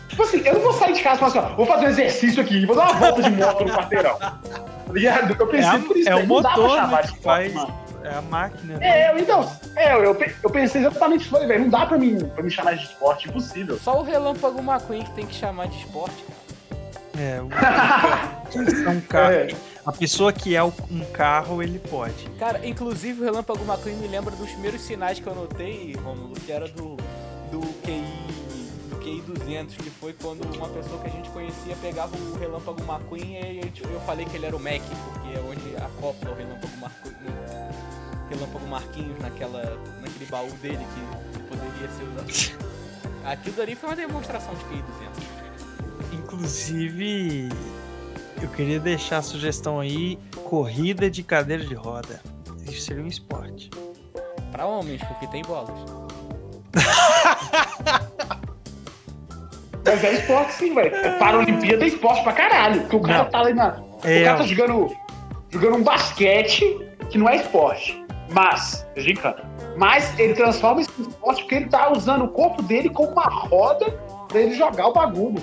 Tipo 0.07 0.23
assim, 0.23 0.41
eu 0.45 0.53
não 0.55 0.61
vou 0.61 0.73
sair 0.73 0.93
de 0.93 1.01
casa 1.01 1.15
e 1.15 1.19
falar 1.19 1.31
assim, 1.31 1.53
ó, 1.53 1.55
vou 1.55 1.65
fazer 1.65 1.85
um 1.85 1.89
exercício 1.89 2.41
aqui, 2.41 2.65
vou 2.65 2.75
dar 2.75 2.91
uma 2.91 2.93
volta 2.93 3.21
de 3.23 3.29
moto 3.31 3.63
no 3.65 3.73
quarteirão. 3.73 4.17
Tá 4.17 4.93
ligado? 4.93 5.35
Eu 5.37 5.47
é, 5.47 5.51
pensei 5.51 5.69
a- 5.69 5.79
por 5.79 5.97
isso, 5.97 6.09
é 6.09 6.13
velho, 6.13 6.25
o 6.25 6.27
não 6.27 6.41
dá 6.41 6.49
pra 6.49 6.61
motor 6.61 6.77
chamar 6.77 6.91
né, 6.97 7.01
de 7.03 7.13
que 7.13 7.21
faz. 7.23 7.53
É 8.03 8.09
a 8.13 8.21
máquina. 8.21 8.77
né? 8.77 8.87
É, 8.87 9.11
eu, 9.11 9.19
então, 9.19 9.51
é, 9.75 9.93
eu, 9.93 10.17
eu 10.43 10.49
pensei 10.49 10.79
exatamente 10.81 11.21
isso, 11.21 11.29
falei, 11.29 11.47
velho, 11.47 11.63
não 11.63 11.69
dá 11.69 11.85
pra 11.85 11.97
mim, 11.97 12.17
pra 12.19 12.41
me 12.41 12.49
chamar 12.49 12.75
de 12.77 12.83
esporte, 12.85 13.27
impossível. 13.27 13.77
Só 13.77 13.99
o 13.99 14.03
Relâmpago 14.03 14.59
McQueen 14.61 15.03
que 15.03 15.11
tem 15.11 15.25
que 15.25 15.35
chamar 15.35 15.67
de 15.67 15.77
esporte, 15.77 16.23
cara. 16.23 16.37
É, 17.19 17.41
o, 17.41 17.49
é 18.87 18.89
um 18.89 19.01
carro. 19.01 19.33
É. 19.33 19.47
A 19.85 19.91
pessoa 19.91 20.31
que 20.31 20.55
é 20.55 20.63
um 20.63 20.71
carro, 21.11 21.61
ele 21.61 21.79
pode. 21.79 22.29
Cara, 22.39 22.65
inclusive 22.65 23.21
o 23.21 23.23
Relâmpago 23.25 23.63
McQueen 23.65 23.97
me 23.97 24.07
lembra 24.07 24.35
dos 24.35 24.51
primeiros 24.51 24.81
sinais 24.81 25.19
que 25.19 25.27
eu 25.27 25.35
notei, 25.35 25.93
Romulo, 26.01 26.33
que 26.45 26.51
era 26.51 26.67
do, 26.67 26.95
do 27.51 27.61
QI 27.83 28.03
do 29.07 29.33
QI 29.33 29.39
200, 29.39 29.75
que 29.77 29.89
foi 29.89 30.13
quando 30.13 30.43
uma 30.55 30.67
pessoa 30.69 30.99
que 31.01 31.07
a 31.07 31.11
gente 31.11 31.29
conhecia 31.29 31.75
pegava 31.81 32.15
o 32.17 32.37
Relâmpago 32.37 32.81
McQueen 32.83 33.33
e 33.33 33.37
aí 33.37 33.57
eu- 33.59 33.89
eu 33.91 33.99
falei 34.01 34.25
que 34.25 34.35
ele 34.35 34.45
era 34.45 34.55
o 34.55 34.59
Mac, 34.59 34.81
porque 34.81 35.37
é 35.37 35.39
onde 35.39 35.75
acopla 35.77 36.31
o 36.31 36.35
Relâmpago 36.35 36.73
McQueen, 36.77 37.17
Relâmpago 38.29 38.67
Marquinhos 38.67 39.17
naquela, 39.19 39.63
naquele 40.01 40.25
baú 40.29 40.51
dele 40.61 40.85
que 40.93 41.39
poderia 41.43 41.89
ser 41.89 42.03
usado. 42.03 42.67
Aquilo 43.25 43.61
ali 43.61 43.75
foi 43.75 43.89
uma 43.89 43.95
demonstração 43.95 44.53
de 44.55 44.63
QI 44.65 44.81
200. 44.83 45.23
Inclusive, 46.13 47.49
eu 48.41 48.49
queria 48.49 48.79
deixar 48.79 49.17
a 49.19 49.21
sugestão 49.21 49.79
aí: 49.79 50.17
corrida 50.43 51.09
de 51.09 51.23
cadeira 51.23 51.65
de 51.65 51.73
roda. 51.73 52.21
Isso 52.65 52.81
seria 52.81 53.03
um 53.03 53.07
esporte. 53.07 53.69
Pra 54.51 54.65
homens, 54.65 55.01
porque 55.03 55.27
tem 55.27 55.41
bolas. 55.43 55.77
Mas 59.87 60.03
é 60.03 60.13
esporte 60.13 60.53
sim, 60.53 60.73
velho. 60.75 60.95
É 60.95 61.17
Paralimpíada 61.17 61.83
é 61.83 61.87
esporte 61.87 62.21
pra 62.23 62.33
caralho. 62.33 62.81
Porque 62.81 62.95
o 62.97 63.01
cara 63.01 63.23
Não. 63.23 63.29
tá 63.29 63.39
ali 63.39 63.53
na. 63.53 63.79
É, 64.03 64.21
o 64.21 64.25
cara 64.25 64.37
tá 64.39 64.43
jogando, 64.43 64.95
jogando 65.49 65.75
um 65.77 65.83
basquete 65.83 66.63
que 67.09 67.17
não 67.17 67.27
é 67.29 67.37
esporte. 67.37 68.03
Mas, 68.29 68.85
gincana. 68.97 69.37
Mas 69.77 70.17
ele 70.19 70.33
transforma 70.33 70.81
isso 70.81 70.91
em 70.99 71.03
esporte 71.03 71.41
porque 71.43 71.55
ele 71.55 71.65
tá 71.69 71.91
usando 71.91 72.25
o 72.25 72.27
corpo 72.27 72.61
dele 72.61 72.89
como 72.89 73.11
uma 73.11 73.23
roda 73.23 73.89
pra 74.27 74.39
ele 74.41 74.53
jogar 74.53 74.87
o 74.87 74.93
bagulho. 74.93 75.41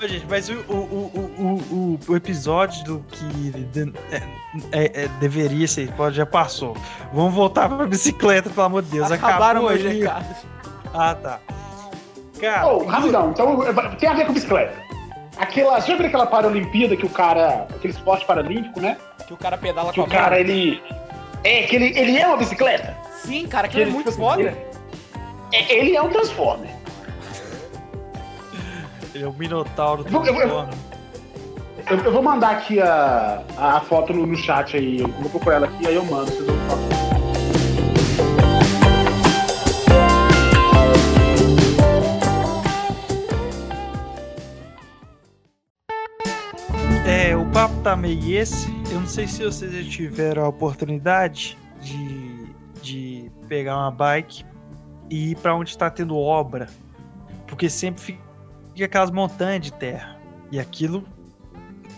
Gente, 0.00 0.26
mas 0.28 0.48
o, 0.50 0.52
o, 0.68 0.74
o, 0.74 1.34
o, 1.38 1.74
o, 1.74 2.12
o 2.12 2.16
episódio 2.16 2.84
do 2.84 3.04
que 3.10 3.24
de- 3.24 3.92
é, 4.12 4.22
é- 4.70 5.04
é- 5.04 5.08
deveria 5.18 5.66
ser, 5.66 5.90
pode, 5.92 6.16
já 6.16 6.26
passou. 6.26 6.76
Vamos 7.12 7.32
voltar 7.32 7.68
pra 7.68 7.86
bicicleta, 7.86 8.50
pelo 8.50 8.66
amor 8.66 8.82
de 8.82 8.90
Deus. 8.90 9.10
Acabaram 9.10 9.66
Acabou. 9.66 9.82
Ah, 10.92 11.14
tá. 11.14 11.40
Cara, 12.40 12.66
Ô, 12.66 12.84
rapidão, 12.84 13.30
então 13.30 13.58
tem 13.98 14.08
a 14.08 14.14
ver 14.14 14.26
com 14.26 14.32
bicicleta. 14.32 14.74
Aquela, 15.36 15.80
já 15.80 15.96
viu 15.96 16.06
aquela 16.06 16.26
Paralimpíada 16.26 16.96
que 16.96 17.06
o 17.06 17.08
cara. 17.08 17.66
aquele 17.74 17.92
esporte 17.92 18.24
paralímpico, 18.24 18.80
né? 18.80 18.96
Que 19.26 19.32
o 19.32 19.36
cara 19.36 19.56
pedala 19.58 19.90
Que 19.92 20.00
com 20.00 20.02
o 20.02 20.04
a 20.06 20.08
cara, 20.08 20.30
mão. 20.32 20.38
ele. 20.40 20.82
É, 21.42 21.62
que 21.62 21.76
ele, 21.76 21.98
ele 21.98 22.18
é 22.18 22.26
uma 22.26 22.36
bicicleta. 22.36 22.96
Sim, 23.22 23.46
cara, 23.46 23.66
aquilo 23.66 23.82
é 23.82 23.86
Ele, 23.86 23.92
muito 23.92 24.10
tipo, 24.10 24.22
foda. 24.22 24.40
ele- 24.42 24.56
É, 25.52 25.74
Ele 25.74 25.96
é 25.96 26.02
um 26.02 26.08
Transformer. 26.08 26.70
ele 29.14 29.24
é 29.24 29.28
o 29.28 29.32
Minotauro 29.32 30.02
do 30.04 30.08
Eu- 30.14 30.24
eu- 30.24 30.34
Transformer. 30.34 30.74
Eu, 31.90 31.98
eu 31.98 32.12
vou 32.12 32.22
mandar 32.22 32.50
aqui 32.52 32.80
a, 32.80 33.42
a 33.58 33.80
foto 33.80 34.12
no, 34.12 34.26
no 34.26 34.36
chat 34.36 34.76
aí. 34.76 35.00
Eu 35.00 35.08
vou 35.08 35.30
procurar 35.30 35.56
ela 35.56 35.66
aqui, 35.66 35.86
aí 35.86 35.94
eu 35.94 36.04
mando. 36.04 36.30
Vocês 36.30 36.46
vão 36.46 36.56
falar. 36.68 37.23
Meio 47.96 48.34
esse. 48.40 48.66
Eu 48.90 49.00
não 49.00 49.06
sei 49.06 49.26
se 49.28 49.44
vocês 49.44 49.72
já 49.72 49.90
tiveram 49.90 50.44
a 50.44 50.48
oportunidade 50.48 51.56
de, 51.80 52.46
de 52.82 53.30
pegar 53.46 53.76
uma 53.76 53.90
bike 53.90 54.44
e 55.10 55.32
ir 55.32 55.36
pra 55.36 55.54
onde 55.54 55.76
tá 55.76 55.90
tendo 55.90 56.16
obra. 56.16 56.68
Porque 57.46 57.68
sempre 57.68 58.02
fica 58.72 58.84
aquelas 58.86 59.10
montanhas 59.10 59.60
de 59.62 59.72
terra. 59.72 60.18
E 60.50 60.58
aquilo, 60.58 61.04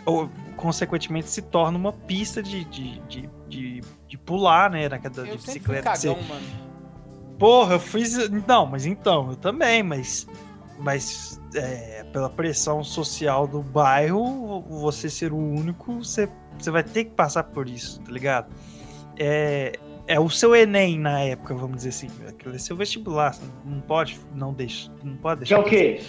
ou, 0.05 0.29
consequentemente, 0.57 1.31
se 1.31 1.41
torna 1.43 1.79
uma 1.79 1.93
pista 1.93 2.43
de, 2.43 2.65
de, 2.65 2.99
de, 3.09 3.31
de, 3.49 3.81
de 4.09 4.19
pular, 4.19 4.71
né? 4.71 4.89
Naquela 4.89 5.15
de 5.15 5.21
Eu 5.31 5.39
fui 5.39 5.47
bicicleta. 5.55 5.95
você- 5.95 6.09
cagão, 6.09 6.23
mano. 6.29 6.47
Porra, 7.39 7.75
eu 7.75 7.81
fiz. 7.81 8.29
Não, 8.47 8.67
mas 8.67 8.87
então, 8.87 9.31
eu 9.31 9.37
também, 9.37 9.83
mas. 9.83 10.27
Mas 10.79 11.41
é, 11.55 12.05
pela 12.13 12.29
pressão 12.29 12.85
social 12.85 13.47
do 13.47 13.63
bairro, 13.63 14.61
você 14.63 15.09
ser 15.09 15.33
o 15.33 15.37
único, 15.39 16.05
você, 16.05 16.29
você 16.59 16.71
vai 16.71 16.83
ter 16.83 17.05
que 17.05 17.11
passar 17.13 17.45
por 17.45 17.69
isso, 17.69 18.01
tá 18.01 18.13
ligado? 18.13 18.53
É, 19.19 19.73
é 20.07 20.21
o 20.21 20.29
seu 20.29 20.55
Enem 20.55 20.99
na 20.99 21.21
época, 21.21 21.55
vamos 21.55 21.79
dizer 21.79 21.89
assim. 21.89 22.09
Aquilo 22.29 22.55
é 22.55 22.59
seu 22.59 22.77
vestibular. 22.77 23.35
Você 23.35 23.43
não 23.65 23.81
pode, 23.81 24.21
não 24.35 24.53
deixa. 24.53 24.91
Não 25.03 25.17
pode 25.17 25.45
Que 25.45 25.55
é 25.55 25.57
deixar. 25.57 25.67
o 25.67 25.71
quê? 25.71 26.01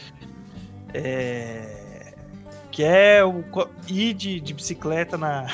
É, 0.94 2.14
que 2.72 2.84
é 2.84 3.24
o 3.24 3.44
ir 3.88 4.14
de, 4.14 4.40
de 4.40 4.54
bicicleta 4.54 5.18
na, 5.18 5.48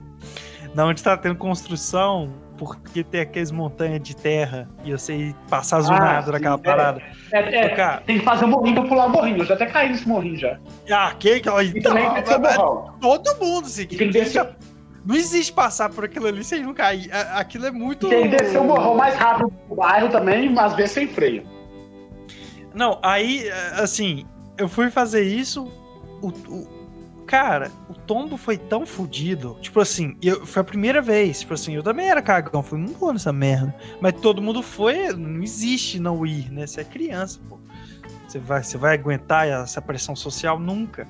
na 0.74 0.86
onde 0.86 1.02
tá 1.02 1.16
tendo 1.16 1.36
construção, 1.36 2.32
porque 2.60 3.02
tem 3.02 3.22
aqueles 3.22 3.50
montanhas 3.50 4.02
de 4.02 4.14
terra 4.14 4.68
e 4.84 4.92
você 4.92 5.14
ir 5.16 5.34
passar 5.48 5.80
zonado 5.80 6.26
sim, 6.26 6.32
naquela 6.32 6.56
é. 6.56 6.58
parada. 6.58 7.02
É, 7.32 7.38
é, 7.38 7.68
Cara, 7.70 8.02
tem 8.02 8.18
que 8.18 8.24
fazer 8.24 8.44
um 8.44 8.48
morrinho 8.48 8.74
pra 8.74 8.84
pular 8.84 9.06
o 9.06 9.08
morrinho. 9.08 9.38
Eu 9.38 9.46
já 9.46 9.54
até 9.54 9.64
caí 9.64 9.88
nesse 9.88 10.06
morrinho 10.06 10.36
já. 10.36 10.58
ah, 10.92 11.14
quem 11.18 11.40
que 11.40 11.48
ela 11.48 11.64
E 11.64 11.80
também 11.80 12.04
que. 12.12 12.22
Todo 13.00 13.36
mundo, 13.40 13.64
assim. 13.64 13.82
E 13.84 13.86
tem 13.86 14.10
que 14.10 14.10
descer, 14.10 14.46
Não 15.06 15.16
existe 15.16 15.54
passar 15.54 15.88
por 15.88 16.04
aquilo 16.04 16.26
ali 16.26 16.44
sem 16.44 16.62
não 16.62 16.74
cair. 16.74 17.10
Aquilo 17.34 17.64
é 17.66 17.70
muito. 17.70 18.10
tem 18.10 18.28
que 18.30 18.36
descer 18.36 18.60
o 18.60 18.64
morrão 18.64 18.94
mais 18.94 19.14
rápido 19.14 19.50
do 19.66 19.74
bairro 19.76 20.10
também, 20.10 20.54
às 20.58 20.74
vezes 20.74 20.90
sem 20.92 21.08
freio. 21.08 21.42
Não, 22.74 22.98
aí, 23.02 23.50
assim, 23.80 24.26
eu 24.58 24.68
fui 24.68 24.90
fazer 24.90 25.22
isso. 25.22 25.64
O, 26.20 26.28
o- 26.28 26.79
cara, 27.30 27.70
o 27.88 27.94
tombo 27.94 28.36
foi 28.36 28.58
tão 28.58 28.84
fodido. 28.84 29.56
Tipo 29.60 29.78
assim, 29.78 30.16
eu, 30.20 30.44
foi 30.44 30.62
a 30.62 30.64
primeira 30.64 31.00
vez. 31.00 31.38
Tipo 31.38 31.54
assim, 31.54 31.76
eu 31.76 31.82
também 31.82 32.10
era 32.10 32.20
cagão. 32.20 32.60
Falei, 32.60 32.84
não 32.84 32.92
vou 32.92 33.12
nessa 33.12 33.32
merda. 33.32 33.72
Mas 34.00 34.14
todo 34.20 34.42
mundo 34.42 34.64
foi. 34.64 35.12
Não 35.12 35.40
existe 35.40 36.00
não 36.00 36.26
ir, 36.26 36.50
né? 36.50 36.66
Você 36.66 36.80
é 36.80 36.84
criança, 36.84 37.38
pô. 37.48 37.56
Você 38.26 38.40
vai, 38.40 38.64
você 38.64 38.76
vai 38.76 38.94
aguentar 38.94 39.46
essa 39.46 39.80
pressão 39.80 40.16
social? 40.16 40.58
Nunca. 40.58 41.06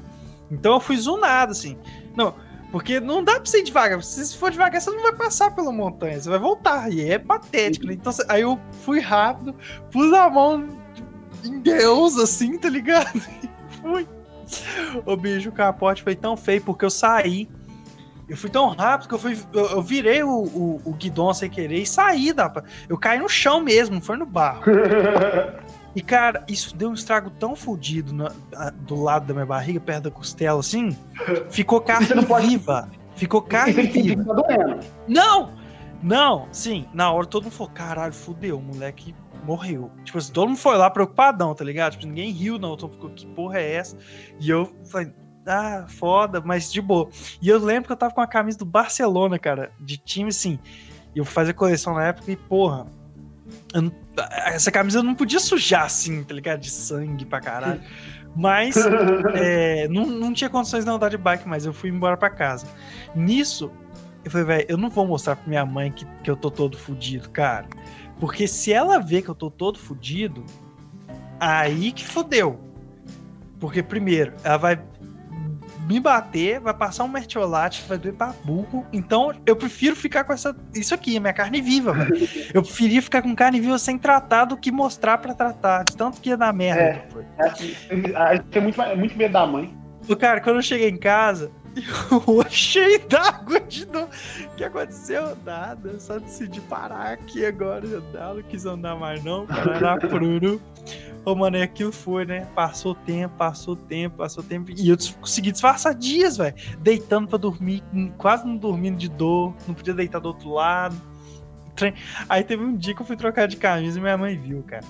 Então 0.51 0.75
eu 0.75 0.81
fui 0.81 0.99
zonado, 0.99 1.53
assim. 1.53 1.79
Não, 2.15 2.35
porque 2.71 3.01
não 3.01 3.25
dá 3.25 3.37
pra 3.37 3.47
você 3.47 3.61
ir 3.61 3.65
devagar. 3.65 4.03
Se 4.03 4.37
for 4.37 4.51
devagar, 4.51 4.79
você 4.79 4.91
não 4.91 5.03
vai 5.03 5.15
passar 5.15 5.55
pela 5.55 5.73
montanha. 5.73 6.21
Você 6.21 6.29
vai 6.29 6.39
voltar. 6.39 6.93
E 6.93 7.01
é 7.01 7.19
patético, 7.19 7.87
né? 7.87 7.95
Então, 7.95 8.13
aí 8.29 8.43
eu 8.43 8.61
fui 8.83 9.01
rápido, 9.01 9.55
pus 9.91 10.13
a 10.13 10.29
mão 10.29 10.69
em 11.43 11.61
Deus, 11.61 12.19
assim, 12.19 12.59
tá 12.59 12.69
ligado? 12.69 13.19
E 13.43 13.83
fui. 13.83 14.20
O 15.07 15.17
bicho, 15.17 15.49
o 15.49 15.53
capote 15.53 16.03
foi 16.03 16.15
tão 16.15 16.37
feio 16.37 16.63
porque 16.63 16.85
eu 16.85 16.91
saí. 16.91 17.49
Eu 18.29 18.37
fui 18.37 18.49
tão 18.51 18.69
rápido 18.69 19.09
que 19.09 19.15
eu 19.15 19.19
fui. 19.19 19.39
Eu, 19.53 19.67
eu 19.71 19.83
virei 19.83 20.23
o, 20.23 20.31
o, 20.31 20.81
o 20.85 20.93
guidão 20.95 21.33
sem 21.35 21.51
querer 21.51 21.81
e 21.81 21.87
saí 21.87 22.33
da. 22.33 22.53
Eu 22.89 22.97
caí 22.97 23.19
no 23.19 23.29
chão 23.29 23.61
mesmo, 23.61 23.97
não 23.97 24.03
foi 24.03 24.17
no 24.17 24.27
barro. 24.27 24.63
E, 25.93 26.01
cara, 26.01 26.45
isso 26.47 26.77
deu 26.77 26.89
um 26.89 26.95
estrago 26.95 27.31
tão 27.31 27.57
fodido 27.57 28.13
do 28.83 29.03
lado 29.03 29.27
da 29.27 29.35
minha 29.35 29.45
barriga, 29.45 29.81
perto 29.81 30.05
da 30.05 30.11
costela, 30.13 30.61
assim. 30.61 30.97
Ficou 31.51 31.81
carne 31.81 32.25
pode- 32.27 32.47
viva. 32.47 32.89
Ficou 33.17 33.43
carne 33.43 33.83
viva. 33.89 34.25
tá. 34.37 34.79
Não! 35.09 35.51
Não, 36.01 36.47
sim, 36.53 36.87
na 36.95 37.11
hora 37.11 37.27
todo 37.27 37.43
mundo 37.43 37.53
falou, 37.53 37.73
caralho, 37.75 38.13
fudeu, 38.13 38.61
moleque 38.61 39.13
morreu. 39.45 39.91
Tipo 40.05 40.19
assim, 40.19 40.33
todo 40.33 40.49
mundo 40.49 40.59
foi 40.59 40.77
lá 40.77 40.91
preocupadão, 40.91 41.55
tá 41.55 41.65
ligado? 41.65 41.93
Tipo, 41.93 42.07
ninguém 42.07 42.31
riu, 42.31 42.59
não. 42.59 42.77
Todo 42.77 42.91
mundo 42.91 42.95
ficou, 42.95 43.11
que 43.11 43.27
porra 43.27 43.59
é 43.59 43.75
essa? 43.75 43.97
E 44.39 44.49
eu 44.49 44.73
falei, 44.91 45.13
ah, 45.47 45.85
foda, 45.89 46.41
mas 46.41 46.71
de 46.71 46.81
boa. 46.81 47.09
E 47.41 47.49
eu 47.49 47.59
lembro 47.59 47.87
que 47.87 47.93
eu 47.93 47.97
tava 47.97 48.15
com 48.15 48.21
a 48.21 48.27
camisa 48.27 48.59
do 48.59 48.65
Barcelona, 48.65 49.39
cara, 49.39 49.73
de 49.81 49.97
time 49.97 50.29
assim. 50.29 50.59
Eu 51.15 51.25
fazia 51.25 51.53
coleção 51.55 51.95
na 51.95 52.05
época 52.07 52.31
e, 52.31 52.37
porra, 52.37 52.87
não- 53.75 53.93
essa 54.47 54.71
camisa 54.71 54.99
eu 54.99 55.03
não 55.03 55.15
podia 55.15 55.41
sujar 55.41 55.85
assim, 55.85 56.23
tá 56.23 56.35
ligado? 56.35 56.61
De 56.61 56.71
sangue 56.71 57.25
pra 57.25 57.41
caralho. 57.41 57.81
Mas 58.37 58.77
é, 59.35 59.89
não, 59.89 60.07
não 60.07 60.33
tinha 60.33 60.49
condições 60.49 60.85
de 60.85 60.91
andar 60.91 61.09
de 61.09 61.17
bike, 61.17 61.49
mas 61.49 61.67
eu 61.67 61.73
fui 61.73 61.91
embora 61.91 62.17
pra 62.17 62.31
casa. 62.31 62.67
Nisso, 63.15 63.71
eu 64.25 64.31
falei, 64.31 64.47
velho, 64.47 64.67
eu 64.69 64.77
não 64.77 64.89
vou 64.89 65.07
mostrar 65.07 65.35
pra 65.37 65.49
minha 65.49 65.65
mãe 65.67 65.91
que, 65.91 66.05
que 66.23 66.31
eu 66.31 66.37
tô 66.37 66.51
todo 66.51 66.77
fudido, 66.79 67.29
cara. 67.31 67.67
Porque 68.21 68.47
se 68.47 68.71
ela 68.73 68.99
ver 68.99 69.23
que 69.23 69.31
eu 69.31 69.35
tô 69.35 69.51
todo 69.51 69.79
fudido, 69.79 70.45
aí 71.41 71.91
que 71.91 72.05
fodeu. 72.05 72.61
Porque, 73.59 73.83
primeiro, 73.83 74.35
ela 74.45 74.59
vai 74.59 74.81
me 75.89 75.99
bater, 75.99 76.61
vai 76.61 76.73
passar 76.73 77.03
um 77.03 77.09
mertiolate 77.09 77.83
vai 77.89 77.99
doer 77.99 78.15
pra 78.15 78.33
burro. 78.45 78.87
Então, 78.93 79.35
eu 79.45 79.57
prefiro 79.57 79.97
ficar 79.97 80.23
com 80.23 80.33
essa. 80.33 80.55
Isso 80.75 80.95
aqui, 80.95 81.19
minha 81.19 81.33
carne 81.33 81.61
viva, 81.61 81.93
velho. 81.93 82.29
Eu 82.55 82.63
preferia 82.63 83.03
ficar 83.03 83.23
com 83.23 83.35
carne 83.35 83.59
viva 83.59 83.79
sem 83.79 83.99
tratar 83.99 84.45
do 84.45 84.57
que 84.57 84.71
mostrar 84.71 85.19
pra 85.19 85.35
tratar. 85.35 85.85
De 85.85 85.97
tanto 85.97 86.21
que 86.21 86.29
ia 86.29 86.37
dar 86.37 86.53
merda. 86.53 86.81
É. 86.81 87.07
foi. 87.11 87.25
A 88.15 88.35
gente 88.35 88.45
tem 88.51 88.63
muito, 88.63 88.81
muito 88.97 89.17
medo 89.17 89.33
da 89.33 89.47
mãe. 89.47 89.75
O 90.09 90.15
cara, 90.15 90.41
quando 90.41 90.57
eu 90.57 90.63
cheguei 90.63 90.89
em 90.89 90.97
casa, 90.97 91.51
eu 92.27 92.43
achei 92.43 92.99
d'água 92.99 93.61
de 93.61 93.87
novo. 93.87 94.11
O 94.53 94.57
que 94.57 94.65
aconteceu? 94.65 95.37
Nada. 95.45 95.91
Eu 95.91 96.01
só 96.01 96.19
decidi 96.19 96.61
parar 96.63 97.13
aqui 97.13 97.45
agora 97.45 97.87
de 97.87 97.95
andar. 97.95 98.35
Não 98.35 98.43
quis 98.43 98.67
andar 98.67 98.97
mais, 98.97 99.23
não. 99.23 99.47
Parar 99.47 99.99
pruru. 100.09 100.61
Ô, 101.25 101.35
mano, 101.35 101.57
e 101.57 101.63
aquilo 101.63 101.93
foi, 101.93 102.25
né? 102.25 102.47
Passou 102.55 102.95
tempo, 102.95 103.37
passou 103.37 103.77
tempo, 103.77 104.17
passou 104.17 104.43
tempo. 104.43 104.71
E 104.77 104.89
eu 104.89 104.97
consegui 105.21 105.53
disfarçar 105.53 105.95
dias, 105.95 106.37
velho. 106.37 106.55
Deitando 106.81 107.29
pra 107.29 107.39
dormir, 107.39 107.83
quase 108.17 108.47
não 108.47 108.57
dormindo 108.57 108.97
de 108.97 109.09
dor. 109.09 109.55
Não 109.69 109.75
podia 109.75 109.95
deitar 109.95 110.19
do 110.19 110.29
outro 110.29 110.51
lado. 110.51 110.97
Aí 112.29 112.43
teve 112.43 112.63
um 112.63 112.77
dia 112.77 112.95
que 112.95 113.03
eu 113.03 113.07
fui 113.07 113.17
trocar 113.17 113.47
de 113.47 113.57
camisa 113.57 113.99
e 113.99 114.03
minha 114.03 114.17
mãe 114.17 114.37
viu, 114.37 114.63
cara. 114.63 114.85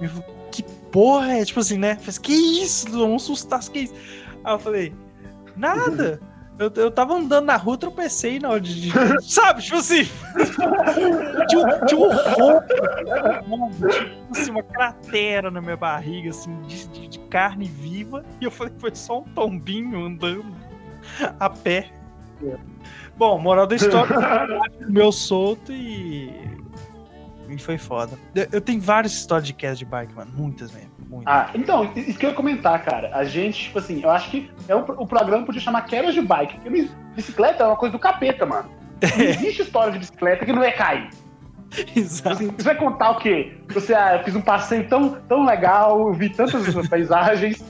Me 0.00 0.08
falou, 0.08 0.48
que 0.50 0.62
porra 0.90 1.34
é? 1.34 1.44
Tipo 1.44 1.60
assim, 1.60 1.78
né? 1.78 1.96
Fez, 1.96 2.18
que 2.18 2.32
isso? 2.32 3.04
Um 3.04 3.18
sustaço, 3.18 3.70
que 3.70 3.80
isso? 3.80 3.94
Aí 4.44 4.54
eu 4.54 4.58
falei, 4.58 4.92
nada. 5.56 6.20
Eu, 6.58 6.72
eu 6.76 6.90
tava 6.90 7.14
andando 7.14 7.44
na 7.44 7.56
rua, 7.56 7.76
tropecei 7.76 8.38
na 8.40 8.48
hora 8.48 8.60
de. 8.60 8.90
sabe? 9.22 9.62
Tipo 9.62 9.76
assim. 9.76 10.04
tinha, 11.48 11.66
um- 11.66 11.86
tinha 11.86 12.00
um 12.00 12.10
ronco, 12.10 12.66
tipo 12.66 14.32
assim, 14.32 14.50
uma 14.52 14.62
cratera 14.62 15.50
na 15.50 15.60
minha 15.60 15.76
barriga, 15.76 16.30
assim, 16.30 16.58
de, 16.62 16.88
de- 16.88 17.08
de 17.08 17.18
carne 17.28 17.66
viva. 17.66 18.24
E 18.40 18.44
eu 18.46 18.50
falei, 18.50 18.72
foi 18.78 18.94
só 18.94 19.20
um 19.20 19.24
tombinho 19.24 20.06
andando 20.06 20.46
a 21.38 21.50
pé. 21.50 21.90
Bom, 23.18 23.38
moral 23.38 23.66
da 23.66 23.76
história, 23.76 24.16
meu 24.88 25.12
solto 25.12 25.72
e. 25.72 26.55
E 27.48 27.58
foi 27.58 27.78
foda. 27.78 28.18
Eu, 28.52 28.60
tenho 28.60 28.80
várias 28.80 29.12
histórias 29.12 29.46
de 29.46 29.52
queda 29.52 29.74
de 29.74 29.84
bike, 29.84 30.14
mano. 30.14 30.30
Muitas 30.34 30.72
mesmo. 30.72 30.90
Muitas. 31.08 31.32
Ah, 31.32 31.50
então, 31.54 31.90
isso 31.94 32.18
que 32.18 32.26
eu 32.26 32.30
ia 32.30 32.36
comentar, 32.36 32.84
cara. 32.84 33.10
A 33.14 33.24
gente, 33.24 33.64
tipo 33.64 33.78
assim, 33.78 34.02
eu 34.02 34.10
acho 34.10 34.30
que 34.30 34.50
é 34.68 34.74
um, 34.74 34.80
o 34.80 35.06
programa 35.06 35.46
podia 35.46 35.60
chamar 35.60 35.82
Quedas 35.82 36.14
de 36.14 36.22
Bike, 36.22 36.54
porque 36.60 36.88
bicicleta 37.14 37.64
é 37.64 37.66
uma 37.66 37.76
coisa 37.76 37.92
do 37.92 37.98
capeta, 37.98 38.44
mano. 38.44 38.68
Não 39.00 39.24
existe 39.24 39.62
história 39.62 39.92
de 39.92 39.98
bicicleta 39.98 40.44
que 40.44 40.52
não 40.52 40.62
é 40.62 40.72
cair. 40.72 41.08
Exato. 41.94 42.36
Assim, 42.36 42.50
você 42.50 42.62
vai 42.62 42.76
contar 42.76 43.10
o 43.10 43.18
quê? 43.18 43.56
Você, 43.68 43.94
ah, 43.94 44.16
eu 44.16 44.24
fiz 44.24 44.34
um 44.34 44.40
passeio 44.40 44.88
tão, 44.88 45.10
tão 45.28 45.44
legal, 45.44 46.12
vi 46.12 46.30
tantas 46.30 46.74
paisagens. 46.88 47.62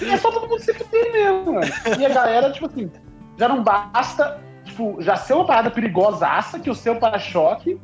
E 0.00 0.04
é 0.06 0.16
só 0.16 0.30
todo 0.30 0.48
mundo 0.48 0.60
se 0.60 0.72
fuder 0.74 1.12
mesmo, 1.12 1.54
mano. 1.54 1.72
E 1.98 2.04
a 2.04 2.08
galera, 2.08 2.52
tipo 2.52 2.66
assim, 2.66 2.90
já 3.38 3.48
não 3.48 3.62
basta, 3.62 4.40
tipo, 4.64 4.96
já 5.00 5.16
ser 5.16 5.34
uma 5.34 5.46
parada 5.46 5.70
perigosaça 5.70 6.58
que 6.58 6.70
o 6.70 6.74
seu 6.74 6.96
para-choque. 6.96 7.80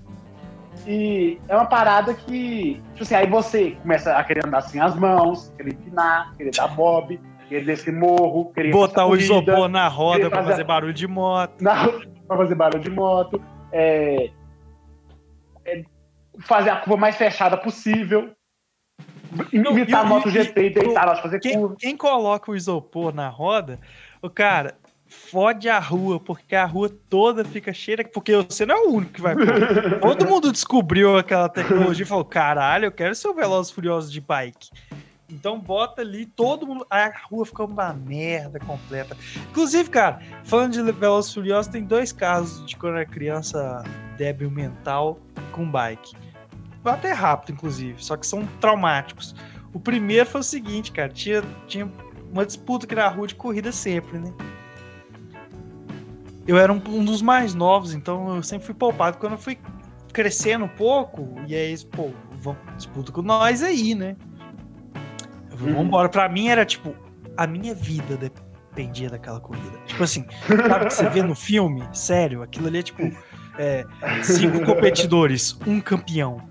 E 0.86 1.40
é 1.48 1.56
uma 1.56 1.66
parada 1.66 2.14
que, 2.14 2.80
tipo 2.92 3.02
assim, 3.02 3.14
aí 3.14 3.26
você 3.28 3.72
começa 3.82 4.16
a 4.16 4.22
querer 4.22 4.46
andar 4.46 4.58
assim 4.58 4.78
as 4.78 4.94
mãos, 4.94 5.52
querer 5.56 5.72
empinar, 5.72 6.32
querer 6.36 6.52
dar 6.54 6.68
bob, 6.68 7.20
querer 7.48 7.64
descer 7.64 7.92
morro, 7.92 8.52
querer 8.52 8.70
Botar 8.70 9.04
o 9.04 9.08
corrida, 9.08 9.24
isopor 9.24 9.68
na 9.68 9.88
roda 9.88 10.28
pra 10.30 10.38
fazer- 10.38 10.50
fazer 10.52 10.64
barulho 10.64 10.92
de 10.94 11.06
moto. 11.08 11.60
na, 11.62 11.88
pra 12.28 12.36
fazer 12.36 12.54
barulho 12.54 12.82
de 12.82 12.90
moto, 12.90 13.42
é, 13.72 14.30
é, 15.64 15.82
fazer 16.40 16.70
a 16.70 16.76
curva 16.76 16.96
mais 16.96 17.16
fechada 17.16 17.56
possível, 17.56 18.30
imitar 19.52 20.02
a 20.02 20.04
moto 20.04 20.30
GP 20.30 20.60
e 20.66 20.70
deitar 20.70 21.04
pra 21.04 21.16
fazer 21.16 21.40
Quem, 21.40 21.58
curva. 21.58 21.74
quem 21.80 21.96
coloca 21.96 22.50
o 22.50 22.54
isopor 22.54 23.12
na 23.12 23.28
roda, 23.28 23.80
o 24.22 24.30
cara 24.30 24.76
fode 25.16 25.68
a 25.68 25.78
rua, 25.78 26.20
porque 26.20 26.54
a 26.54 26.64
rua 26.64 26.90
toda 27.08 27.44
fica 27.44 27.72
cheia, 27.72 28.04
porque 28.12 28.36
você 28.36 28.64
não 28.66 28.74
é 28.74 28.78
o 28.86 28.92
único 28.92 29.12
que 29.14 29.20
vai. 29.20 29.34
Todo 30.00 30.26
mundo 30.26 30.52
descobriu 30.52 31.16
aquela 31.16 31.48
tecnologia 31.48 32.04
e 32.04 32.08
falou: 32.08 32.24
caralho, 32.24 32.86
eu 32.86 32.92
quero 32.92 33.14
ser 33.14 33.28
o 33.28 33.34
Velozes 33.34 33.72
e 33.72 33.74
Furiosos 33.74 34.12
de 34.12 34.20
bike. 34.20 34.70
Então 35.28 35.58
bota 35.58 36.02
ali, 36.02 36.24
todo 36.24 36.66
mundo. 36.66 36.86
A 36.88 37.10
rua 37.28 37.44
fica 37.44 37.64
uma 37.64 37.92
merda 37.92 38.60
completa. 38.60 39.16
Inclusive, 39.50 39.90
cara, 39.90 40.20
falando 40.44 40.72
de 40.72 40.92
Velozes 40.92 41.32
e 41.32 41.34
Furiosos, 41.34 41.72
tem 41.72 41.82
dois 41.82 42.12
casos 42.12 42.64
de 42.64 42.76
quando 42.76 42.96
era 42.96 43.06
criança 43.06 43.82
débil 44.16 44.50
mental 44.50 45.18
com 45.50 45.68
bike. 45.68 46.14
Até 46.84 47.12
rápido, 47.12 47.54
inclusive, 47.54 48.02
só 48.04 48.16
que 48.16 48.24
são 48.24 48.46
traumáticos. 48.60 49.34
O 49.72 49.80
primeiro 49.80 50.26
foi 50.26 50.40
o 50.40 50.44
seguinte, 50.44 50.92
cara, 50.92 51.08
tinha, 51.08 51.42
tinha 51.66 51.90
uma 52.32 52.46
disputa 52.46 52.86
aqui 52.86 52.94
na 52.94 53.08
rua 53.08 53.26
de 53.26 53.34
corrida 53.34 53.72
sempre, 53.72 54.18
né? 54.18 54.32
Eu 56.46 56.58
era 56.58 56.72
um, 56.72 56.80
um 56.88 57.04
dos 57.04 57.22
mais 57.22 57.54
novos, 57.54 57.92
então 57.94 58.36
eu 58.36 58.42
sempre 58.42 58.66
fui 58.66 58.74
poupado. 58.74 59.18
Quando 59.18 59.32
eu 59.32 59.38
fui 59.38 59.58
crescendo 60.12 60.64
um 60.64 60.68
pouco, 60.68 61.34
e 61.46 61.54
aí, 61.54 61.76
pô, 61.90 62.10
vamos, 62.40 62.60
disputa 62.76 63.12
com 63.12 63.22
nós 63.22 63.62
aí, 63.62 63.94
né? 63.94 64.16
Falei, 65.56 65.74
Uhum. 65.74 65.84
Vambora. 65.84 66.08
Pra 66.08 66.28
mim 66.28 66.48
era 66.48 66.64
tipo, 66.64 66.94
a 67.36 67.46
minha 67.46 67.74
vida 67.74 68.16
dependia 68.16 69.08
daquela 69.08 69.40
corrida. 69.40 69.78
Tipo 69.86 70.04
assim, 70.04 70.26
sabe 70.68 70.84
o 70.84 70.88
que 70.88 70.94
você 70.94 71.08
vê 71.08 71.22
no 71.22 71.34
filme? 71.34 71.82
Sério, 71.92 72.42
aquilo 72.42 72.66
ali 72.68 72.78
é 72.78 72.82
tipo, 72.82 73.02
é, 73.58 73.84
cinco 74.22 74.64
competidores, 74.64 75.58
um 75.66 75.80
campeão. 75.80 76.42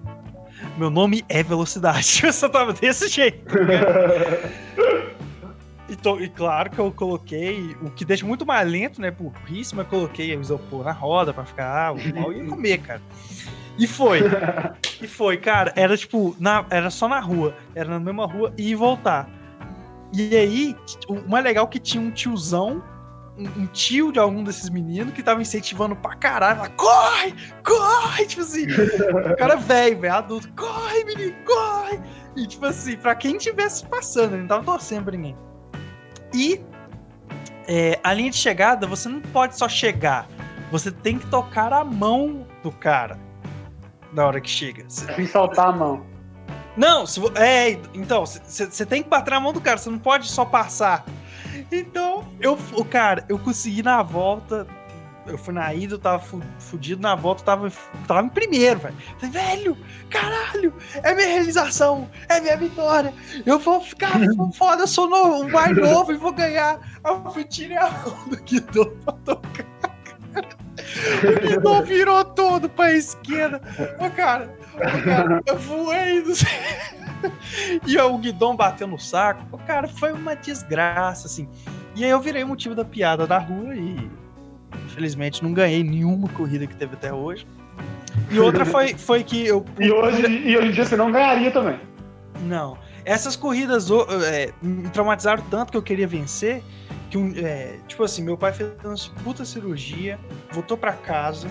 Meu 0.77 0.89
nome 0.89 1.23
é 1.29 1.43
velocidade. 1.43 2.21
Eu 2.25 2.33
só 2.33 2.49
tava 2.49 2.73
desse 2.73 3.07
jeito. 3.07 3.45
ligado? 3.57 4.64
E, 5.87 5.95
tô- 5.95 6.19
e 6.19 6.27
claro 6.29 6.69
que 6.71 6.79
eu 6.79 6.91
coloquei, 6.91 7.75
o 7.81 7.91
que 7.91 8.03
deixa 8.03 8.25
muito 8.25 8.45
mais 8.45 8.67
lento, 8.69 8.99
né? 8.99 9.11
Burríssimo, 9.11 9.81
eu 9.81 9.85
coloquei 9.85 10.35
o 10.35 10.41
isopor 10.41 10.83
na 10.83 10.91
roda 10.91 11.31
pra 11.33 11.45
ficar. 11.45 11.89
ah, 11.89 11.91
O 11.91 12.13
pau 12.13 12.33
ia 12.33 12.43
comer, 12.45 12.79
cara. 12.79 13.01
E 13.77 13.85
foi. 13.87 14.19
E 15.01 15.07
foi, 15.07 15.35
cara. 15.35 15.73
Era 15.75 15.95
tipo, 15.97 16.33
na, 16.39 16.65
era 16.69 16.89
só 16.89 17.07
na 17.09 17.19
rua. 17.19 17.53
Era 17.75 17.89
na 17.89 17.99
mesma 17.99 18.25
rua 18.25 18.53
e 18.57 18.69
ia 18.69 18.77
voltar. 18.77 19.29
E 20.13 20.35
aí, 20.35 20.75
o 21.09 21.15
mais 21.29 21.43
legal 21.43 21.65
é 21.65 21.67
que 21.67 21.79
tinha 21.79 22.01
um 22.01 22.09
tiozão, 22.09 22.81
um, 23.37 23.43
um 23.63 23.65
tio 23.67 24.09
de 24.13 24.17
algum 24.17 24.41
desses 24.41 24.69
meninos 24.69 25.13
que 25.13 25.21
tava 25.21 25.41
incentivando 25.41 25.93
pra 25.93 26.15
caralho. 26.15 26.61
Lá, 26.61 26.69
corre! 26.69 27.35
Corre! 27.61 28.25
Tipo 28.25 28.41
assim, 28.43 28.65
o 28.71 29.35
cara 29.35 29.57
velho, 29.57 29.99
velho, 29.99 30.13
adulto. 30.15 30.47
Corre, 30.55 31.03
menino, 31.03 31.35
corre! 31.45 31.99
E 32.37 32.47
tipo 32.47 32.65
assim, 32.65 32.95
pra 32.95 33.13
quem 33.13 33.37
tivesse 33.37 33.85
passando, 33.85 34.31
ele 34.33 34.41
não 34.43 34.47
tava 34.47 34.63
torcendo 34.63 35.03
pra 35.03 35.11
ninguém. 35.11 35.35
E 36.35 36.61
é, 37.67 37.99
a 38.03 38.13
linha 38.13 38.29
de 38.29 38.37
chegada, 38.37 38.85
você 38.85 39.07
não 39.09 39.21
pode 39.21 39.57
só 39.57 39.67
chegar. 39.69 40.27
Você 40.71 40.91
tem 40.91 41.17
que 41.17 41.25
tocar 41.27 41.71
a 41.71 41.83
mão 41.83 42.45
do 42.61 42.71
cara 42.71 43.17
na 44.11 44.25
hora 44.25 44.41
que 44.41 44.49
chega. 44.49 44.83
Você- 44.87 45.11
Sem 45.13 45.25
soltar 45.27 45.69
a 45.69 45.71
mão. 45.71 46.05
não, 46.75 47.05
se 47.07 47.21
é, 47.35 47.71
então, 47.93 48.25
você 48.25 48.85
tem 48.85 49.01
que 49.01 49.09
bater 49.09 49.31
na 49.31 49.39
mão 49.39 49.53
do 49.53 49.61
cara, 49.61 49.77
você 49.77 49.89
não 49.89 49.99
pode 49.99 50.27
só 50.27 50.43
passar. 50.45 51.05
Então, 51.71 52.25
eu, 52.39 52.57
cara, 52.89 53.23
eu 53.29 53.39
consegui 53.39 53.81
na 53.81 54.03
volta, 54.03 54.67
eu 55.27 55.37
fui 55.37 55.53
na 55.53 55.73
ida, 55.73 55.95
eu 55.95 55.99
tava 55.99 56.19
fu- 56.19 56.41
fudido, 56.59 57.01
na 57.01 57.15
volta 57.15 57.41
eu 57.41 57.45
tava, 57.45 57.71
tava 58.07 58.25
em 58.25 58.29
primeiro, 58.29 58.79
velho. 58.79 58.95
Falei, 59.17 59.31
velho, 59.31 59.77
caralho, 60.09 60.73
é 61.03 61.13
minha 61.13 61.27
realização, 61.27 62.09
é 62.29 62.39
minha 62.39 62.55
vitória, 62.57 63.13
eu 63.45 63.57
vou 63.59 63.81
ficar 63.81 64.11
foda, 64.53 64.83
eu 64.83 64.87
sou 64.87 65.09
novo, 65.09 65.41
o 65.47 65.51
mais 65.51 65.75
novo 65.75 66.11
e 66.13 66.17
vou 66.17 66.31
ganhar. 66.33 66.79
Aí 67.03 67.11
eu 67.13 67.31
fui 67.31 67.43
tirei 67.43 67.77
a 67.77 67.89
mão 67.89 68.29
do 68.29 68.37
guidão 68.37 68.91
pra 69.03 69.13
tocar. 69.13 69.65
O 71.23 71.47
guidão 71.47 71.83
virou 71.83 72.23
todo 72.23 72.69
pra 72.69 72.91
esquerda. 72.93 73.61
Ô, 73.99 74.09
cara, 74.11 74.53
ô, 74.75 75.03
cara, 75.03 75.41
eu 75.45 75.57
voei, 75.57 76.21
não 76.23 76.35
sei. 76.35 76.47
E 77.87 77.97
o 77.97 78.17
guidão 78.17 78.55
bateu 78.55 78.87
no 78.87 78.99
saco. 78.99 79.57
Cara, 79.65 79.87
foi 79.87 80.11
uma 80.13 80.35
desgraça, 80.35 81.27
assim. 81.27 81.49
E 81.95 82.03
aí 82.03 82.09
eu 82.09 82.19
virei 82.19 82.43
o 82.43 82.47
motivo 82.47 82.75
da 82.75 82.83
piada 82.85 83.25
da 83.25 83.37
rua 83.37 83.73
e 83.75 84.04
infelizmente 84.95 85.43
não 85.43 85.53
ganhei 85.53 85.83
nenhuma 85.83 86.29
corrida 86.29 86.65
que 86.65 86.75
teve 86.75 86.93
até 86.93 87.13
hoje. 87.13 87.45
E 88.31 88.39
outra 88.39 88.63
foi, 88.65 88.93
foi 88.93 89.23
que 89.23 89.45
eu. 89.45 89.65
E 89.77 89.91
hoje, 89.91 90.25
e 90.25 90.57
hoje 90.57 90.69
em 90.69 90.71
dia 90.71 90.85
você 90.85 90.95
não 90.95 91.11
ganharia 91.11 91.51
também. 91.51 91.77
Não. 92.43 92.77
Essas 93.03 93.35
corridas 93.35 93.89
é, 94.25 94.51
me 94.61 94.89
traumatizaram 94.89 95.43
tanto 95.49 95.71
que 95.71 95.77
eu 95.77 95.83
queria 95.83 96.07
vencer. 96.07 96.63
Que 97.09 97.17
um, 97.17 97.33
é, 97.35 97.77
tipo 97.87 98.03
assim, 98.03 98.23
meu 98.23 98.37
pai 98.37 98.51
fez 98.51 98.71
uma 98.83 98.95
puta 99.23 99.45
cirurgia, 99.45 100.17
voltou 100.51 100.75
pra 100.75 100.93
casa 100.93 101.47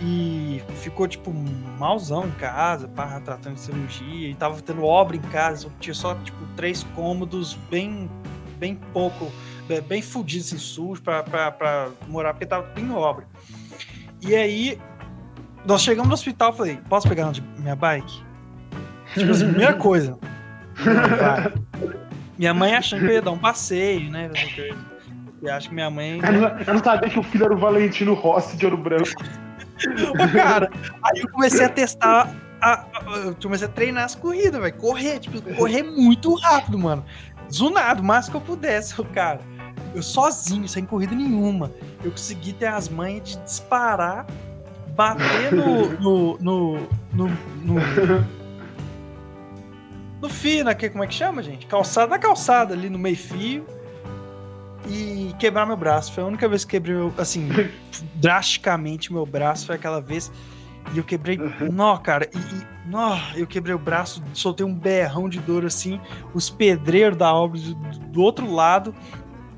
e 0.00 0.62
ficou, 0.76 1.06
tipo, 1.06 1.30
malzão 1.78 2.26
em 2.26 2.30
casa, 2.32 2.88
pá, 2.88 3.20
tratando 3.20 3.56
de 3.56 3.60
cirurgia, 3.60 4.28
e 4.30 4.34
tava 4.34 4.60
tendo 4.62 4.82
obra 4.82 5.16
em 5.16 5.20
casa, 5.20 5.68
tinha 5.78 5.92
só, 5.92 6.14
tipo, 6.14 6.38
três 6.56 6.82
cômodos 6.94 7.58
bem, 7.70 8.10
bem 8.58 8.74
pouco, 8.94 9.30
bem, 9.70 9.80
bem 9.82 10.02
fudidos, 10.02 10.52
assim, 10.52 10.94
pra, 11.02 11.52
pra 11.52 11.88
morar, 12.08 12.32
porque 12.34 12.46
tava 12.46 12.68
em 12.76 12.90
obra. 12.90 13.24
E 14.20 14.34
aí, 14.34 14.78
nós 15.64 15.82
chegamos 15.82 16.08
no 16.08 16.14
hospital, 16.14 16.52
falei, 16.52 16.78
posso 16.88 17.08
pegar 17.08 17.30
minha 17.58 17.76
bike? 17.76 18.24
Tipo 19.14 19.30
assim, 19.30 19.48
primeira 19.48 19.74
coisa. 19.78 20.18
Vai. 20.74 21.52
Minha 22.36 22.54
mãe 22.54 22.74
achando 22.74 23.00
que 23.00 23.06
eu 23.06 23.12
ia 23.12 23.22
dar 23.22 23.30
um 23.30 23.38
passeio, 23.38 24.10
né? 24.10 24.30
E 25.42 25.48
acho 25.48 25.68
que 25.68 25.74
minha 25.74 25.90
mãe. 25.90 26.18
Eu 26.22 26.32
não, 26.32 26.58
eu 26.58 26.74
não 26.74 26.82
sabia 26.82 27.08
que 27.08 27.18
o 27.18 27.22
filho 27.22 27.44
era 27.44 27.54
o 27.54 27.58
Valentino 27.58 28.14
Rossi 28.14 28.56
de 28.56 28.64
Ouro 28.64 28.78
Branco. 28.78 29.10
Ô, 30.10 30.32
cara, 30.32 30.70
aí 31.02 31.20
eu 31.20 31.30
comecei 31.30 31.64
a 31.64 31.68
testar. 31.68 32.34
A, 32.60 32.84
eu 33.24 33.36
comecei 33.40 33.66
a 33.66 33.70
treinar 33.70 34.04
as 34.04 34.14
corridas, 34.14 34.60
velho. 34.60 34.74
Correr, 34.74 35.18
tipo, 35.18 35.40
correr 35.54 35.82
muito 35.82 36.34
rápido, 36.34 36.78
mano. 36.78 37.04
Zunado, 37.50 38.02
o 38.02 38.04
máximo 38.04 38.32
que 38.32 38.36
eu 38.42 38.54
pudesse, 38.54 38.98
ô, 39.00 39.04
cara. 39.04 39.40
Eu 39.94 40.02
sozinho, 40.02 40.68
sem 40.68 40.84
corrida 40.84 41.14
nenhuma. 41.14 41.70
Eu 42.04 42.10
consegui 42.10 42.52
ter 42.52 42.66
as 42.66 42.88
manhas 42.88 43.30
de 43.30 43.36
disparar, 43.44 44.26
bater 44.94 45.52
no. 45.52 45.88
no. 46.00 46.38
no. 46.38 46.78
no, 47.12 47.28
no 47.64 48.40
no 50.22 50.28
fio, 50.28 50.76
que- 50.76 50.90
Como 50.90 51.02
é 51.02 51.06
que 51.06 51.14
chama, 51.14 51.42
gente? 51.42 51.66
Calçada 51.66 52.08
na 52.10 52.18
calçada, 52.18 52.74
ali 52.74 52.90
no 52.90 52.98
meio 52.98 53.16
fio. 53.16 53.64
E 54.86 55.34
quebrar 55.38 55.66
meu 55.66 55.76
braço. 55.76 56.12
Foi 56.12 56.22
a 56.22 56.26
única 56.26 56.48
vez 56.48 56.64
que 56.64 56.72
quebrei, 56.72 56.94
meu- 56.94 57.12
assim, 57.18 57.48
drasticamente 58.16 59.12
meu 59.12 59.24
braço. 59.26 59.66
Foi 59.66 59.76
aquela 59.76 60.00
vez. 60.00 60.30
E 60.94 60.98
eu 60.98 61.04
quebrei. 61.04 61.38
Nó, 61.72 61.96
cara. 61.98 62.28
E, 62.34 62.38
e 62.38 62.90
nó, 62.90 63.16
eu 63.34 63.46
quebrei 63.46 63.74
o 63.74 63.78
braço, 63.78 64.22
soltei 64.34 64.64
um 64.64 64.74
berrão 64.74 65.28
de 65.28 65.38
dor 65.38 65.64
assim. 65.64 66.00
Os 66.34 66.50
pedreiros 66.50 67.16
da 67.16 67.32
obra 67.34 67.58
do, 67.60 67.74
do 67.74 68.22
outro 68.22 68.50
lado 68.50 68.94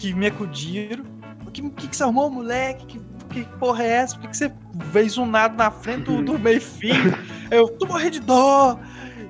que 0.02 0.12
me 0.14 0.26
acudiram. 0.26 1.04
O 1.46 1.50
que, 1.52 1.62
que, 1.70 1.86
que 1.88 1.96
você 1.96 2.02
arrumou, 2.02 2.28
moleque? 2.28 2.98
Que, 3.30 3.44
que 3.44 3.44
porra 3.58 3.84
é 3.84 3.88
essa? 3.88 4.14
Por 4.16 4.22
que, 4.22 4.28
que 4.28 4.36
você 4.36 4.52
veio 4.74 5.08
zunado 5.08 5.56
na 5.56 5.70
frente 5.70 6.04
do, 6.04 6.22
do 6.22 6.38
meio 6.38 6.60
fio? 6.60 6.94
Eu 7.52 7.68
tô 7.68 7.86
morrendo 7.86 8.10
de 8.12 8.20
dor. 8.20 8.78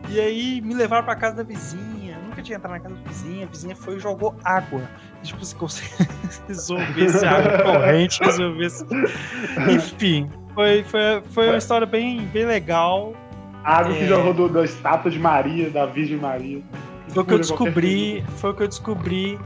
E 0.08 0.18
aí 0.18 0.60
me 0.62 0.72
levaram 0.74 1.04
pra 1.04 1.14
casa 1.14 1.36
da 1.36 1.42
vizinha. 1.42 2.16
Eu 2.16 2.22
nunca 2.28 2.40
tinha 2.40 2.56
entrado 2.56 2.72
na 2.72 2.80
casa 2.80 2.94
da 2.94 3.02
vizinha. 3.08 3.44
A 3.44 3.48
vizinha 3.48 3.76
foi 3.76 3.96
e 3.96 4.00
jogou 4.00 4.34
água. 4.44 4.80
Tipo, 5.22 5.44
se 5.44 5.54
você 5.56 5.84
resolvesse 6.48 7.24
água 7.26 7.62
corrente, 7.64 8.18
resolvesse. 8.24 8.84
Enfim, 9.74 10.30
foi, 10.54 10.82
foi, 10.84 11.00
foi 11.32 11.48
uma 11.48 11.58
história 11.58 11.86
bem, 11.86 12.22
bem 12.28 12.46
legal. 12.46 13.12
A 13.62 13.78
água 13.78 13.92
que 13.94 14.04
É. 14.04 14.06
jogou 14.08 14.32
do- 14.32 14.48
da 14.48 14.64
estátua 14.64 15.10
de 15.10 15.18
Maria, 15.18 15.68
da 15.70 15.84
Virgem 15.86 16.16
Maria. 16.16 16.62
Foi 17.08 17.22
o 17.22 17.26
que 17.26 17.34
eu 17.34 17.38
descobri. 17.38 18.24
Foi 18.38 18.50
o 18.50 18.54
que 18.54 18.62
eu 18.62 18.68
descobri 18.68 19.38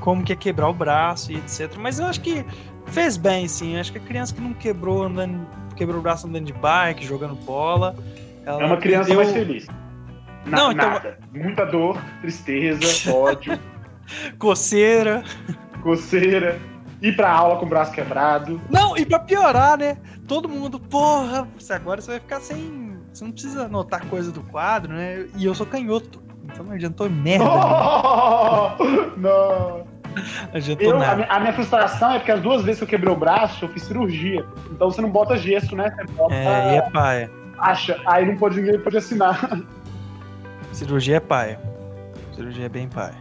como 0.00 0.22
que 0.22 0.32
é 0.32 0.36
quebrar 0.36 0.68
o 0.68 0.74
braço 0.74 1.32
e 1.32 1.36
etc. 1.36 1.74
Mas 1.78 1.98
eu 1.98 2.06
acho 2.06 2.20
que 2.20 2.44
fez 2.86 3.16
bem, 3.16 3.46
sim. 3.48 3.74
Eu 3.74 3.80
acho 3.80 3.92
que 3.92 3.98
a 3.98 4.00
criança 4.02 4.34
que 4.34 4.40
não 4.40 4.52
quebrou 4.52 5.02
andando 5.04 5.46
quebrou 5.76 5.98
o 5.98 6.02
braço 6.02 6.26
andando 6.26 6.44
de 6.44 6.52
bike, 6.52 7.04
jogando 7.06 7.34
bola. 7.34 7.94
Ela 8.44 8.62
É 8.62 8.66
uma 8.66 8.76
criança 8.76 9.14
mais 9.14 9.30
feliz. 9.32 9.66
Na- 10.46 10.56
Não, 10.58 10.72
então- 10.72 10.90
Nada. 10.90 11.18
Muita 11.32 11.64
dor, 11.64 11.98
tristeza, 12.20 12.80
ódio, 13.14 13.58
Coceira. 14.38 15.22
coceira, 15.82 16.58
ir 17.00 17.14
pra 17.16 17.30
aula 17.32 17.56
com 17.58 17.66
o 17.66 17.68
braço 17.68 17.92
quebrado. 17.92 18.60
Não, 18.70 18.96
e 18.96 19.04
pra 19.06 19.18
piorar, 19.18 19.78
né? 19.78 19.96
Todo 20.26 20.48
mundo, 20.48 20.78
porra, 20.78 21.46
você- 21.58 21.72
agora 21.72 22.00
você 22.00 22.12
vai 22.12 22.20
ficar 22.20 22.40
sem. 22.40 22.92
Você 23.12 23.24
não 23.24 23.32
precisa 23.32 23.64
anotar 23.66 24.06
coisa 24.06 24.32
do 24.32 24.42
quadro, 24.42 24.92
né? 24.94 25.26
E 25.36 25.44
eu 25.44 25.54
sou 25.54 25.66
canhoto. 25.66 26.22
Então 26.52 26.64
não 26.66 26.72
adiantou 26.72 27.08
merda. 27.10 27.44
né? 27.44 27.50
não. 29.16 29.92
Não 30.12 30.56
adiantou 30.58 30.86
Eu, 30.90 30.96
a, 30.96 30.98
nada. 30.98 31.16
minha, 31.16 31.28
a 31.28 31.40
minha 31.40 31.52
frustração 31.54 32.12
é 32.12 32.18
porque 32.18 32.32
as 32.32 32.42
duas 32.42 32.62
vezes 32.62 32.80
que 32.80 32.84
eu 32.84 32.88
quebrei 32.88 33.10
o 33.10 33.16
braço, 33.16 33.64
eu 33.64 33.68
fiz 33.70 33.84
cirurgia. 33.84 34.44
Então 34.70 34.90
você 34.90 35.00
não 35.00 35.10
bota 35.10 35.38
gesso, 35.38 35.74
né? 35.74 35.90
Você 35.96 36.04
bota 36.12 36.34
É, 36.34 36.74
e 36.74 36.76
é 36.76 36.90
paia. 36.90 37.30
acha. 37.58 37.98
Aí 38.04 38.26
não 38.26 38.36
pode 38.36 38.60
ninguém 38.60 38.78
pode 38.78 38.98
assinar. 38.98 39.40
Cirurgia 40.70 41.16
é 41.16 41.20
paia. 41.20 41.58
Cirurgia 42.34 42.66
é 42.66 42.68
bem 42.68 42.88
paia. 42.88 43.14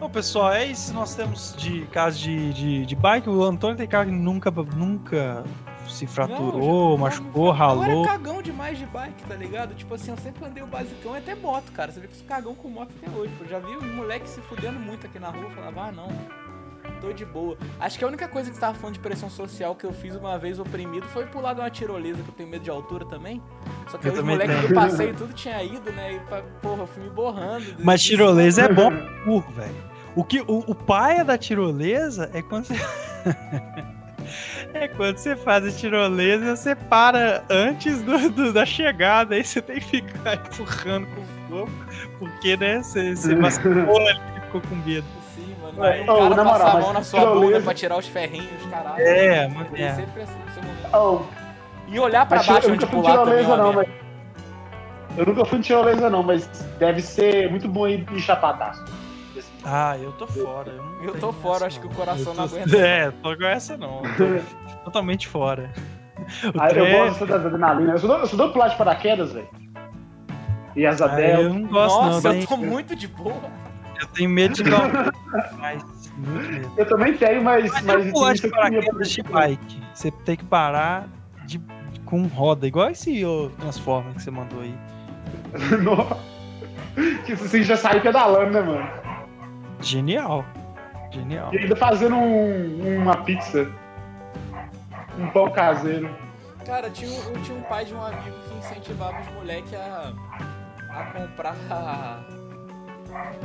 Bom, 0.00 0.08
pessoal, 0.08 0.52
é 0.54 0.64
isso. 0.64 0.94
Nós 0.94 1.14
temos 1.14 1.54
de 1.56 1.82
caso 1.92 2.18
de, 2.18 2.54
de, 2.54 2.86
de 2.86 2.96
bike. 2.96 3.28
O 3.28 3.42
Antônio 3.44 3.76
tem 3.76 3.86
cara 3.86 4.06
que 4.06 4.10
nunca, 4.12 4.50
nunca 4.50 5.44
se 5.94 6.06
fraturou, 6.06 6.90
Não, 6.90 6.98
machucou, 6.98 7.46
Eu 7.46 7.52
ralou. 7.52 7.84
era 7.84 8.04
cagão 8.08 8.42
demais 8.42 8.76
de 8.78 8.86
bike, 8.86 9.22
tá 9.24 9.34
ligado? 9.34 9.74
Tipo 9.74 9.94
assim, 9.94 10.10
eu 10.10 10.16
sempre 10.18 10.44
andei 10.44 10.62
o 10.62 10.66
basicão 10.66 11.14
e 11.14 11.18
até 11.18 11.34
moto, 11.34 11.70
cara. 11.72 11.92
Você 11.92 12.00
vê 12.00 12.06
que 12.08 12.14
eu 12.14 12.18
sou 12.18 12.26
cagão 12.26 12.54
com 12.54 12.68
moto 12.68 12.90
até 13.00 13.16
hoje. 13.16 13.32
pô. 13.38 13.44
Eu 13.44 13.48
já 13.48 13.58
vi 13.58 13.76
os 13.76 13.84
moleques 13.94 14.30
se 14.30 14.40
fudendo 14.42 14.78
muito 14.78 15.06
aqui 15.06 15.18
na 15.18 15.30
rua. 15.30 15.44
Eu 15.44 15.50
falava, 15.50 15.80
ah, 15.88 15.92
não, 15.92 16.08
tô 17.00 17.12
de 17.12 17.24
boa. 17.24 17.56
Acho 17.80 17.98
que 17.98 18.04
a 18.04 18.08
única 18.08 18.26
coisa 18.28 18.48
que 18.50 18.54
você 18.56 18.60
tava 18.60 18.74
falando 18.76 18.94
de 18.94 19.00
pressão 19.00 19.30
social 19.30 19.74
que 19.74 19.84
eu 19.84 19.92
fiz 19.92 20.14
uma 20.16 20.38
vez 20.38 20.58
oprimido 20.58 21.06
foi 21.08 21.26
pular 21.26 21.54
de 21.54 21.60
uma 21.60 21.70
tirolesa, 21.70 22.22
que 22.22 22.28
eu 22.28 22.34
tenho 22.34 22.48
medo 22.48 22.62
de 22.62 22.70
altura 22.70 23.04
também. 23.06 23.40
Só 23.88 23.96
que 23.98 24.08
Eu 24.08 24.12
os 24.14 24.22
moleques 24.22 24.56
tenho. 24.56 24.68
do 24.68 24.74
passeio 24.74 25.14
tudo 25.14 25.32
tinha 25.32 25.62
ido, 25.62 25.92
né? 25.92 26.14
E 26.14 26.20
porra, 26.60 26.82
eu 26.82 26.86
fui 26.86 27.02
me 27.04 27.10
borrando. 27.10 27.64
Mas 27.78 28.02
tirolesa 28.02 28.62
é 28.62 28.68
bom 28.72 28.90
burro, 29.24 29.52
velho. 29.52 29.94
O 30.16 30.22
que 30.24 30.40
o, 30.42 30.58
o 30.70 30.74
paia 30.74 31.24
da 31.24 31.36
tirolesa 31.36 32.30
é 32.32 32.40
quando 32.40 32.66
você 32.66 32.74
É 34.74 34.88
quando 34.88 35.16
você 35.18 35.36
faz 35.36 35.64
a 35.64 35.70
tirolesa, 35.70 36.56
você 36.56 36.74
para 36.74 37.44
antes 37.48 38.02
do, 38.02 38.28
do- 38.30 38.52
da 38.52 38.66
chegada, 38.66 39.34
aí 39.36 39.44
você 39.44 39.62
tem 39.62 39.76
que 39.78 39.86
ficar 39.86 40.34
empurrando 40.50 41.06
com 41.06 41.20
o 41.20 41.48
corpo, 41.48 41.72
porque, 42.18 42.56
né, 42.56 42.82
você, 42.82 43.14
você 43.14 43.34
vacilou 43.40 43.96
ali 44.08 44.20
e 44.36 44.40
ficou 44.40 44.60
com 44.62 44.74
medo. 44.76 45.06
Sim, 45.36 45.54
mano. 45.62 45.82
Aí 45.82 46.02
o 46.02 46.06
cara 46.06 46.28
na 46.30 46.44
moral, 46.44 46.58
passa 46.58 46.76
a 46.76 46.80
mão 46.80 46.92
na 46.92 47.02
sua 47.04 47.20
tirolesa- 47.20 47.46
bunda 47.46 47.60
pra 47.62 47.74
tirar 47.74 47.96
os 47.98 48.06
ferrinhos, 48.08 48.66
caralho. 48.70 49.00
É, 49.02 49.48
mano, 49.48 49.68
é. 49.76 49.94
sempre 49.94 50.22
assim, 50.22 50.36
esse 50.48 50.60
momento. 50.60 50.88
Oh, 50.92 51.20
E 51.92 51.98
olhar 52.00 52.26
pra 52.26 52.42
baixo 52.42 52.68
eu 52.68 52.72
onde 52.74 52.80
nunca 52.80 52.86
fui 52.88 52.98
em 52.98 53.02
pular 53.02 53.16
também, 53.24 53.38
tirolesa, 53.44 53.52
ó, 53.52 53.56
não, 53.56 53.72
né? 53.80 53.86
mas. 53.86 54.04
Eu 55.18 55.26
nunca 55.26 55.44
fui 55.44 55.58
em 55.58 55.62
tirolesa, 55.62 56.10
não, 56.10 56.22
mas 56.24 56.46
deve 56.80 57.00
ser 57.00 57.48
muito 57.48 57.68
bom 57.68 57.86
ir 57.86 58.04
em 58.10 58.18
chapadaço. 58.18 58.84
Ah, 59.66 59.96
eu 59.96 60.12
tô 60.12 60.26
fora. 60.26 60.70
Eu, 60.72 60.82
não 60.82 61.04
Eu 61.04 61.14
tô 61.18 61.32
fora, 61.32 61.56
essa, 61.56 61.66
acho 61.68 61.80
que 61.80 61.86
o 61.86 61.90
coração 61.90 62.32
Eu 62.32 62.34
não 62.34 62.48
tô- 62.48 62.54
aguenta. 62.56 62.76
É, 62.84 63.10
tô 63.10 63.34
com 63.36 63.44
essa 63.44 63.76
não. 63.78 64.02
Totalmente 64.84 65.26
fora. 65.28 65.70
O 66.54 66.60
Aí 66.62 66.68
eu 66.76 66.84
trem- 66.84 66.92
gosto 67.06 67.26
da 67.26 67.34
adrenalina. 67.34 67.92
Eu 67.92 67.98
sou 67.98 68.16
eu 68.16 68.26
sou 68.26 68.36
doido 68.38 68.52
pular 68.52 68.68
de 68.68 68.76
paraquedas, 68.76 69.32
velho. 69.32 69.48
E 70.76 70.86
asa 70.86 71.04
Ah, 71.06 71.16
dela. 71.16 71.42
eu 71.42 71.52
não 71.54 71.66
gosto, 71.66 72.00
Nossa, 72.02 72.32
não. 72.32 72.40
eu 72.40 72.46
tô 72.46 72.56
muito 72.56 72.96
de 72.96 73.08
boa. 73.08 73.34
eu 74.00 74.06
tenho 74.08 74.30
medo 74.30 74.54
de 74.54 74.62
dar 74.62 75.12
mas 75.58 75.82
muito 76.16 76.48
medo. 76.50 76.72
Eu 76.76 76.86
também 76.86 77.14
tenho, 77.14 77.42
mas. 77.42 77.70
Mas 77.72 77.82
mas 77.84 78.06
é 78.06 78.10
pular 78.12 78.32
de 78.32 78.40
queria- 78.42 78.56
paraquedas 78.56 79.10
de 79.10 79.22
bike. 79.22 79.82
Você 79.92 80.10
tem 80.12 80.36
que 80.36 80.44
parar 80.44 81.08
de, 81.44 81.60
com 82.06 82.22
roda, 82.26 82.66
igual 82.66 82.88
esse 82.90 83.22
Transformer 83.58 84.14
que 84.14 84.22
você 84.22 84.30
mandou 84.30 84.60
aí. 84.60 84.74
Nossa. 85.82 86.16
Que 87.26 87.34
você 87.34 87.62
já 87.62 87.76
saiu 87.76 88.00
pedalando, 88.00 88.50
né, 88.52 88.60
mano? 88.62 88.88
Genial. 89.80 90.44
Genial. 91.10 91.52
E 91.52 91.58
ainda 91.58 91.74
fazendo 91.76 92.14
um- 92.16 92.98
uma 93.02 93.16
pizza. 93.18 93.68
Um 95.18 95.28
pão 95.30 95.50
caseiro. 95.50 96.10
Cara, 96.66 96.90
tinha, 96.90 97.10
um- 97.10 97.34
eu 97.34 97.42
tinha 97.42 97.56
um 97.58 97.62
pai 97.62 97.84
de 97.84 97.94
um 97.94 98.02
amigo 98.02 98.36
que 98.48 98.54
incentivava 98.58 99.20
os 99.20 99.28
moleques 99.34 99.72
a, 99.74 100.12
a 100.90 101.04
comprar. 101.04 101.54
A, 101.70 102.20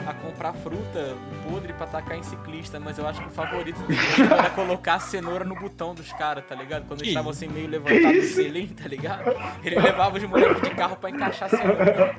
a 0.07 0.13
comprar 0.15 0.51
fruta 0.53 1.15
podre 1.47 1.73
pra 1.73 1.85
tacar 1.85 2.17
em 2.17 2.23
ciclista, 2.23 2.79
mas 2.79 2.97
eu 2.97 3.05
acho 3.07 3.21
que 3.21 3.27
o 3.27 3.31
favorito 3.31 3.77
dele 3.83 3.99
era 4.33 4.49
colocar 4.49 4.95
a 4.95 4.99
cenoura 4.99 5.45
no 5.45 5.53
botão 5.53 5.93
dos 5.93 6.11
caras, 6.13 6.43
tá 6.47 6.55
ligado? 6.55 6.87
Quando 6.87 7.01
eles 7.01 7.09
estavam 7.09 7.29
assim 7.29 7.47
meio 7.47 7.67
levantados 7.69 8.01
do 8.21 8.23
selim, 8.33 8.65
tá 8.69 8.87
ligado? 8.87 9.25
Ele 9.63 9.79
levava 9.79 10.17
os 10.17 10.23
moleques 10.23 10.59
de 10.63 10.71
carro 10.71 10.95
pra 10.95 11.11
encaixar 11.11 11.53
a 11.53 11.57
cenoura. 11.57 12.15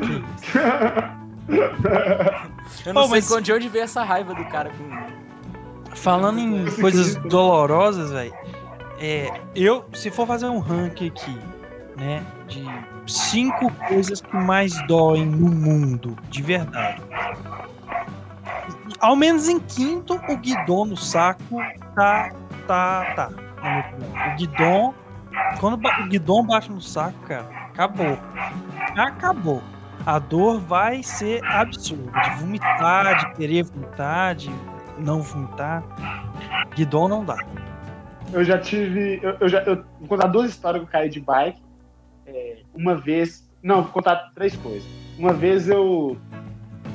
Eu 2.86 2.94
não 2.94 3.02
Oh, 3.02 3.08
sei 3.08 3.20
mas- 3.20 3.44
de 3.44 3.52
onde 3.52 3.68
veio 3.68 3.84
essa 3.84 4.02
raiva 4.02 4.34
do 4.34 4.44
cara 4.46 4.70
com. 4.70 5.19
Falando 6.02 6.38
em 6.38 6.70
coisas 6.80 7.16
dolorosas, 7.16 8.10
velho. 8.10 8.32
É, 8.98 9.30
eu, 9.54 9.84
se 9.92 10.10
for 10.10 10.26
fazer 10.26 10.46
um 10.46 10.58
ranking 10.58 11.08
aqui, 11.08 11.38
né, 11.96 12.24
de 12.48 12.66
cinco 13.06 13.70
coisas 13.88 14.20
que 14.20 14.36
mais 14.36 14.72
doem 14.86 15.26
no 15.26 15.48
mundo, 15.48 16.16
de 16.28 16.42
verdade. 16.42 17.02
Ao 18.98 19.16
menos 19.16 19.48
em 19.48 19.58
quinto, 19.58 20.20
o 20.28 20.36
guidon 20.36 20.86
no 20.86 20.96
saco 20.96 21.42
tá, 21.94 22.30
tá, 22.66 23.12
tá. 23.14 23.30
O 24.32 24.36
guidon, 24.36 24.94
quando 25.58 25.74
o 25.74 26.08
guidon 26.08 26.44
bate 26.44 26.70
no 26.70 26.80
saco, 26.80 27.18
cara, 27.26 27.46
acabou. 27.72 28.18
Acabou. 28.96 29.62
A 30.06 30.18
dor 30.18 30.60
vai 30.60 31.02
ser 31.02 31.44
absurda. 31.44 32.20
De 32.20 32.30
vomitar, 32.40 33.18
de 33.18 33.34
querer 33.34 33.64
vomitar, 33.64 34.34
de 34.34 34.50
não 34.98 35.22
vomitar. 35.22 35.82
Guidon 36.74 37.08
não 37.08 37.24
dá. 37.24 37.36
Eu 38.32 38.44
já 38.44 38.58
tive. 38.58 39.20
Eu, 39.22 39.36
eu 39.40 39.48
já, 39.48 39.60
eu 39.62 39.84
vou 39.98 40.08
contar 40.08 40.28
duas 40.28 40.50
histórias 40.50 40.82
que 40.82 40.88
eu 40.88 40.92
caí 40.92 41.08
de 41.08 41.20
bike. 41.20 41.60
É, 42.26 42.58
uma 42.74 42.94
vez. 42.94 43.48
Não, 43.62 43.82
vou 43.82 43.92
contar 43.92 44.30
três 44.34 44.56
coisas. 44.56 44.88
Uma 45.18 45.32
vez 45.32 45.68
eu, 45.68 46.16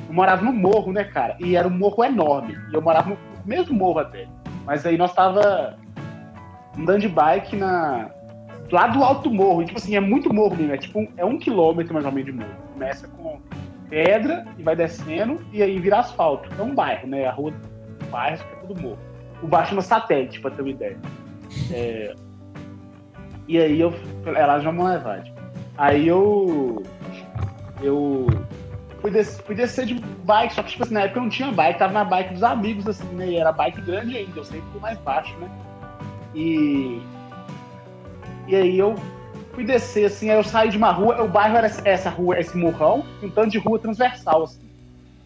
eu 0.08 0.14
morava 0.14 0.42
no 0.42 0.52
morro, 0.52 0.92
né, 0.92 1.04
cara? 1.04 1.36
E 1.38 1.56
era 1.56 1.68
um 1.68 1.70
morro 1.70 2.04
enorme. 2.04 2.56
E 2.70 2.74
eu 2.74 2.82
morava 2.82 3.10
no 3.10 3.18
mesmo 3.44 3.74
morro 3.74 4.00
até. 4.00 4.26
Mas 4.64 4.84
aí 4.84 4.96
nós 4.96 5.12
tava 5.12 5.78
andando 6.76 7.00
de 7.00 7.08
bike 7.08 7.54
na, 7.54 8.10
lá 8.72 8.88
do 8.88 9.02
alto 9.04 9.30
morro. 9.30 9.62
E, 9.62 9.66
tipo 9.66 9.78
assim, 9.78 9.94
é 9.94 10.00
muito 10.00 10.32
morro 10.32 10.56
mesmo. 10.56 10.72
É 10.72 10.78
tipo 10.78 11.06
é 11.16 11.24
um 11.24 11.38
quilômetro 11.38 11.94
mais 11.94 12.06
ou 12.06 12.12
menos 12.12 12.26
de 12.26 12.32
morro. 12.32 12.56
Começa 12.72 13.08
com 13.08 13.40
pedra 13.88 14.44
e 14.58 14.62
vai 14.62 14.74
descendo 14.74 15.40
e 15.52 15.62
aí 15.62 15.78
vira 15.78 15.98
asfalto. 15.98 16.48
É 16.58 16.62
um 16.62 16.74
bairro, 16.74 17.06
né? 17.06 17.26
A 17.26 17.32
rua 17.32 17.52
do 18.16 18.22
bairro 18.22 18.38
que 18.38 18.52
é 18.54 18.56
tudo 18.66 18.80
morro. 18.80 18.98
O 19.42 19.46
baixo 19.46 19.74
no 19.74 19.82
satélite, 19.82 20.40
pra 20.40 20.50
ter 20.50 20.62
uma 20.62 20.70
ideia. 20.70 20.96
É, 21.70 22.14
E 23.46 23.58
aí 23.58 23.80
eu. 23.80 23.92
Ela 24.24 24.58
já 24.60 24.70
vão 24.70 24.86
levar. 24.86 25.22
tipo. 25.22 25.36
Aí 25.76 26.08
eu. 26.08 26.82
Eu. 27.82 28.26
Fui, 29.02 29.10
des- 29.10 29.38
fui 29.42 29.54
descer 29.54 29.84
de 29.86 29.94
bike, 30.24 30.54
só 30.54 30.62
que 30.62 30.70
tipo 30.70 30.82
assim, 30.82 30.94
na 30.94 31.02
época 31.02 31.18
eu 31.20 31.22
não 31.24 31.30
tinha 31.30 31.52
bike, 31.52 31.78
tava 31.78 31.92
na 31.92 32.04
bike 32.04 32.32
dos 32.32 32.42
amigos, 32.42 32.88
assim, 32.88 33.06
né? 33.14 33.28
E 33.28 33.36
era 33.36 33.52
bike 33.52 33.80
grande 33.82 34.16
ainda, 34.16 34.40
eu 34.40 34.44
sempre 34.44 34.64
fui 34.72 34.80
mais 34.80 34.98
baixo, 34.98 35.36
né? 35.38 35.48
E. 36.34 37.00
E 38.48 38.56
aí 38.56 38.78
eu 38.78 38.94
fui 39.52 39.64
descer, 39.64 40.06
assim, 40.06 40.30
aí 40.30 40.36
eu 40.38 40.42
saí 40.44 40.70
de 40.70 40.76
uma 40.78 40.90
rua, 40.90 41.22
o 41.22 41.28
bairro 41.28 41.56
era 41.56 41.66
essa 41.84 42.08
rua, 42.10 42.38
esse 42.40 42.56
morrão, 42.56 43.04
um 43.22 43.28
tanto 43.28 43.50
de 43.50 43.58
rua 43.58 43.78
transversal, 43.78 44.44
assim. 44.44 44.66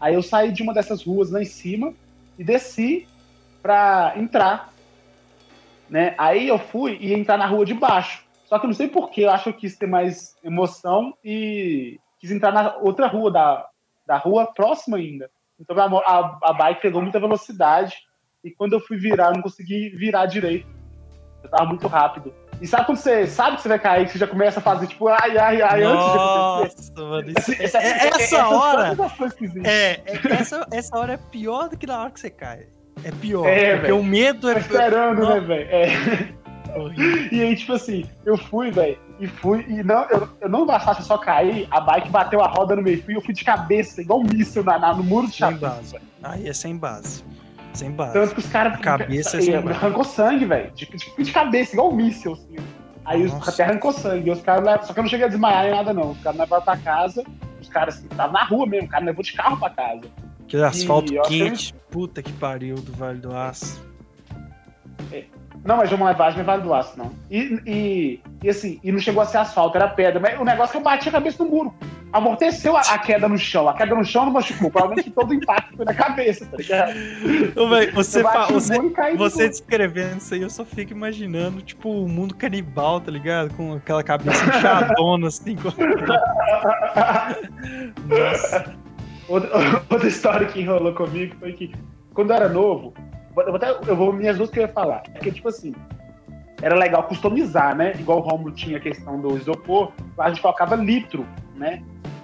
Aí 0.01 0.14
eu 0.14 0.22
saí 0.22 0.51
de 0.53 0.62
uma 0.62 0.74
dessas 0.74 1.03
ruas 1.05 1.30
lá 1.30 1.41
em 1.41 1.45
cima 1.47 1.95
e 2.41 2.45
desci 2.45 3.07
pra 3.62 4.14
entrar 4.16 4.70
né? 5.91 6.14
Aí 6.16 6.47
eu 6.47 6.59
fui 6.59 6.97
e 7.01 7.12
entrar 7.12 7.36
na 7.36 7.47
rua 7.47 7.66
de 7.66 7.74
baixo. 7.74 8.24
Só 8.47 8.59
que 8.59 8.64
eu 8.64 8.68
não 8.68 8.74
sei 8.74 8.88
porquê, 8.88 9.24
eu 9.24 9.30
acho 9.30 9.45
que 9.45 9.51
eu 9.51 9.55
quis 9.55 9.76
ter 9.76 9.86
mais 9.86 10.36
emoção 10.43 11.12
e 11.24 11.99
quis 12.20 12.30
entrar 12.30 12.53
na 12.53 12.76
outra 12.76 13.07
rua, 13.07 13.30
da, 13.30 13.66
da 14.07 14.16
rua 14.16 14.47
próxima 14.55 14.97
ainda. 14.97 15.28
Então 15.59 15.76
a, 15.78 15.84
a, 15.84 16.38
a 16.45 16.53
bike 16.53 16.80
pegou 16.80 17.03
muita 17.03 17.20
velocidade 17.20 17.97
e 18.43 18.51
quando 18.51 18.72
eu 18.72 18.80
fui 18.80 18.97
virar, 18.97 19.28
eu 19.28 19.34
não 19.34 19.43
consegui 19.43 19.91
virar 19.91 20.26
direito. 20.26 20.66
Eu 21.43 21.51
tava 21.51 21.66
muito 21.66 21.86
rápido. 21.86 22.32
E 22.61 22.67
sabe 22.67 22.87
quando 22.87 22.99
você 22.99 23.27
sabe 23.27 23.57
que 23.57 23.63
você 23.63 23.69
vai 23.69 23.79
cair, 23.79 24.07
que 24.07 24.13
você 24.13 24.19
já 24.19 24.27
começa 24.27 24.61
a 24.61 24.63
fazer 24.63 24.87
tipo, 24.87 25.09
ai, 25.09 25.39
ai, 25.39 25.63
ai, 25.63 25.83
antes 25.83 26.05
de 26.05 26.19
acontecer? 26.19 26.93
Nossa, 26.93 27.03
mano. 27.03 27.31
isso- 27.39 27.63
Essa, 27.63 27.79
é- 27.79 27.89
é- 27.91 28.09
essa 28.23 28.49
hora. 28.49 28.97
É, 29.65 30.01
é- 30.05 30.21
essa, 30.39 30.67
essa 30.71 30.99
hora 30.99 31.15
é 31.15 31.17
pior 31.17 31.69
do 31.71 31.77
que 31.79 31.87
na 31.87 31.99
hora 32.01 32.11
que 32.11 32.21
você 32.21 32.31
cai. 32.31 32.67
É 33.03 33.11
pior. 33.11 33.47
É, 33.49 33.71
porque 33.77 33.83
velho. 33.93 33.99
o 34.01 34.05
medo 34.05 34.51
é 34.51 34.55
Tá 34.55 34.61
esperando, 34.61 35.21
Não. 35.23 35.29
né, 35.35 35.41
velho? 35.41 35.69
É. 35.71 36.79
horrível. 36.79 37.29
E 37.33 37.43
aí, 37.43 37.57
tipo 37.57 37.73
assim, 37.73 38.05
eu 38.25 38.37
fui, 38.37 38.71
velho, 38.71 38.99
e 39.19 39.27
fui, 39.27 39.65
e 39.67 39.83
não, 39.83 40.05
eu, 40.11 40.29
eu 40.43 40.49
não 40.49 40.65
bastasse 40.67 41.03
só 41.03 41.17
cair, 41.19 41.67
a 41.71 41.81
bike 41.81 42.11
bateu 42.11 42.41
a 42.43 42.47
roda 42.47 42.77
no 42.77 42.83
meio 42.83 43.03
fio 43.03 43.13
e 43.13 43.15
eu 43.17 43.23
fui 43.23 43.35
de 43.35 43.43
cabeça, 43.45 44.01
igual 44.03 44.21
um 44.21 44.25
míssil 44.25 44.63
na, 44.63 44.79
na- 44.79 44.95
no 44.95 45.03
muro 45.03 45.27
de 45.27 45.33
Sem 45.33 45.39
chapéu. 45.51 45.69
base. 45.71 45.97
Aí 46.23 46.47
é 46.49 46.53
sem 46.53 46.77
base. 46.77 47.25
Sem 47.73 47.91
base. 47.93 48.12
Tanto 48.12 48.35
que 48.35 48.41
os 48.41 48.49
caras. 48.49 48.79
Cabeça 48.81 49.39
é 49.39 49.43
e 49.43 49.55
arrancou 49.55 50.05
sangue, 50.05 50.45
velho. 50.45 50.71
De, 50.73 50.87
de, 50.87 51.25
de 51.25 51.33
cabeça, 51.33 51.75
igual 51.75 51.91
um 51.91 51.97
míssil, 51.97 52.33
assim. 52.33 52.57
Aí 53.05 53.25
os 53.25 53.49
até 53.49 53.64
arrancou 53.64 53.93
sangue. 53.93 54.29
E 54.29 54.33
os 54.33 54.41
caras 54.43 54.87
Só 54.87 54.93
que 54.93 54.99
eu 54.99 55.03
não 55.03 55.11
cheguei 55.11 55.27
a 55.27 55.29
desmaiar 55.29 55.64
nem 55.64 55.73
nada, 55.73 55.93
não. 55.93 56.11
Os 56.11 56.21
caras 56.21 56.41
levaram 56.41 56.64
pra 56.64 56.77
casa. 56.77 57.25
Os 57.61 57.68
caras 57.68 57.97
assim, 57.97 58.07
estavam 58.11 58.33
na 58.33 58.45
rua 58.45 58.66
mesmo. 58.66 58.87
O 58.87 58.91
cara 58.91 59.05
levou 59.05 59.23
de 59.23 59.33
carro 59.33 59.57
pra 59.59 59.71
casa. 59.71 60.03
Aquele 60.45 60.64
asfalto 60.64 61.14
eu 61.14 61.21
acho 61.21 61.31
quente, 61.31 61.75
puta 61.91 62.23
que 62.23 62.33
pariu 62.33 62.75
do 62.77 62.93
Vale 62.93 63.18
do 63.18 63.35
Aço. 63.35 63.89
Não, 65.64 65.77
mas 65.77 65.91
João 65.91 66.05
Levagem 66.05 66.39
não 66.39 66.43
é 66.43 66.47
Vale 66.47 66.62
do 66.62 66.75
Aço, 66.75 66.99
não. 66.99 67.12
E, 67.31 67.61
e, 67.66 68.21
e 68.43 68.49
assim, 68.49 68.81
e 68.83 68.91
não 68.91 68.99
chegou 68.99 69.23
a 69.23 69.27
ser 69.27 69.39
asfalto, 69.39 69.77
era 69.77 69.89
pedra. 69.89 70.18
Mas 70.18 70.41
o 70.41 70.45
negócio 70.45 70.71
é 70.71 70.73
que 70.73 70.79
eu 70.79 70.83
bati 70.83 71.09
a 71.09 71.12
cabeça 71.12 71.45
no 71.45 71.51
muro. 71.51 71.75
Amorteceu 72.13 72.77
a, 72.77 72.81
a 72.81 72.99
queda 72.99 73.29
no 73.29 73.39
chão. 73.39 73.69
A 73.69 73.75
queda 73.75 73.95
no 73.95 74.05
chão 74.05 74.25
não 74.25 74.33
machucou. 74.33 74.71
Provavelmente 74.71 75.11
todo 75.11 75.31
o 75.31 75.35
impacto 75.35 75.77
foi 75.77 75.85
na 75.85 75.95
cabeça, 75.95 76.45
tá 76.47 76.57
ligado? 76.57 76.93
Ô, 77.57 77.69
véi, 77.69 77.91
você, 77.93 78.23
você, 78.51 78.75
você 79.17 79.49
descrevendo 79.49 80.17
isso 80.19 80.35
aí, 80.35 80.43
eu 80.43 80.51
só 80.51 80.65
fico 80.65 80.93
imaginando, 80.93 81.63
tipo, 81.63 81.89
o 81.89 82.09
mundo 82.09 82.35
canibal, 82.35 83.01
tá 83.01 83.11
ligado? 83.13 83.55
Com 83.55 83.75
aquela 83.75 84.03
cabeça 84.03 84.45
inchadona, 84.45 85.29
assim. 85.29 85.55
com- 85.57 85.71
Nossa. 88.09 88.75
Outra, 89.29 89.51
outra 89.91 90.09
história 90.09 90.47
que 90.47 90.61
enrolou 90.61 90.93
comigo 90.95 91.37
foi 91.39 91.53
que, 91.53 91.73
quando 92.15 92.31
eu 92.31 92.37
era 92.37 92.49
novo, 92.49 92.93
eu 93.37 93.45
vou, 93.47 93.57
até, 93.57 93.71
eu 93.71 93.97
vou 93.97 94.13
minhas 94.13 94.37
duas 94.37 94.51
que 94.51 94.59
eu 94.59 94.63
ia 94.63 94.69
falar. 94.69 95.03
É 95.15 95.19
que, 95.21 95.31
tipo 95.31 95.49
assim, 95.49 95.73
era 96.61 96.75
legal 96.75 97.05
customizar, 97.05 97.75
né? 97.77 97.93
Igual 97.99 98.19
o 98.19 98.23
Romulo 98.23 98.53
tinha 98.53 98.79
a 98.79 98.81
questão 98.81 99.21
do 99.21 99.37
isopor, 99.37 99.93
lá 100.17 100.27
a 100.27 100.29
gente 100.31 100.43
colocava 100.43 100.75
litro, 100.75 101.25
né? 101.55 101.83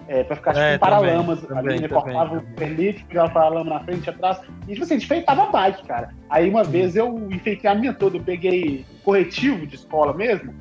É, 0.09 0.23
pra 0.23 0.37
ficar 0.37 0.53
tipo 0.53 0.65
É, 0.65 0.77
um 0.77 0.79
paralamas 0.79 1.43
também, 1.43 1.59
ali, 1.59 1.81
né? 1.81 1.89
também, 1.89 2.03
Cortava 2.03 2.37
o 2.37 2.41
também. 2.41 2.55
per 2.55 2.69
litro, 2.69 3.05
pegava 3.07 3.29
o 3.29 3.33
paralama 3.35 3.71
na 3.75 3.81
frente 3.81 4.07
e 4.07 4.11
atrás. 4.11 4.41
E, 4.69 4.73
tipo 4.73 4.85
assim, 4.85 4.95
a 4.95 4.97
enfeitava 4.99 5.43
a 5.43 5.47
bike, 5.47 5.85
cara. 5.87 6.11
Aí 6.31 6.49
uma 6.49 6.63
vez 6.63 6.95
eu 6.95 7.29
enfeitei 7.31 7.69
a 7.71 7.75
minha 7.75 7.93
toda, 7.93 8.17
eu 8.17 8.23
peguei 8.23 8.85
corretivo 9.03 9.67
de 9.67 9.75
escola 9.75 10.13
mesmo. 10.15 10.55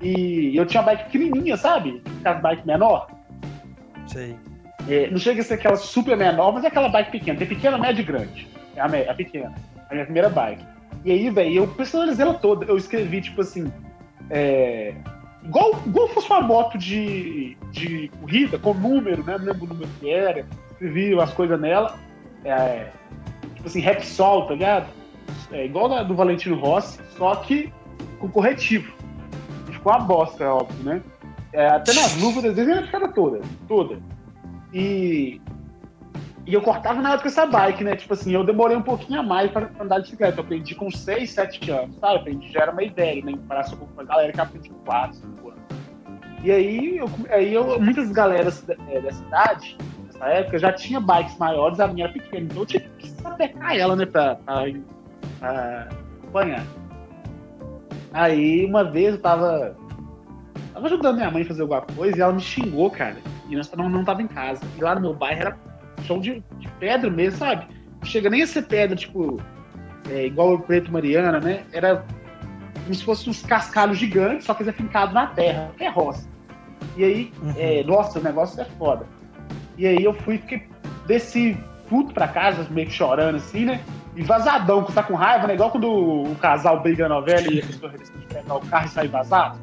E 0.00 0.56
eu 0.56 0.64
tinha 0.66 0.80
uma 0.82 0.86
bike 0.92 1.04
pequenininha, 1.04 1.56
sabe? 1.56 2.02
Aquelas 2.20 2.42
bike 2.42 2.66
menor. 2.66 3.06
Sei. 4.06 4.36
É, 4.88 5.10
não 5.10 5.18
chega 5.18 5.40
a 5.40 5.44
ser 5.44 5.54
aquela 5.54 5.76
super 5.76 6.16
menor, 6.16 6.52
mas 6.52 6.64
é 6.64 6.68
aquela 6.68 6.88
bike 6.88 7.10
pequena. 7.10 7.38
Tem 7.38 7.46
pequena, 7.48 7.78
média 7.78 8.00
e 8.02 8.04
grande. 8.04 8.48
É 8.76 8.80
a, 8.80 8.86
a 8.86 9.14
pequena. 9.14 9.54
A 9.90 9.94
minha 9.94 10.04
primeira 10.04 10.28
bike. 10.28 10.64
E 11.04 11.12
aí, 11.12 11.30
velho, 11.30 11.54
eu 11.54 11.68
personalizei 11.68 12.24
ela 12.24 12.34
toda. 12.34 12.64
Eu 12.66 12.76
escrevi, 12.76 13.20
tipo 13.20 13.40
assim. 13.40 13.70
é, 14.30 14.94
igual, 15.44 15.72
igual 15.86 16.08
fosse 16.08 16.28
uma 16.30 16.40
moto 16.40 16.78
de, 16.78 17.56
de 17.70 18.10
corrida, 18.20 18.58
com 18.58 18.74
número, 18.74 19.22
né? 19.24 19.36
Não 19.38 19.44
lembro 19.44 19.64
o 19.64 19.68
número 19.68 19.90
que 20.00 20.10
era. 20.10 20.46
Escrevi 20.72 21.14
umas 21.14 21.32
coisas 21.32 21.60
nela. 21.60 21.98
É, 22.44 22.90
tipo 23.54 23.66
assim, 23.66 23.80
Repsol, 23.80 24.46
tá 24.46 24.54
ligado? 24.54 24.86
É 25.52 25.64
igual 25.64 25.88
da, 25.88 26.02
do 26.02 26.14
Valentino 26.14 26.58
Rossi, 26.58 26.98
só 27.16 27.36
que 27.36 27.72
com 28.18 28.28
corretivo. 28.28 28.92
Ficou 29.70 29.92
uma 29.92 30.00
bosta, 30.00 30.44
é 30.44 30.48
óbvio, 30.48 30.82
né? 30.84 31.02
É, 31.52 31.68
até 31.68 31.92
nas 31.92 32.16
luvas, 32.16 32.44
às 32.44 32.56
vezes, 32.56 32.70
ela 32.72 32.82
ficava 32.82 33.08
toda. 33.08 33.40
Toda. 33.68 33.98
E, 34.72 35.40
e 36.46 36.52
eu 36.52 36.60
cortava 36.60 37.00
na 37.00 37.14
época 37.14 37.28
essa 37.28 37.46
bike, 37.46 37.82
né? 37.82 37.96
Tipo 37.96 38.12
assim, 38.12 38.32
eu 38.32 38.44
demorei 38.44 38.76
um 38.76 38.82
pouquinho 38.82 39.20
a 39.20 39.22
mais 39.22 39.50
pra 39.50 39.70
andar 39.80 39.98
de 39.98 40.04
bicicleta. 40.04 40.40
Eu 40.40 40.44
aprendi 40.44 40.74
com 40.74 40.90
6, 40.90 41.30
7 41.30 41.70
anos, 41.70 41.96
sabe? 41.96 42.16
Aprendi, 42.16 42.52
já 42.52 42.62
era 42.62 42.72
uma 42.72 42.82
ideia, 42.82 43.24
né? 43.24 43.32
Em 43.32 43.36
comparação 43.36 43.78
com 43.78 44.00
a 44.00 44.04
galera 44.04 44.32
que 44.32 44.40
aprende 44.40 44.68
com 44.68 44.78
4, 44.84 45.16
5 45.16 45.48
anos. 45.48 45.62
E 46.42 46.50
aí, 46.50 46.98
eu, 46.98 47.08
aí 47.30 47.54
eu, 47.54 47.80
muitas 47.80 48.12
galeras 48.12 48.62
é, 48.68 49.00
da 49.00 49.10
cidade, 49.10 49.78
nessa 50.04 50.26
época, 50.26 50.58
já 50.58 50.70
tinha 50.70 51.00
bikes 51.00 51.38
maiores, 51.38 51.80
a 51.80 51.88
minha 51.88 52.04
era 52.04 52.12
pequena. 52.12 52.44
Então 52.44 52.58
eu 52.58 52.66
tinha 52.66 52.82
que 52.98 53.08
sapecar 53.08 53.76
ela, 53.76 53.96
né? 53.96 54.04
Pra, 54.04 54.36
pra, 54.36 54.64
pra 55.40 55.88
acompanhar. 56.18 56.64
Aí, 58.12 58.66
uma 58.66 58.84
vez 58.84 59.14
eu 59.14 59.20
tava 59.20 59.74
Tava 60.74 60.86
ajudando 60.86 61.16
minha 61.16 61.30
mãe 61.30 61.42
a 61.42 61.46
fazer 61.46 61.62
alguma 61.62 61.82
coisa 61.82 62.18
e 62.18 62.20
ela 62.20 62.32
me 62.32 62.40
xingou, 62.40 62.90
cara. 62.90 63.16
E 63.48 63.54
nós 63.54 63.70
não, 63.72 63.88
não 63.88 64.04
tava 64.04 64.22
em 64.22 64.26
casa. 64.26 64.60
E 64.76 64.82
lá 64.82 64.96
no 64.96 65.00
meu 65.00 65.14
bairro 65.14 65.40
era 65.40 65.56
chão 66.04 66.18
de, 66.20 66.42
de 66.58 66.68
pedra 66.78 67.10
mesmo, 67.10 67.38
sabe? 67.38 67.66
Não 68.00 68.04
chega 68.06 68.28
nem 68.30 68.42
a 68.42 68.46
ser 68.46 68.62
pedra, 68.62 68.96
tipo, 68.96 69.40
é, 70.10 70.26
igual 70.26 70.54
o 70.54 70.58
Preto 70.60 70.92
Mariana, 70.92 71.40
né? 71.40 71.62
Era 71.72 72.04
como 72.82 72.94
se 72.94 73.04
fosse 73.04 73.28
uns 73.30 73.42
cascalhos 73.42 73.96
gigantes, 73.98 74.44
só 74.46 74.52
que 74.54 74.68
é 74.68 74.72
fincado 74.72 75.14
na 75.14 75.26
terra, 75.28 75.70
que 75.76 75.84
é 75.84 75.88
roça. 75.88 76.28
E 76.96 77.04
aí, 77.04 77.32
Uhum. 77.42 77.54
é, 77.56 77.82
nossa, 77.84 78.18
o 78.18 78.22
negócio 78.22 78.60
é 78.60 78.64
foda. 78.78 79.06
E 79.78 79.86
aí 79.86 80.04
eu 80.04 80.12
fui, 80.12 80.38
fiquei, 80.38 80.62
desci 81.06 81.56
puto 81.88 82.12
pra 82.12 82.28
casa, 82.28 82.66
meio 82.70 82.86
que 82.86 82.92
chorando 82.92 83.36
assim, 83.36 83.64
né? 83.64 83.80
E 84.16 84.22
vazadão, 84.22 84.84
que 84.84 84.92
tá 84.92 85.02
com 85.02 85.14
raiva, 85.14 85.46
né? 85.46 85.54
Igual 85.54 85.70
quando 85.70 85.90
o 85.90 86.36
casal 86.36 86.80
briga 86.80 87.08
na 87.08 87.16
novela 87.16 87.46
e 87.48 87.60
a 87.60 87.66
pessoa 87.66 87.90
decide 87.90 88.26
pegar 88.26 88.54
o 88.54 88.60
carro 88.60 88.86
e 88.86 88.88
sair 88.90 89.08
vazado. 89.08 89.58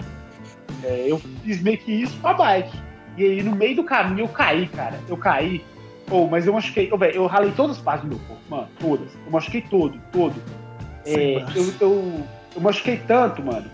É, 0.83 1.05
eu 1.07 1.19
fiz 1.43 1.61
meio 1.61 1.77
que 1.77 1.91
isso 1.91 2.17
com 2.19 2.27
a 2.27 2.33
bike. 2.33 2.77
E 3.17 3.23
aí, 3.23 3.43
no 3.43 3.55
meio 3.55 3.75
do 3.77 3.83
caminho, 3.83 4.25
eu 4.25 4.27
caí, 4.29 4.67
cara. 4.67 4.99
Eu 5.07 5.15
caí. 5.15 5.63
Oh, 6.11 6.27
mas 6.27 6.45
eu 6.45 6.53
machuquei. 6.53 6.89
Oh, 6.91 6.97
velho, 6.97 7.15
eu 7.15 7.25
ralei 7.25 7.51
todas 7.53 7.77
as 7.77 7.81
partes 7.81 8.03
do 8.07 8.15
meu 8.15 8.19
corpo, 8.27 8.41
mano. 8.49 8.67
Todas. 8.79 9.13
Eu 9.25 9.31
machuquei 9.31 9.61
todo, 9.61 9.97
todo. 10.11 10.35
É, 11.05 11.37
eu, 11.55 11.73
eu, 11.79 12.23
eu 12.55 12.61
machuquei 12.61 12.97
tanto, 13.07 13.41
mano. 13.41 13.69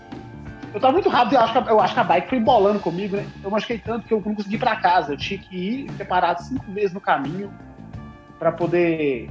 Eu 0.72 0.80
tava 0.80 0.92
muito 0.92 1.08
rápido, 1.08 1.34
eu 1.34 1.40
acho, 1.40 1.52
que, 1.52 1.70
eu 1.70 1.80
acho 1.80 1.94
que 1.94 2.00
a 2.00 2.04
bike 2.04 2.28
foi 2.28 2.38
embolando 2.38 2.78
comigo, 2.78 3.16
né? 3.16 3.26
Eu 3.42 3.50
machuquei 3.50 3.78
tanto 3.78 4.06
que 4.06 4.12
eu 4.14 4.22
não 4.24 4.34
consegui 4.34 4.54
ir 4.54 4.58
pra 4.58 4.76
casa. 4.76 5.12
Eu 5.12 5.16
tinha 5.16 5.38
que 5.40 5.56
ir 5.56 5.90
separado 5.92 6.42
cinco 6.42 6.70
vezes 6.72 6.92
no 6.92 7.00
caminho 7.00 7.50
pra 8.38 8.52
poder 8.52 9.30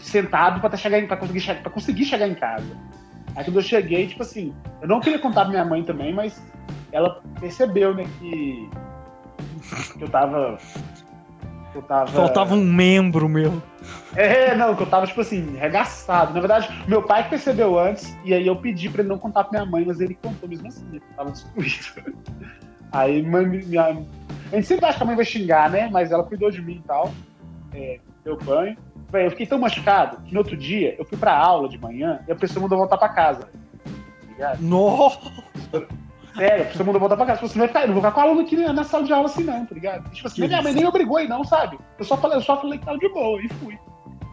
sentado 0.00 0.60
pra, 0.60 0.76
chegar 0.76 1.04
conseguir, 1.18 1.40
che- 1.40 1.54
pra 1.54 1.70
conseguir 1.70 2.04
chegar 2.04 2.28
em 2.28 2.34
casa. 2.34 2.76
Aí 3.34 3.44
quando 3.44 3.56
eu 3.56 3.62
cheguei, 3.62 4.06
tipo 4.06 4.22
assim, 4.22 4.54
eu 4.80 4.88
não 4.88 5.00
queria 5.00 5.18
contar 5.18 5.42
pra 5.42 5.50
minha 5.50 5.64
mãe 5.64 5.82
também, 5.82 6.12
mas 6.12 6.40
ela 6.92 7.22
percebeu, 7.40 7.94
né, 7.94 8.04
que, 8.18 8.68
que 9.96 10.02
eu 10.04 10.08
tava. 10.08 10.58
Eu 11.74 11.82
tava. 11.82 12.10
Faltava 12.10 12.54
um 12.54 12.64
membro 12.64 13.28
meu. 13.28 13.62
É, 14.14 14.54
não, 14.54 14.74
que 14.74 14.82
eu 14.82 14.86
tava, 14.86 15.06
tipo 15.06 15.20
assim, 15.20 15.56
regaçado. 15.56 16.34
Na 16.34 16.40
verdade, 16.40 16.68
meu 16.88 17.02
pai 17.02 17.28
percebeu 17.28 17.78
antes, 17.78 18.16
e 18.24 18.34
aí 18.34 18.46
eu 18.46 18.56
pedi 18.56 18.88
pra 18.88 19.02
ele 19.02 19.08
não 19.08 19.18
contar 19.18 19.44
pra 19.44 19.60
minha 19.60 19.70
mãe, 19.70 19.84
mas 19.86 20.00
ele 20.00 20.18
contou 20.20 20.48
mesmo 20.48 20.68
assim, 20.68 20.84
né, 20.86 21.00
eu 21.10 21.16
tava 21.16 21.30
destruído. 21.30 22.14
Aí 22.92 23.22
mãe, 23.22 23.46
minha. 23.46 23.82
A 23.84 24.56
gente 24.56 24.66
sempre 24.66 24.84
acha 24.84 24.96
que 24.96 25.02
a 25.04 25.06
mãe 25.06 25.14
vai 25.14 25.24
xingar, 25.24 25.70
né? 25.70 25.88
Mas 25.92 26.10
ela 26.10 26.24
cuidou 26.24 26.50
de 26.50 26.60
mim 26.60 26.82
e 26.82 26.88
tal. 26.88 27.12
É, 27.72 28.00
deu 28.24 28.36
banho. 28.36 28.76
Véi, 29.10 29.26
eu 29.26 29.30
fiquei 29.30 29.46
tão 29.46 29.60
machucado 29.60 30.20
que 30.22 30.32
no 30.32 30.38
outro 30.40 30.56
dia 30.56 30.96
eu 30.98 31.04
fui 31.04 31.16
pra 31.16 31.36
aula 31.36 31.68
de 31.68 31.78
manhã 31.78 32.20
e 32.26 32.32
a 32.32 32.34
pessoa 32.34 32.62
mandou 32.62 32.78
voltar 32.78 32.98
pra 32.98 33.08
casa. 33.08 33.42
Tá 33.42 34.26
ligado? 34.28 34.60
Nossa! 34.60 35.20
Sério, 36.40 36.66
pessoa 36.66 36.86
mandou 36.86 37.00
voltar 37.00 37.16
pra 37.16 37.26
casa. 37.26 37.42
Não 37.42 37.48
vai 37.48 37.68
ficar, 37.68 37.80
eu 37.82 37.86
não 37.88 37.94
vou 37.94 38.02
ficar 38.02 38.12
com 38.14 38.20
a 38.20 38.22
aluna 38.24 38.42
aqui 38.42 38.56
na 38.56 38.84
sala 38.84 39.04
de 39.04 39.12
aula 39.12 39.26
assim, 39.26 39.44
não, 39.44 39.66
tá 39.66 39.74
ligado? 39.74 40.10
Tipo 40.10 40.26
assim, 40.28 40.46
minha 40.46 40.62
mãe 40.62 40.72
nem 40.72 40.86
obrigou 40.86 41.16
aí, 41.18 41.28
não, 41.28 41.44
sabe? 41.44 41.78
Eu 41.98 42.04
só 42.04 42.16
falei, 42.16 42.38
eu 42.38 42.42
só 42.42 42.60
falei 42.60 42.78
que 42.78 42.84
tava 42.84 42.98
de 42.98 43.08
boa 43.10 43.40
e 43.42 43.48
fui. 43.48 43.78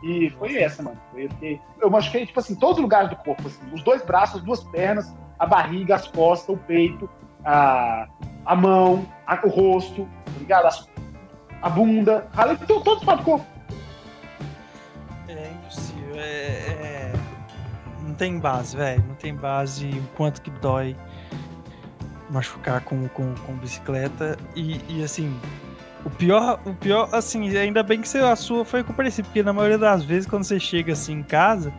E 0.04 0.30
foi 0.32 0.58
essa, 0.58 0.82
mano. 0.84 0.98
Eu, 1.16 1.30
fiquei- 1.32 1.60
eu 1.82 1.90
machuquei, 1.90 2.26
tipo 2.26 2.40
assim, 2.40 2.56
todos 2.56 2.78
os 2.78 2.82
lugares 2.84 3.10
do 3.10 3.16
corpo, 3.18 3.48
assim, 3.48 3.60
os 3.74 3.82
dois 3.84 4.02
braços, 4.06 4.38
as 4.38 4.44
duas 4.44 4.64
pernas, 4.66 5.14
a 5.40 5.46
barriga, 5.46 5.96
as 5.96 6.08
costas, 6.08 6.56
o 6.56 6.58
peito, 6.58 7.10
a, 7.44 8.08
a 8.46 8.56
mão, 8.56 9.06
a- 9.26 9.40
o 9.44 9.50
rosto, 9.50 10.08
tá 10.26 10.32
ligado? 10.40 10.66
As- 10.68 10.88
a 11.62 11.70
bunda, 11.70 12.28
ralei 12.34 12.56
to- 12.58 12.66
todos 12.82 13.00
os 13.00 13.04
partes 13.04 13.26
do 13.26 13.32
corpo. 13.32 13.46
É 15.28 15.50
impossível. 15.52 16.16
É, 16.16 16.22
é- 16.22 17.14
Não 18.02 18.14
tem 18.14 18.40
base, 18.40 18.78
velho. 18.78 19.04
Não 19.08 19.16
tem 19.16 19.36
base 19.36 19.90
o 19.90 20.04
quanto 20.16 20.42
que 20.42 20.50
dói 20.50 20.96
machucar 22.30 22.82
com, 22.82 23.08
com, 23.10 23.34
com 23.36 23.54
bicicleta. 23.54 24.38
E, 24.56 24.82
e, 24.90 25.04
assim, 25.04 25.34
o 26.06 26.10
pior, 26.10 26.60
o 26.66 26.74
pior, 26.74 27.10
assim, 27.14 27.56
ainda 27.58 27.84
bem 27.84 28.02
que 28.02 28.18
a 28.18 28.36
sua 28.36 28.64
foi 28.64 28.84
compreensível, 28.84 29.26
porque 29.26 29.44
na 29.44 29.54
maioria 29.54 29.78
das 29.78 30.04
vezes 30.04 30.30
quando 30.30 30.44
você 30.44 30.60
chega 30.60 30.94
assim 30.94 31.14
em 31.14 31.24
casa, 31.24 31.74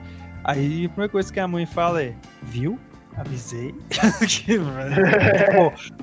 aí 0.45 0.87
a 0.87 0.89
primeira 0.89 1.11
coisa 1.11 1.33
que 1.33 1.41
a 1.41 1.49
mãe 1.49 1.67
fala 1.67 2.03
é, 2.03 2.15
viu? 2.43 2.79
Avisei. 3.17 3.75
Que, 4.29 4.59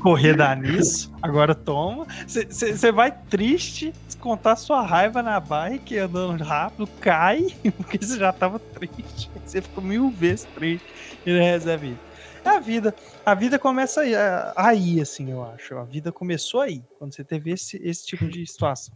correr 0.01 0.35
dá 0.35 0.53
nisso. 0.53 1.13
Agora 1.21 1.55
toma. 1.55 2.05
Você 2.27 2.91
vai 2.91 3.11
triste 3.29 3.93
descontar 4.05 4.57
sua 4.57 4.81
raiva 4.85 5.23
na 5.23 5.39
bike 5.39 5.97
andando 5.97 6.43
rápido, 6.43 6.87
cai, 6.99 7.47
porque 7.77 7.97
você 7.97 8.19
já 8.19 8.33
tava 8.33 8.59
triste. 8.59 9.29
Você 9.45 9.61
ficou 9.61 9.83
mil 9.83 10.09
vezes 10.09 10.45
triste 10.55 10.85
e 11.25 11.31
não 11.31 11.41
resolve 11.41 11.89
isso. 11.89 12.14
É 12.45 12.49
a 12.49 12.59
vida. 12.59 12.95
A 13.25 13.33
vida 13.33 13.57
começa 13.57 14.01
aí, 14.01 14.13
é, 14.13 14.53
aí, 14.55 15.01
assim, 15.01 15.31
eu 15.31 15.43
acho. 15.43 15.75
A 15.77 15.83
vida 15.83 16.11
começou 16.11 16.61
aí, 16.61 16.83
quando 16.99 17.13
você 17.13 17.23
teve 17.23 17.51
esse, 17.51 17.77
esse 17.83 18.05
tipo 18.05 18.27
de 18.27 18.45
situação. 18.45 18.95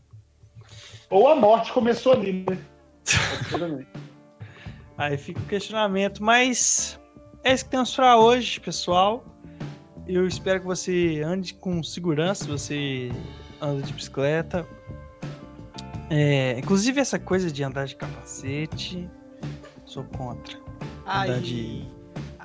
Ou 1.09 1.27
a 1.27 1.35
morte 1.35 1.73
começou 1.73 2.13
ali, 2.13 2.45
né? 2.47 2.57
Aí 4.95 5.17
fica 5.17 5.39
o 5.39 5.45
questionamento, 5.45 6.21
mas 6.21 6.99
é 7.41 7.53
isso 7.53 7.63
que 7.63 7.71
temos 7.71 7.95
para 7.95 8.17
hoje, 8.17 8.59
pessoal. 8.59 9.23
Eu 10.05 10.27
espero 10.27 10.59
que 10.59 10.65
você 10.65 11.21
ande 11.25 11.53
com 11.53 11.81
segurança, 11.81 12.43
se 12.43 12.49
você 12.51 13.11
anda 13.61 13.81
de 13.81 13.93
bicicleta. 13.93 14.67
É, 16.09 16.59
inclusive 16.59 16.99
essa 16.99 17.17
coisa 17.17 17.49
de 17.49 17.63
andar 17.63 17.85
de 17.85 17.95
capacete. 17.95 19.09
Sou 19.85 20.03
contra. 20.03 20.59
Aí, 21.05 21.29
Andar 21.29 21.41
de, 21.41 21.87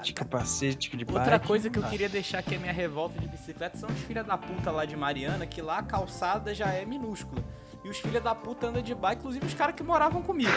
de 0.04 0.12
capacete, 0.12 0.96
de 0.96 1.04
outra 1.04 1.32
bike, 1.38 1.46
coisa 1.46 1.70
que 1.70 1.78
eu 1.78 1.82
queria 1.84 2.08
deixar 2.08 2.38
aqui 2.38 2.54
a 2.54 2.58
minha 2.58 2.72
revolta 2.72 3.18
de 3.20 3.26
bicicleta 3.28 3.76
são 3.78 3.88
os 3.88 3.98
filha 4.00 4.22
da 4.24 4.36
puta 4.38 4.70
lá 4.70 4.84
de 4.84 4.96
Mariana, 4.96 5.46
que 5.46 5.60
lá 5.62 5.78
a 5.78 5.82
calçada 5.82 6.54
já 6.54 6.66
é 6.66 6.84
minúscula. 6.84 7.42
E 7.84 7.88
os 7.90 7.98
filha 7.98 8.18
da 8.20 8.34
puta 8.34 8.68
andam 8.68 8.80
de 8.82 8.94
bike, 8.94 9.18
inclusive 9.20 9.44
os 9.46 9.52
caras 9.54 9.74
que 9.74 9.82
moravam 9.82 10.22
comigo. 10.22 10.50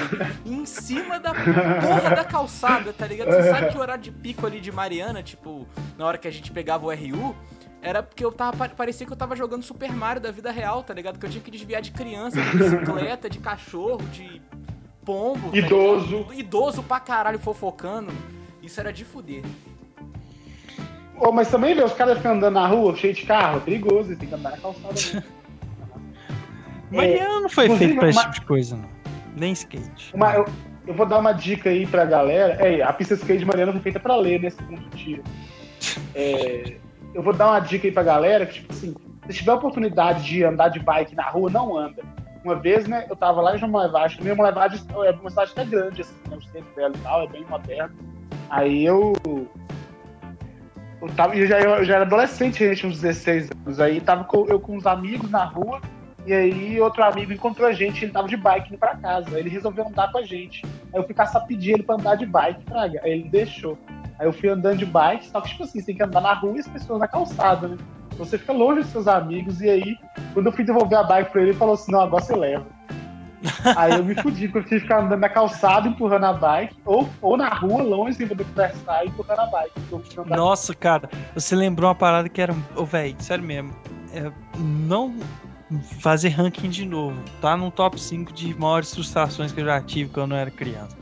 em 0.45 0.65
cima 0.65 1.19
da 1.19 1.33
porra 1.33 2.15
da 2.15 2.23
calçada, 2.23 2.93
tá 2.93 3.05
ligado? 3.05 3.27
Você 3.29 3.49
sabe 3.49 3.69
que 3.69 3.77
o 3.77 3.81
horário 3.81 4.01
de 4.01 4.11
pico 4.11 4.45
ali 4.45 4.61
de 4.61 4.71
Mariana, 4.71 5.21
tipo, 5.21 5.67
na 5.97 6.05
hora 6.05 6.17
que 6.17 6.27
a 6.27 6.31
gente 6.31 6.51
pegava 6.51 6.85
o 6.85 6.89
RU, 6.89 7.35
era 7.81 8.01
porque 8.01 8.23
eu 8.23 8.31
tava. 8.31 8.55
pare- 8.55 8.73
Parecia 8.75 9.05
que 9.05 9.11
eu 9.11 9.17
tava 9.17 9.35
jogando 9.35 9.61
Super 9.61 9.91
Mario 9.91 10.21
da 10.21 10.31
vida 10.31 10.51
real, 10.51 10.83
tá 10.83 10.93
ligado? 10.93 11.19
Que 11.19 11.25
eu 11.25 11.29
tinha 11.29 11.43
que 11.43 11.51
desviar 11.51 11.81
de 11.81 11.91
criança, 11.91 12.41
de 12.41 12.57
bicicleta, 12.57 13.29
de 13.29 13.39
cachorro, 13.39 14.01
de 14.07 14.41
pombo. 15.03 15.51
tá 15.51 15.57
Idoso. 15.57 16.05
ligado? 16.19 16.33
Idoso 16.33 16.81
pra 16.83 16.99
caralho 17.01 17.39
fofocando. 17.39 18.11
Isso 18.67 18.81
era 18.81 18.91
de 18.91 19.05
fuder. 19.05 19.43
Ô, 21.15 21.31
mas 21.31 21.49
também, 21.49 21.73
vê, 21.73 21.81
os 21.81 21.93
caras 21.93 22.17
ficam 22.17 22.33
andando 22.33 22.55
na 22.55 22.67
rua 22.67 22.93
cheio 22.97 23.13
de 23.13 23.25
carro, 23.25 23.57
é 23.57 23.59
perigoso, 23.61 24.13
tem 24.17 24.27
que 24.27 24.35
andar 24.35 24.51
na 24.51 24.57
calçada. 24.57 25.23
Mariana 26.91 27.39
não 27.39 27.49
foi 27.49 27.63
inclusive, 27.65 27.91
feito 27.91 27.99
pra 27.99 28.09
esse 28.09 28.19
uma- 28.19 28.25
tipo 28.25 28.41
de 28.41 28.45
coisa, 28.45 28.75
não. 28.75 28.89
Nem 29.37 29.53
skate. 29.53 30.13
Uma- 30.13 30.33
eu, 30.33 30.45
eu 30.85 30.93
vou 30.93 31.05
dar 31.05 31.19
uma 31.19 31.31
dica 31.31 31.69
aí 31.69 31.87
pra 31.87 32.03
galera. 32.03 32.55
É, 32.55 32.81
a 32.81 32.91
pista 32.91 33.13
skate 33.13 33.39
de 33.39 33.45
Mariana 33.45 33.71
foi 33.71 33.79
feita 33.79 34.01
pra 34.01 34.17
ler 34.17 34.41
nesse 34.41 34.57
segundo 34.57 34.89
dia. 34.89 35.21
É, 36.13 36.75
eu 37.13 37.23
vou 37.23 37.31
dar 37.31 37.47
uma 37.47 37.61
dica 37.61 37.87
aí 37.87 37.93
pra 37.93 38.03
galera 38.03 38.45
que, 38.45 38.55
tipo 38.55 38.73
assim, 38.73 38.93
se 39.29 39.33
tiver 39.37 39.51
a 39.51 39.55
oportunidade 39.55 40.25
de 40.25 40.43
andar 40.43 40.67
de 40.67 40.79
bike 40.81 41.15
na 41.15 41.29
rua, 41.29 41.49
não 41.49 41.77
anda. 41.77 42.03
Uma 42.43 42.55
vez, 42.55 42.85
né, 42.85 43.05
eu 43.09 43.15
tava 43.15 43.39
lá 43.41 43.55
em 43.55 43.59
João 43.59 43.71
Molevade, 43.71 44.17
também 44.17 44.35
Molevade 44.35 44.83
é 45.05 45.11
uma 45.11 45.29
cidade 45.29 45.51
até 45.51 45.63
grande, 45.65 46.01
assim, 46.01 46.13
né, 46.29 46.35
o 46.37 46.41
centro 46.43 46.75
dela 46.75 46.93
e 46.95 46.99
tal, 46.99 47.23
é 47.23 47.27
bem 47.27 47.45
moderno. 47.49 48.16
Aí 48.49 48.85
eu. 48.85 49.13
Eu, 51.01 51.07
tava, 51.15 51.35
eu, 51.35 51.45
já, 51.45 51.59
eu 51.59 51.85
já 51.85 51.95
era 51.95 52.05
adolescente, 52.05 52.57
gente, 52.67 52.87
uns 52.87 52.99
16 53.01 53.49
anos. 53.65 53.79
Aí 53.79 54.01
tava 54.01 54.23
com- 54.23 54.45
eu 54.47 54.59
com 54.59 54.75
uns 54.75 54.85
amigos 54.85 55.29
na 55.29 55.43
rua, 55.45 55.79
e 56.25 56.33
aí 56.33 56.81
outro 56.81 57.03
amigo 57.03 57.31
encontrou 57.31 57.67
a 57.67 57.71
gente, 57.71 58.03
ele 58.03 58.11
tava 58.11 58.27
de 58.27 58.35
bike 58.35 58.69
indo 58.69 58.79
pra 58.79 58.95
casa. 58.95 59.37
Ele 59.39 59.49
resolveu 59.49 59.87
andar 59.87 60.11
com 60.11 60.17
a 60.17 60.23
gente. 60.23 60.65
Aí 60.65 60.99
eu 60.99 61.03
fui 61.03 61.13
caçar 61.13 61.45
pedir 61.45 61.73
ele 61.73 61.83
pra 61.83 61.95
andar 61.95 62.15
de 62.15 62.25
bike, 62.25 62.63
fraga. 62.65 62.99
Aí 63.03 63.11
ele 63.11 63.29
deixou. 63.29 63.77
Aí 64.19 64.25
eu 64.25 64.33
fui 64.33 64.49
andando 64.49 64.77
de 64.77 64.85
bike, 64.85 65.27
só 65.27 65.39
que 65.39 65.49
tipo 65.49 65.63
assim, 65.63 65.79
você 65.79 65.85
tem 65.85 65.95
que 65.95 66.03
andar 66.03 66.21
na 66.21 66.33
rua 66.33 66.55
e 66.55 66.59
as 66.59 66.67
pessoas 66.67 66.99
na 66.99 67.07
calçada, 67.07 67.67
né? 67.67 67.77
Você 68.17 68.35
fica 68.39 68.51
longe 68.51 68.81
dos 68.81 68.89
seus 68.89 69.07
amigos, 69.07 69.61
e 69.61 69.69
aí, 69.69 69.95
quando 70.33 70.47
eu 70.47 70.51
fui 70.51 70.63
devolver 70.63 70.97
a 70.97 71.03
bike 71.03 71.31
pra 71.31 71.41
ele, 71.41 71.51
ele 71.51 71.57
falou 71.57 71.75
assim, 71.75 71.91
não, 71.91 72.01
agora 72.01 72.23
você 72.23 72.35
leva. 72.35 72.65
Aí 73.75 73.93
eu 73.93 74.03
me 74.03 74.15
fudi, 74.15 74.47
porque 74.47 74.59
eu 74.59 74.63
tive 74.63 74.75
que 74.75 74.81
ficar 74.81 75.01
andando 75.01 75.19
na 75.19 75.29
calçada, 75.29 75.87
empurrando 75.87 76.25
a 76.25 76.33
bike, 76.33 76.75
ou, 76.85 77.09
ou 77.21 77.37
na 77.37 77.49
rua, 77.49 77.83
longe, 77.83 78.17
sem 78.17 78.27
poder 78.27 78.45
conversar, 78.45 79.05
empurrando 79.05 79.39
a 79.39 79.45
bike. 79.47 79.79
Nossa, 80.27 80.73
cara, 80.73 81.09
você 81.33 81.55
lembrou 81.55 81.87
uma 81.89 81.95
parada 81.95 82.27
que 82.29 82.41
era. 82.41 82.55
Ô, 82.75 82.85
velho, 82.85 83.15
sério 83.19 83.43
mesmo. 83.43 83.71
É, 84.13 84.31
não 84.57 85.15
fazer 85.99 86.29
ranking 86.29 86.69
de 86.69 86.85
novo. 86.85 87.21
Tá 87.41 87.57
no 87.57 87.69
top 87.69 87.99
5 87.99 88.33
de 88.33 88.57
maiores 88.57 88.93
frustrações 88.93 89.51
que 89.51 89.61
eu 89.61 89.65
já 89.65 89.81
tive 89.81 90.09
quando 90.11 90.31
eu 90.31 90.37
era 90.37 90.51
criança. 90.51 90.97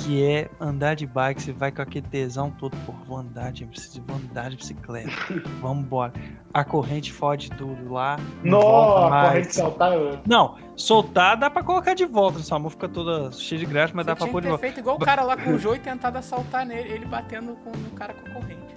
Que 0.00 0.22
é 0.22 0.48
andar 0.60 0.94
de 0.94 1.04
bike, 1.06 1.42
você 1.42 1.52
vai 1.52 1.72
com 1.72 1.82
aquele 1.82 2.06
tesão 2.06 2.52
todo, 2.52 2.76
pô, 2.86 2.92
vou 3.04 3.18
andar 3.18 3.50
de, 3.50 3.66
preciso, 3.66 4.00
vou 4.06 4.16
andar 4.16 4.48
de 4.48 4.56
bicicleta. 4.56 5.10
Vamos 5.60 5.84
embora. 5.84 6.12
A 6.54 6.64
corrente 6.64 7.12
fode 7.12 7.50
tudo 7.50 7.92
lá. 7.92 8.16
Não 8.44 8.60
volta 8.60 9.10
mais. 9.10 9.28
corrente 9.28 9.54
saltar, 9.56 9.92
eu... 9.92 10.20
Não, 10.24 10.56
soltar 10.76 11.36
dá 11.36 11.50
pra 11.50 11.64
colocar 11.64 11.94
de 11.94 12.06
volta. 12.06 12.38
Sua 12.38 12.60
mão 12.60 12.70
fica 12.70 12.88
toda 12.88 13.32
cheia 13.32 13.58
de 13.58 13.66
graxa, 13.66 13.92
mas 13.92 14.06
Você 14.06 14.12
dá 14.12 14.16
pra 14.16 14.28
pôr 14.28 14.40
de 14.40 14.48
volta. 14.48 14.60
feito 14.60 14.78
igual 14.78 14.94
o 14.94 15.00
cara 15.00 15.22
lá 15.24 15.36
com 15.36 15.50
o 15.50 15.58
Joe 15.58 15.76
e 15.76 15.80
tentado 15.80 16.16
assaltar 16.16 16.64
nele, 16.64 16.90
ele 16.90 17.04
batendo 17.04 17.56
com, 17.64 17.70
no 17.76 17.90
cara 17.90 18.14
com 18.14 18.30
a 18.30 18.34
corrente. 18.34 18.76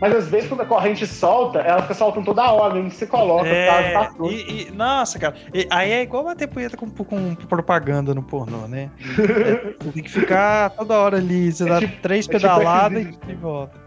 Mas 0.00 0.14
às 0.14 0.28
vezes 0.28 0.48
quando 0.48 0.60
a 0.60 0.66
corrente 0.66 1.06
solta, 1.06 1.60
ela 1.60 1.80
fica 1.82 1.94
soltando 1.94 2.26
toda 2.26 2.50
hora, 2.52 2.74
mesmo 2.74 2.90
que 2.90 2.96
você 2.96 3.06
coloca, 3.06 3.48
É, 3.48 3.92
tá, 3.92 4.00
tá 4.04 4.10
tudo. 4.14 4.30
e, 4.30 4.68
e- 4.68 4.70
nossa, 4.70 5.18
cara, 5.18 5.34
e- 5.54 5.66
aí 5.70 5.90
é 5.90 6.02
igual 6.02 6.24
bater 6.24 6.46
punheta 6.48 6.76
com, 6.76 6.86
com 6.90 7.34
propaganda 7.34 8.14
no 8.14 8.22
pornô, 8.22 8.66
né? 8.68 8.90
É, 9.18 9.74
você 9.82 9.92
tem 9.92 10.02
que 10.02 10.10
ficar 10.10 10.70
toda 10.70 10.98
hora 10.98 11.16
ali, 11.16 11.50
você 11.50 11.64
É 11.64 11.68
dá 11.68 11.78
tipo- 11.80 12.00
três 12.02 12.26
é 12.26 12.28
tipo 12.28 12.32
pedaladas 12.40 13.02
esses 13.06 13.18
e 13.28 13.34
volta. 13.34 13.86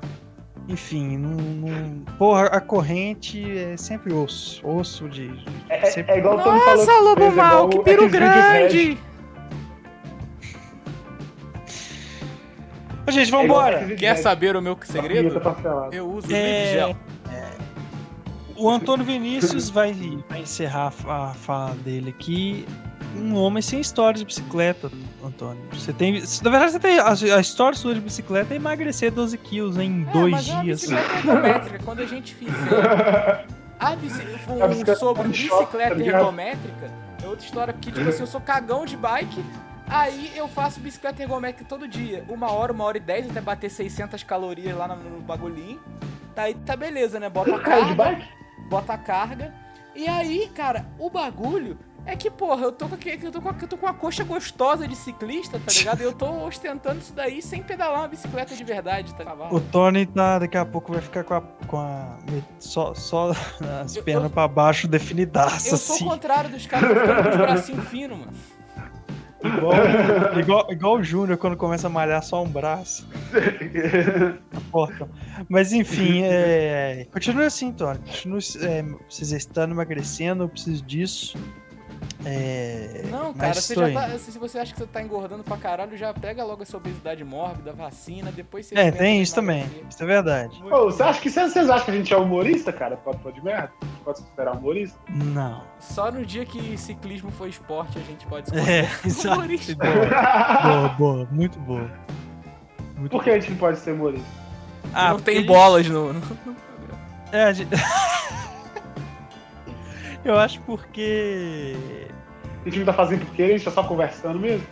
Enfim, 0.67 1.17
não, 1.17 1.31
não- 1.31 1.99
porra, 2.17 2.45
a 2.45 2.61
corrente 2.61 3.43
é 3.57 3.75
sempre 3.77 4.13
osso, 4.13 4.61
osso 4.67 5.07
de... 5.09 5.27
de- 5.29 5.45
É, 5.69 5.85
sempre- 5.85 6.13
é 6.13 6.17
igual 6.19 6.37
o 6.37 6.41
Tony 6.43 6.59
falou. 6.59 6.75
Nossa, 6.85 6.91
que 6.91 6.99
lobo 7.03 7.23
é 7.23 7.29
mal, 7.31 7.69
que 7.69 7.79
piro 7.79 8.09
grande! 8.09 8.97
Ô, 13.09 13.11
gente, 13.11 13.27
É 13.27 13.31
vambora! 13.37 13.95
Quer 13.95 14.15
saber 14.17 14.55
o 14.55 14.61
meu 14.61 14.77
segredo? 14.83 15.39
Parcelada. 15.41 15.95
Eu 15.95 16.09
uso 16.09 16.27
É, 16.33 16.71
Gel. 16.73 16.95
O 18.55 18.69
Antônio 18.69 19.05
Vinícius 19.05 19.69
vai, 19.69 19.93
vai 20.29 20.41
encerrar 20.41 20.87
a 20.87 20.91
fa- 20.91 21.29
a 21.29 21.33
fala 21.33 21.75
dele 21.75 22.09
aqui. 22.09 22.65
Um 23.15 23.33
homem 23.35 23.61
sem 23.61 23.79
história 23.79 24.19
de 24.19 24.25
bicicleta, 24.25 24.91
Antônio. 25.23 25.63
Você 25.71 25.93
tem. 25.93 26.21
Na 26.43 26.49
verdade, 26.51 26.73
você 26.73 26.79
tem. 26.79 26.99
A, 26.99 27.09
a 27.37 27.39
história 27.39 27.75
sua 27.77 27.93
de 27.93 28.01
bicicleta 28.01 28.53
é 28.53 28.57
emagrecer 28.57 29.11
12 29.11 29.37
quilos 29.37 29.77
em 29.77 30.05
É, 30.07 30.11
dois 30.11 30.31
mas 30.31 30.49
é 30.49 30.61
dias. 30.61 30.81
bicicleta 30.81 31.13
ergométrica. 31.15 31.79
Quando 31.85 32.01
a 32.01 32.05
gente 32.05 32.35
fizer 32.35 32.51
a 33.79 33.95
bici... 33.95 34.21
um 34.49 34.67
bicicleta 34.67 34.95
sobre 34.99 35.27
bicicleta 35.29 35.89
tá 35.89 35.95
ligado? 35.95 36.19
ergométrica, 36.19 36.91
é 37.23 37.27
outra 37.27 37.45
história 37.45 37.73
porque, 37.73 37.91
tipo 37.91 38.09
assim, 38.09 38.19
eu 38.21 38.27
sou 38.27 38.41
cagão 38.41 38.85
de 38.85 38.97
bike, 38.97 39.41
aí 39.89 40.31
eu 40.35 40.47
faço 40.47 40.79
bicicleta 40.79 41.21
ergométrica 41.21 41.65
todo 41.67 41.87
dia. 41.87 42.23
Uma 42.29 42.51
hora, 42.51 42.71
uma 42.71 42.83
hora 42.83 42.97
e 42.97 43.01
dez, 43.01 43.29
até 43.29 43.41
bater 43.41 43.69
600 43.69 44.23
calorias 44.23 44.77
lá 44.77 44.87
no, 44.87 44.95
no 44.95 45.21
bagulhinho. 45.21 45.79
Tá 46.35 46.43
aí, 46.43 46.53
tá 46.53 46.75
beleza, 46.75 47.19
né? 47.19 47.29
Bota 47.29 47.55
a 47.55 47.59
carga, 47.59 48.21
bota 48.69 48.93
a 48.93 48.97
carga. 48.97 49.53
E 49.95 50.07
aí, 50.07 50.47
cara, 50.55 50.85
o 50.97 51.09
bagulho 51.09 51.77
é 52.05 52.15
que, 52.15 52.31
porra, 52.31 52.63
eu 52.63 52.71
tô 52.71 52.87
com, 52.87 52.95
aqui- 52.95 53.19
eu 53.21 53.31
tô 53.31 53.41
com, 53.41 53.49
eu 53.49 53.67
tô 53.67 53.77
com 53.77 53.85
uma 53.85 53.93
coxa 53.93 54.23
gostosa 54.23 54.87
de 54.87 54.95
ciclista, 54.95 55.59
tá 55.59 55.73
ligado? 55.73 55.99
E 56.01 56.03
eu 56.03 56.13
tô 56.13 56.45
ostentando 56.45 56.99
isso 56.99 57.11
daí 57.13 57.41
sem 57.41 57.61
pedalar 57.61 57.99
uma 57.99 58.07
bicicleta 58.07 58.55
de 58.55 58.63
verdade, 58.63 59.13
tá 59.15 59.23
ligado? 59.23 59.53
O 59.53 59.59
Tony 59.59 60.05
tá, 60.05 60.39
daqui 60.39 60.57
a 60.57 60.65
pouco 60.65 60.93
vai 60.93 61.01
ficar 61.01 61.23
com 61.25 61.33
a. 61.33 61.41
Com 61.67 61.77
a 61.77 62.17
só, 62.57 62.93
só 62.93 63.31
as 63.83 63.95
Eu- 63.95 64.03
pernas 64.03 64.25
eu- 64.25 64.29
pra 64.29 64.47
baixo 64.47 64.87
definidaças, 64.87 65.71
Eu 65.71 65.77
sou 65.77 65.95
assim. 65.95 66.05
o 66.05 66.09
contrário 66.09 66.49
dos 66.49 66.65
caras 66.65 66.89
que 66.93 66.99
ficam 66.99 67.23
com 67.23 67.29
os 67.29 67.35
bracinhos 67.37 67.87
finos, 67.89 68.17
mano. 68.19 68.31
Igual, 69.43 70.39
igual, 70.39 70.71
igual 70.71 70.95
o 70.97 71.03
Júnior 71.03 71.37
quando 71.37 71.55
começa 71.55 71.87
a 71.87 71.89
malhar 71.89 72.21
só 72.21 72.43
um 72.43 72.49
braço. 72.49 73.07
Mas 75.47 75.71
enfim, 75.71 76.23
é... 76.23 77.07
continue 77.11 77.45
assim, 77.45 77.71
Tony. 77.71 77.99
Continue 77.99 78.39
é, 78.61 78.83
se 79.09 79.23
exercitando, 79.23 79.73
emagrecendo, 79.73 80.43
eu 80.43 80.49
preciso 80.49 80.85
disso. 80.85 81.37
É... 82.25 83.03
Não, 83.09 83.27
mas 83.27 83.37
cara, 83.37 83.53
você 83.53 83.75
já 83.75 83.93
tá, 83.93 84.17
se 84.17 84.37
você 84.37 84.59
acha 84.59 84.73
que 84.73 84.79
você 84.79 84.87
tá 84.87 85.01
engordando 85.01 85.43
pra 85.43 85.55
caralho, 85.55 85.95
já 85.95 86.13
pega 86.13 86.43
logo 86.43 86.63
essa 86.63 86.75
obesidade 86.75 87.23
mórbida, 87.23 87.71
vacina, 87.71 88.31
depois 88.31 88.65
você... 88.65 88.77
É, 88.77 88.91
tem 88.91 89.17
de 89.17 89.23
isso 89.23 89.35
também. 89.35 89.65
Isso 89.89 90.03
é 90.03 90.05
verdade. 90.05 90.61
Ô, 90.65 90.85
você 90.85 91.01
acha 91.01 91.21
que 91.21 91.29
vocês 91.29 91.55
acham 91.55 91.85
que 91.85 91.91
a 91.91 91.93
gente 91.93 92.13
é 92.13 92.17
humorista, 92.17 92.73
cara? 92.73 92.97
Pode, 92.97 93.19
pode 93.19 93.43
merda? 93.43 93.71
A 93.99 94.01
gente 94.01 94.05
pode 94.05 94.17
se 94.19 94.23
considerar 94.23 94.55
humorista? 94.55 94.97
Não. 95.09 95.63
Só 95.79 96.09
no 96.11 96.25
dia 96.25 96.45
que 96.45 96.77
ciclismo 96.77 97.29
for 97.31 97.47
esporte 97.49 97.97
a 97.97 98.01
gente 98.01 98.25
pode 98.25 98.49
se 98.49 98.55
É, 98.57 98.87
humorista. 99.33 99.75
Boa, 99.75 100.61
boa, 100.63 100.89
boa, 100.97 101.27
muito 101.31 101.59
boa. 101.59 101.89
Muito 102.95 103.11
Por 103.11 103.23
que 103.23 103.29
a 103.31 103.39
gente 103.39 103.51
não 103.51 103.57
pode 103.57 103.77
ser 103.79 103.91
humorista? 103.93 104.27
Ah, 104.93 105.11
não 105.11 105.19
tem 105.19 105.45
bolas 105.45 105.87
no... 105.87 106.13
no- 106.13 106.21
É, 107.31 107.43
a 107.45 107.53
gente... 107.53 107.69
Eu 110.25 110.37
acho 110.37 110.59
porque. 110.61 111.75
A 112.61 112.69
gente 112.69 112.79
não 112.79 112.85
tá 112.85 112.93
fazendo 112.93 113.25
porque 113.25 113.41
a 113.43 113.47
gente 113.47 113.63
tá 113.63 113.71
só 113.71 113.83
conversando 113.83 114.37
mesmo? 114.39 114.65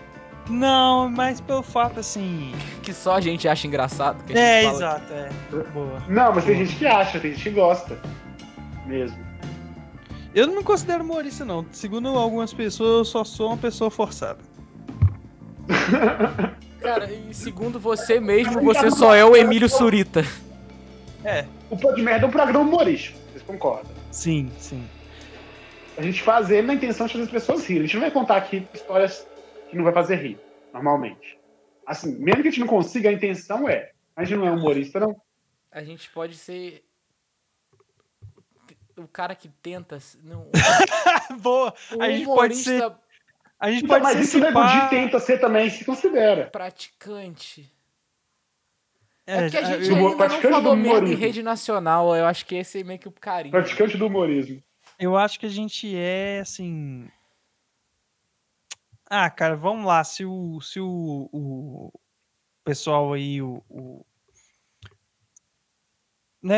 Não, 0.49 1.09
mas 1.09 1.39
pelo 1.39 1.61
fato 1.63 1.99
assim. 1.99 2.53
Que 2.83 2.93
só 2.93 3.15
a 3.15 3.21
gente 3.21 3.47
acha 3.47 3.65
engraçado. 3.65 4.21
Que 4.25 4.33
a 4.33 4.35
gente 4.35 4.45
É, 4.45 4.63
fala 4.63 4.75
exato, 4.75 5.13
é. 5.13 5.29
Boa. 5.73 6.03
Não, 6.09 6.33
mas 6.33 6.43
tem 6.45 6.57
gente 6.57 6.75
que 6.75 6.85
acha, 6.85 7.19
tem 7.19 7.31
gente 7.31 7.43
que 7.43 7.49
gosta. 7.51 7.97
Mesmo. 8.87 9.17
Eu 10.33 10.47
não 10.47 10.55
me 10.55 10.63
considero 10.63 11.03
humorista, 11.03 11.43
não. 11.43 11.65
Segundo 11.71 12.07
algumas 12.09 12.53
pessoas, 12.53 12.89
eu 12.89 13.05
só 13.05 13.23
sou 13.23 13.47
uma 13.49 13.57
pessoa 13.57 13.91
forçada. 13.91 14.39
Cara, 16.79 17.11
e 17.11 17.33
segundo 17.33 17.79
você 17.79 18.19
mesmo, 18.19 18.61
você 18.61 18.89
só 18.91 19.13
é 19.13 19.25
o 19.25 19.35
Emílio 19.35 19.67
Surita. 19.67 20.23
É, 21.25 21.45
O 21.69 21.75
Pô 21.75 21.91
de 21.93 22.01
Merda 22.01 22.25
é 22.25 22.29
um 22.29 22.31
programa 22.31 22.59
humorístico, 22.59 23.19
vocês 23.29 23.43
concordam? 23.43 23.91
sim, 24.11 24.49
sim. 24.57 24.87
A 25.97 26.01
gente 26.03 26.21
faz 26.21 26.51
ele 26.51 26.67
na 26.67 26.75
intenção 26.75 27.07
de 27.07 27.13
fazer 27.13 27.25
as 27.25 27.31
pessoas 27.31 27.65
rirem. 27.65 27.83
A 27.83 27.85
gente 27.87 27.95
não 27.95 28.01
vai 28.01 28.11
contar 28.11 28.37
aqui 28.37 28.67
histórias 28.71 29.27
que 29.69 29.75
não 29.75 29.83
vai 29.83 29.91
fazer 29.91 30.17
rir, 30.17 30.39
normalmente. 30.71 31.39
Assim, 31.85 32.15
mesmo 32.19 32.43
que 32.43 32.49
a 32.49 32.51
gente 32.51 32.59
não 32.59 32.67
consiga, 32.67 33.09
a 33.09 33.13
intenção 33.13 33.67
é. 33.67 33.89
A 34.15 34.23
gente 34.23 34.37
não 34.37 34.47
é 34.47 34.51
humorista, 34.51 34.99
não. 34.99 35.19
A 35.71 35.83
gente 35.83 36.09
pode 36.11 36.35
ser... 36.35 36.83
O 38.97 39.07
cara 39.07 39.35
que 39.35 39.47
tenta... 39.47 39.99
Não, 40.23 40.49
Boa! 41.39 41.73
o 41.95 42.01
A 42.01 42.09
gente 42.09 42.25
pode 42.25 42.55
ser. 42.55 42.83
A 43.59 43.71
gente 43.71 43.85
Então, 43.85 43.89
pode 43.99 44.03
mas 44.03 44.13
ser 44.17 44.23
isso 44.23 44.37
o 44.37 44.41
Nego 44.41 44.65
Di 44.65 44.89
tenta 44.89 45.19
ser 45.19 45.39
também, 45.39 45.69
se 45.69 45.85
considera. 45.85 46.47
Praticante. 46.47 47.71
É, 49.25 49.45
É, 49.45 49.49
que 49.49 49.57
a 49.57 49.63
gente 49.63 49.89
eu- 49.89 49.95
do- 49.95 49.95
ainda 49.95 50.09
não 50.09 50.17
praticante 50.17 50.53
falou 50.53 50.61
do 50.61 50.75
merda 50.77 50.89
em 50.89 50.97
humorismo. 50.99 51.19
rede 51.21 51.43
nacional. 51.43 52.15
Eu 52.15 52.25
acho 52.25 52.45
que 52.45 52.55
esse 52.55 52.79
é 52.79 52.83
meio 52.83 52.99
que 52.99 53.07
o 53.07 53.11
carinho. 53.11 53.51
Praticante 53.51 53.97
do 53.97 54.07
humorismo. 54.07 54.63
Eu 54.99 55.15
acho 55.17 55.39
que 55.39 55.45
a 55.45 55.49
gente 55.49 55.95
é 55.95 56.39
assim. 56.39 57.07
Ah, 59.09 59.29
cara, 59.29 59.55
vamos 59.55 59.85
lá. 59.85 60.03
Se 60.03 60.25
o, 60.25 60.59
se 60.61 60.79
o, 60.79 61.29
o 61.31 61.91
pessoal 62.63 63.13
aí, 63.13 63.41
o. 63.41 63.63
o- 63.69 64.05
Né, 66.41 66.57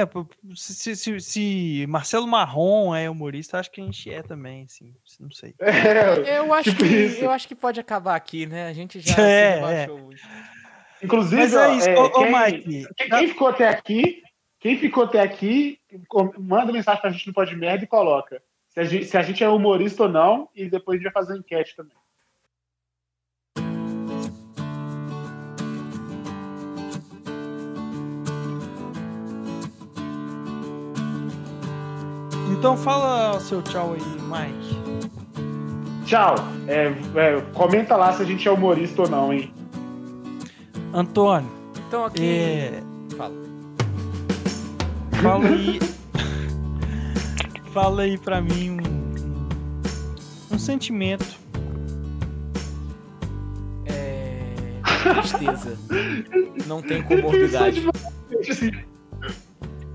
se, 0.56 0.96
se, 0.96 1.20
se- 1.22 1.86
Marcelo 1.88 2.28
Marrom 2.28 2.94
é 2.94 3.10
humorista, 3.10 3.58
acho 3.60 3.72
que 3.72 3.80
a 3.80 3.86
gente 3.86 4.12
é 4.12 4.22
também, 4.22 4.66
assim. 4.66 4.94
Não 5.20 5.32
sei. 5.32 5.56
É, 5.60 6.38
Eu 6.40 6.54
acho, 6.54 6.72
Tipo 6.72 6.84
que, 6.84 6.96
isso. 6.96 7.24
eu 7.24 7.32
acho 7.32 7.48
que 7.48 7.56
pode 7.56 7.80
acabar 7.80 8.16
aqui, 8.16 8.46
né? 8.46 8.68
A 8.68 8.74
gente 8.74 9.00
já 9.00 9.16
É, 9.18 9.88
muito. 9.88 10.18
Inclusive, 11.02 11.42
Mas 11.42 11.54
ó, 11.56 11.64
é 11.64 11.76
isso, 11.78 11.90
é, 11.90 11.98
ô, 11.98 12.06
ô 12.08 12.12
quem, 12.12 12.32
Mike. 12.32 12.88
quem, 12.98 13.10
quem 13.10 13.28
ficou 13.30 13.48
até 13.48 13.70
aqui, 13.70 14.22
quem 14.60 14.78
ficou 14.78 15.06
até 15.06 15.22
aqui, 15.22 15.80
manda 16.38 16.74
mensagem 16.74 17.02
pra 17.02 17.10
gente 17.10 17.26
no 17.28 17.34
Pode 17.34 17.56
Merda 17.56 17.86
e 17.86 17.88
coloca 17.88 18.44
se 18.68 18.80
a, 18.82 18.84
gente, 18.84 19.06
se 19.06 19.18
a 19.18 19.22
gente 19.22 19.42
é 19.44 19.48
humorista 19.50 20.04
ou 20.04 20.10
não, 20.10 20.50
e 20.54 20.70
depois 20.70 20.96
a 20.96 20.98
gente 21.02 21.12
vai 21.12 21.24
fazer 21.24 21.34
uma 21.34 21.40
enquete 21.40 21.76
também. 21.76 21.96
Então 32.60 32.76
fala 32.76 33.38
o 33.38 33.39
seu 33.39 33.62
tchau 33.62 33.93
aí, 33.93 34.01
Mike. 34.01 34.78
Tchau. 36.05 36.36
É, 36.68 36.88
é, 37.16 37.41
comenta 37.53 37.95
lá 37.95 38.12
se 38.12 38.22
a 38.22 38.26
gente 38.26 38.45
é 38.45 38.51
humorista 38.51 39.03
ou 39.03 39.10
não, 39.10 39.32
hein? 39.32 39.53
Antônio, 40.93 41.49
Então 41.88 42.03
aqui. 42.03 42.22
é, 42.22 42.84
Fala. 43.16 43.34
fala 45.22 45.47
aí. 45.47 45.80
fala 47.72 48.01
aí 48.01 48.18
pra 48.18 48.41
mim 48.41 48.78
um, 48.82 50.55
um, 50.55 50.60
sentimento. 50.60 51.38
É. 53.86 54.51
Tristeza. 55.14 55.78
Não 56.68 56.82
tem 56.82 57.01
comorbidade. 57.03 57.88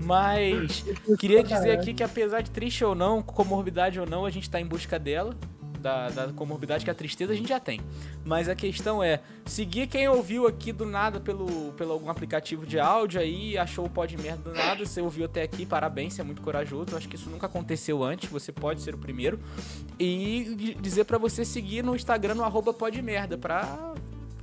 Mas 0.05 0.85
queria 1.19 1.43
dizer 1.43 1.71
aqui 1.71 1.93
que 1.93 2.03
apesar 2.03 2.41
de 2.41 2.51
triste 2.51 2.83
ou 2.85 2.93
não, 2.95 3.21
comorbidade 3.21 3.99
ou 3.99 4.05
não, 4.05 4.25
a 4.25 4.29
gente 4.29 4.49
tá 4.49 4.59
em 4.61 4.65
busca 4.65 4.97
dela. 4.99 5.35
Da, 5.79 6.09
da 6.09 6.27
comorbidade 6.33 6.83
que 6.83 6.89
a 6.89 6.95
tristeza 6.95 7.31
a 7.31 7.35
gente 7.35 7.47
já 7.49 7.59
tem. 7.59 7.79
Mas 8.23 8.49
a 8.49 8.55
questão 8.55 9.03
é, 9.03 9.19
seguir 9.45 9.85
quem 9.85 10.09
ouviu 10.09 10.47
aqui 10.47 10.71
do 10.71 10.83
nada 10.83 11.19
pelo, 11.19 11.73
pelo 11.73 11.91
algum 11.91 12.09
aplicativo 12.09 12.65
de 12.65 12.79
áudio 12.79 13.21
aí, 13.21 13.55
achou 13.55 13.85
o 13.85 13.89
pod 13.89 14.17
merda 14.17 14.49
do 14.49 14.57
nada, 14.57 14.83
você 14.83 14.99
ouviu 14.99 15.25
até 15.25 15.43
aqui, 15.43 15.63
parabéns, 15.63 16.15
você 16.15 16.21
é 16.21 16.23
muito 16.23 16.41
corajoso. 16.41 16.87
Eu 16.93 16.97
acho 16.97 17.07
que 17.07 17.15
isso 17.15 17.29
nunca 17.29 17.45
aconteceu 17.45 18.03
antes, 18.03 18.27
você 18.31 18.51
pode 18.51 18.81
ser 18.81 18.95
o 18.95 18.97
primeiro. 18.97 19.39
E 19.99 20.55
di- 20.57 20.73
dizer 20.73 21.03
pra 21.03 21.19
você 21.19 21.45
seguir 21.45 21.83
no 21.83 21.95
Instagram 21.95 22.33
no 22.33 22.43
arroba 22.43 22.73
podmerda 22.73 23.37
pra 23.37 23.93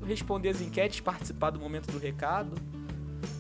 responder 0.07 0.51
as 0.51 0.61
enquetes, 0.61 1.01
participar 1.01 1.51
do 1.51 1.59
momento 1.59 1.91
do 1.91 1.99
recado. 1.99 2.53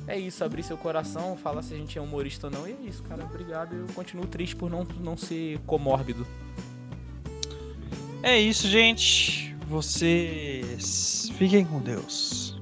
É 0.06 0.18
isso, 0.18 0.44
abrir 0.44 0.62
seu 0.62 0.76
coração, 0.76 1.36
falar 1.36 1.62
se 1.62 1.74
a 1.74 1.76
gente 1.76 1.96
é 1.98 2.00
humorista 2.00 2.48
ou 2.48 2.52
não. 2.52 2.66
E 2.66 2.72
é 2.72 2.76
isso, 2.88 3.02
cara. 3.04 3.24
Obrigado. 3.24 3.74
Eu 3.74 3.86
continuo 3.94 4.26
triste 4.26 4.56
por 4.56 4.70
não, 4.70 4.84
não 5.00 5.16
ser 5.16 5.58
comórbido. 5.66 6.26
É 8.22 8.38
isso, 8.38 8.68
gente. 8.68 9.54
Vocês 9.68 11.30
fiquem 11.38 11.64
com 11.64 11.80
Deus. 11.80 12.60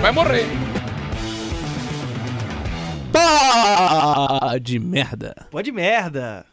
Vai 0.00 0.12
morrer. 0.12 0.63
Pá 3.14 4.58
de 4.60 4.80
merda. 4.80 5.46
Pode 5.48 5.70
merda. 5.70 6.44